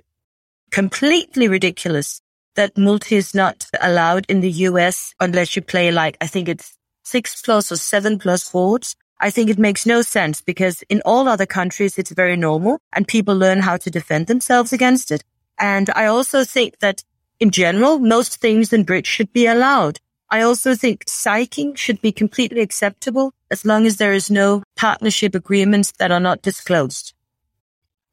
completely 0.70 1.48
ridiculous 1.48 2.20
that 2.56 2.76
multi 2.76 3.16
is 3.16 3.34
not 3.34 3.66
allowed 3.80 4.26
in 4.28 4.40
the 4.40 4.50
US 4.68 5.14
unless 5.20 5.56
you 5.56 5.62
play 5.62 5.90
like, 5.90 6.16
I 6.20 6.26
think 6.26 6.48
it's 6.48 6.76
six 7.04 7.40
plus 7.42 7.70
or 7.72 7.76
seven 7.76 8.18
plus 8.18 8.50
boards. 8.50 8.96
I 9.20 9.30
think 9.30 9.50
it 9.50 9.58
makes 9.58 9.84
no 9.84 10.02
sense 10.02 10.40
because 10.40 10.82
in 10.88 11.02
all 11.04 11.28
other 11.28 11.46
countries, 11.46 11.98
it's 11.98 12.10
very 12.10 12.36
normal 12.36 12.78
and 12.92 13.06
people 13.06 13.36
learn 13.36 13.60
how 13.60 13.76
to 13.78 13.90
defend 13.90 14.26
themselves 14.26 14.72
against 14.72 15.10
it. 15.10 15.22
And 15.58 15.90
I 15.90 16.06
also 16.06 16.44
think 16.44 16.78
that 16.78 17.02
in 17.38 17.50
general, 17.50 17.98
most 17.98 18.40
things 18.40 18.72
in 18.72 18.84
bridge 18.84 19.06
should 19.06 19.32
be 19.32 19.46
allowed. 19.46 20.00
I 20.30 20.42
also 20.42 20.74
think 20.74 21.04
psyching 21.06 21.76
should 21.76 22.00
be 22.00 22.12
completely 22.12 22.60
acceptable 22.60 23.32
as 23.50 23.64
long 23.64 23.86
as 23.86 23.96
there 23.96 24.12
is 24.12 24.30
no 24.30 24.62
partnership 24.76 25.34
agreements 25.34 25.92
that 25.98 26.12
are 26.12 26.20
not 26.20 26.42
disclosed. 26.42 27.14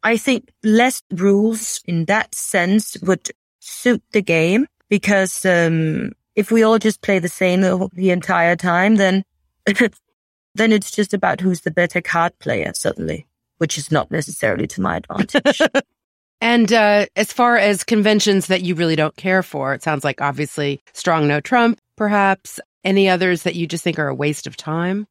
I 0.08 0.16
think 0.16 0.54
less 0.64 1.04
rules 1.12 1.82
in 1.84 2.06
that 2.06 2.34
sense 2.34 2.96
would 3.02 3.30
suit 3.60 4.02
the 4.14 4.22
game 4.22 4.66
because 4.88 5.46
um, 5.46 6.14
if 6.34 6.50
we 6.50 6.64
all 6.64 6.80
just 6.80 7.02
play 7.02 7.20
the 7.20 7.28
same 7.28 7.60
the 7.60 8.12
entire 8.12 8.56
time, 8.56 8.96
then 8.96 9.26
then 10.56 10.72
it's 10.72 10.92
just 10.92 11.14
about 11.14 11.42
who's 11.42 11.60
the 11.62 11.72
better 11.72 12.00
card 12.00 12.32
player 12.40 12.72
suddenly, 12.74 13.28
which 13.58 13.78
is 13.78 13.92
not 13.92 14.10
necessarily 14.10 14.66
to 14.68 14.82
my 14.82 14.96
advantage. 14.96 15.62
and 16.42 16.72
uh, 16.72 17.08
as 17.18 17.34
far 17.34 17.58
as 17.58 17.84
conventions 17.84 18.48
that 18.48 18.62
you 18.62 18.76
really 18.76 18.96
don't 18.96 19.18
care 19.18 19.44
for, 19.44 19.74
it 19.74 19.84
sounds 19.84 20.06
like 20.06 20.22
obviously 20.22 20.80
strong 20.94 21.28
no 21.28 21.42
Trump, 21.42 21.82
perhaps. 21.98 22.62
Any 22.86 23.10
others 23.10 23.44
that 23.44 23.56
you 23.56 23.68
just 23.68 23.84
think 23.84 24.00
are 24.00 24.08
a 24.08 24.16
waste 24.16 24.48
of 24.48 24.56
time? 24.56 25.06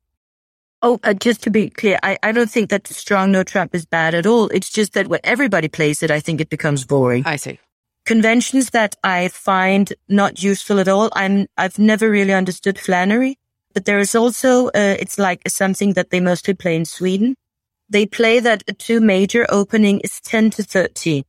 Oh, 0.83 1.01
uh, 1.03 1.15
just 1.15 1.43
to 1.45 1.51
be 1.51 1.71
clear, 1.71 1.99
I, 2.03 2.19
I 2.23 2.33
don't 2.33 2.51
think 2.51 2.71
that 2.71 2.87
strong 2.87 3.33
no 3.33 3.43
trump 3.43 3.75
is 3.75 3.87
bad 3.87 4.15
at 4.15 4.27
all. 4.27 4.49
It's 4.49 4.71
just 4.71 4.93
that 4.93 5.09
when 5.09 5.21
everybody 5.25 5.69
plays 5.69 6.03
it, 6.03 6.11
I 6.11 6.21
think 6.21 6.41
it 6.41 6.51
becomes 6.51 6.85
boring. 6.85 7.23
I 7.27 7.37
see. 7.37 7.59
Conventions 8.05 8.71
that 8.71 8.95
I 9.03 9.29
find 9.29 9.93
not 10.09 10.43
useful 10.43 10.79
at 10.79 10.87
all. 10.87 11.11
I'm, 11.15 11.47
I've 11.57 11.79
never 11.79 12.11
really 12.11 12.35
understood 12.35 12.79
Flannery, 12.79 13.39
but 13.75 13.85
there 13.85 13.99
is 13.99 14.15
also, 14.15 14.69
uh, 14.69 14.97
it's 15.01 15.19
like 15.19 15.43
something 15.49 15.95
that 15.95 16.11
they 16.11 16.21
mostly 16.21 16.55
play 16.55 16.77
in 16.77 16.85
Sweden. 16.85 17.37
They 17.89 18.07
play 18.07 18.39
that 18.41 18.63
a 18.69 18.73
two 18.73 19.01
major 19.01 19.47
opening 19.49 20.01
is 20.01 20.21
10 20.21 20.51
to 20.51 20.63
13. 20.63 21.25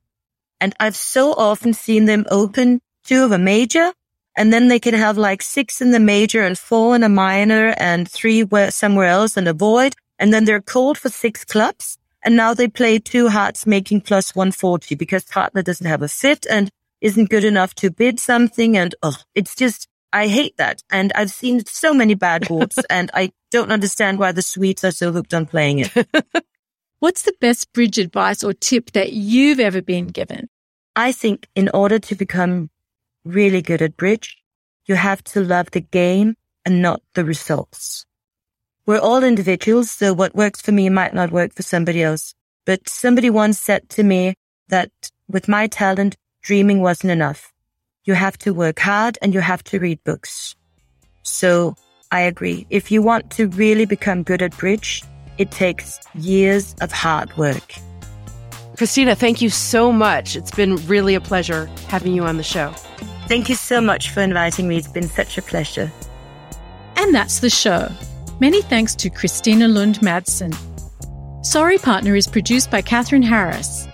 And 0.60 0.76
I've 0.80 0.95
so 0.95 1.34
often 1.34 1.74
seen 1.74 2.06
them 2.06 2.26
open 2.30 2.82
two 3.04 3.24
of 3.24 3.32
a 3.32 3.38
major 3.38 3.93
and 4.38 4.54
then 4.54 4.68
they 4.68 4.80
can 4.80 4.94
have 4.94 5.18
like 5.18 5.42
six 5.42 5.82
in 5.82 5.90
the 5.90 6.00
major 6.00 6.44
and 6.44 6.58
four 6.58 6.96
in 6.96 7.02
a 7.02 7.10
minor 7.10 7.74
and 7.78 8.10
three 8.10 8.44
where 8.44 8.70
somewhere 8.70 9.08
else 9.08 9.36
and 9.36 9.48
a 9.48 9.54
void. 9.54 9.96
And 10.20 10.32
then 10.32 10.46
they're 10.46 10.62
called 10.62 11.00
for 11.00 11.10
six 11.10 11.44
clubs. 11.44 11.98
And 12.24 12.38
now 12.38 12.54
they 12.54 12.68
play 12.68 13.00
two 13.00 13.30
hearts 13.30 13.66
making 13.66 14.02
plus 14.02 14.36
140 14.36 14.94
because 14.94 15.24
partner 15.26 15.64
doesn't 15.64 15.88
have 15.88 16.04
a 16.04 16.08
fit 16.08 16.46
and 16.50 16.70
isn't 17.02 17.32
good 17.32 17.44
enough 17.44 17.74
to 17.76 17.90
bid 17.90 18.20
something. 18.20 18.78
And 18.78 18.94
oh, 19.02 19.18
it's 19.34 19.56
just, 19.56 19.88
I 20.14 20.28
hate 20.28 20.56
that. 20.58 20.84
And 20.92 21.12
I've 21.16 21.32
seen 21.32 21.66
so 21.66 21.92
many 21.92 22.14
bad 22.14 22.48
boards 22.48 22.78
and 22.92 23.10
I 23.16 23.32
don't 23.50 23.72
understand 23.72 24.20
why 24.20 24.34
the 24.34 24.44
Swedes 24.44 24.84
are 24.84 24.92
so 24.92 25.12
hooked 25.12 25.34
on 25.34 25.48
playing 25.48 25.80
it. 25.80 26.08
What's 27.00 27.24
the 27.24 27.34
best 27.42 27.74
bridge 27.74 27.98
advice 27.98 28.44
or 28.44 28.54
tip 28.54 28.92
that 28.92 29.14
you've 29.14 29.60
ever 29.60 29.82
been 29.82 30.08
given? 30.08 30.48
I 30.96 31.12
think 31.12 31.48
in 31.56 31.70
order 31.74 31.98
to 31.98 32.16
become 32.16 32.70
really 33.28 33.61
good 33.61 33.82
at 33.82 33.97
bridge, 33.97 34.38
you 34.86 34.95
have 34.95 35.23
to 35.25 35.41
love 35.41 35.71
the 35.71 35.82
game 35.82 36.36
and 36.65 36.82
not 36.82 37.01
the 37.13 37.25
results. 37.25 38.05
We're 38.86 38.99
all 38.99 39.23
individuals, 39.23 39.91
so 39.91 40.13
what 40.13 40.36
works 40.36 40.61
for 40.61 40.71
me 40.71 40.89
might 40.89 41.13
not 41.13 41.32
work 41.32 41.53
for 41.53 41.63
somebody 41.63 42.01
else. 42.01 42.34
But 42.65 42.88
somebody 42.88 43.30
once 43.30 43.59
said 43.59 43.89
to 43.89 44.03
me 44.03 44.34
that 44.69 44.91
with 45.28 45.47
my 45.47 45.67
talent, 45.67 46.15
dreaming 46.41 46.82
wasn't 46.82 47.11
enough. 47.11 47.53
You 48.05 48.13
have 48.13 48.38
to 48.39 48.53
work 48.53 48.80
hard 48.80 49.17
and 49.21 49.34
you 49.34 49.41
have 49.41 49.63
to 49.65 49.80
read 49.80 50.03
books. 50.05 50.55
So 51.23 51.75
I 52.11 52.21
agree. 52.21 52.65
If 52.69 52.89
you 52.89 53.01
want 53.01 53.32
to 53.32 53.49
really 53.49 53.86
become 53.86 54.23
good 54.23 54.41
at 54.41 54.57
bridge, 54.57 55.03
it 55.38 55.51
takes 55.51 55.99
years 56.15 56.73
of 56.80 56.91
hard 56.91 57.36
work. 57.38 57.75
Christina, 58.78 59.15
thank 59.15 59.41
you 59.41 59.49
so 59.49 59.91
much. 59.91 60.36
It's 60.36 60.51
been 60.51 60.75
really 60.88 61.15
a 61.15 61.21
pleasure 61.21 61.65
having 61.88 62.13
you 62.13 62.23
on 62.23 62.38
the 62.38 62.43
show. 62.43 62.73
Thank 63.28 63.49
you 63.49 63.55
so 63.55 63.82
much 63.82 64.11
for 64.11 64.21
inviting 64.21 64.67
me. 64.69 64.78
It's 64.78 64.88
been 64.88 65.09
such 65.09 65.38
a 65.38 65.41
pleasure. 65.41 65.91
And 66.95 67.13
that's 67.13 67.39
the 67.39 67.49
show. 67.49 67.89
Many 68.39 68.61
thanks 68.61 68.95
to 68.95 69.09
Christina 69.09 69.67
Lund 69.67 69.99
Madsen. 69.99 70.55
Sorry 71.45 71.78
Partner 71.78 72.15
is 72.15 72.28
produced 72.28 72.71
by 72.71 72.82
Katherine 72.82 73.23
Harris. 73.23 73.88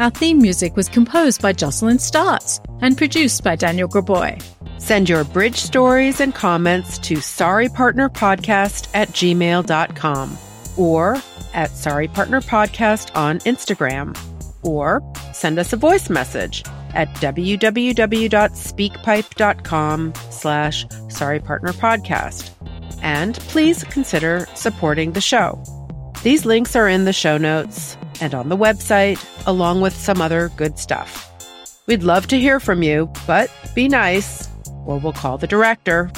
Our 0.00 0.10
theme 0.10 0.38
music 0.38 0.76
was 0.76 0.88
composed 0.88 1.40
by 1.40 1.52
Jocelyn 1.52 1.98
Starts 1.98 2.60
and 2.80 2.96
produced 2.96 3.44
by 3.44 3.54
Daniel 3.54 3.88
Graboy. 3.88 4.42
Send 4.78 5.08
your 5.08 5.24
bridge 5.24 5.58
stories 5.58 6.20
and 6.20 6.34
comments 6.34 6.98
to 6.98 7.16
sorrypartnerpodcast 7.16 8.88
at 8.94 9.08
gmail.com 9.08 10.38
or 10.76 11.14
at 11.52 11.70
sorrypartnerpodcast 11.70 13.14
on 13.14 13.38
Instagram 13.40 14.18
or 14.62 15.02
send 15.32 15.58
us 15.58 15.72
a 15.72 15.76
voice 15.76 16.08
message 16.08 16.64
at 16.94 17.08
www.speakpipe.com 17.14 20.14
slash 20.30 20.86
sorrypartnerpodcast. 20.86 22.50
And 23.02 23.34
please 23.34 23.84
consider 23.84 24.46
supporting 24.54 25.12
the 25.12 25.20
show. 25.20 25.62
These 26.22 26.44
links 26.44 26.76
are 26.76 26.88
in 26.88 27.06
the 27.06 27.12
show 27.12 27.38
notes 27.38 27.96
and 28.20 28.34
on 28.34 28.50
the 28.50 28.56
website, 28.56 29.18
along 29.46 29.80
with 29.80 29.94
some 29.94 30.20
other 30.20 30.50
good 30.56 30.78
stuff. 30.78 31.26
We'd 31.86 32.02
love 32.02 32.26
to 32.28 32.38
hear 32.38 32.60
from 32.60 32.82
you, 32.82 33.10
but 33.26 33.50
be 33.74 33.88
nice, 33.88 34.48
or 34.84 34.98
we'll 34.98 35.12
call 35.12 35.38
the 35.38 35.46
director. 35.46 36.10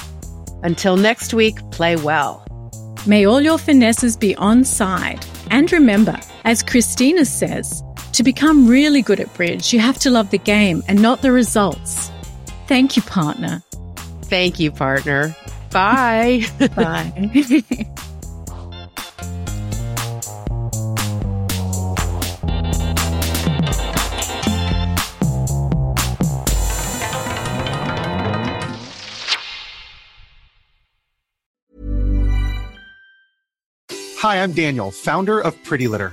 Until 0.63 0.97
next 0.97 1.33
week, 1.33 1.59
play 1.71 1.97
well. 1.97 2.45
May 3.07 3.25
all 3.25 3.41
your 3.41 3.59
finesses 3.59 4.17
be 4.17 4.35
on 4.37 4.65
side. 4.65 5.25
And 5.51 5.71
remember, 5.73 6.19
as 6.45 6.63
Christina 6.63 7.25
says, 7.25 7.83
to 8.23 8.25
become 8.25 8.69
really 8.69 9.03
good 9.03 9.19
at 9.19 9.33
bridge, 9.35 9.73
you 9.73 9.81
have 9.81 9.99
to 9.99 10.11
love 10.11 10.31
the 10.31 10.39
game 10.39 10.83
and 10.87 11.03
not 11.03 11.23
the 11.23 11.33
results. 11.33 12.11
Thank 12.69 12.97
you, 12.97 13.03
partner. 13.03 13.63
Thank 14.23 14.61
you, 14.61 14.71
partner. 14.71 15.37
Bye. 15.71 16.45
Bye. 16.77 17.13
Hi, 34.19 34.41
I'm 34.41 34.53
Daniel, 34.53 34.93
founder 34.93 35.41
of 35.41 35.61
Pretty 35.65 35.89
Litter. 35.89 36.13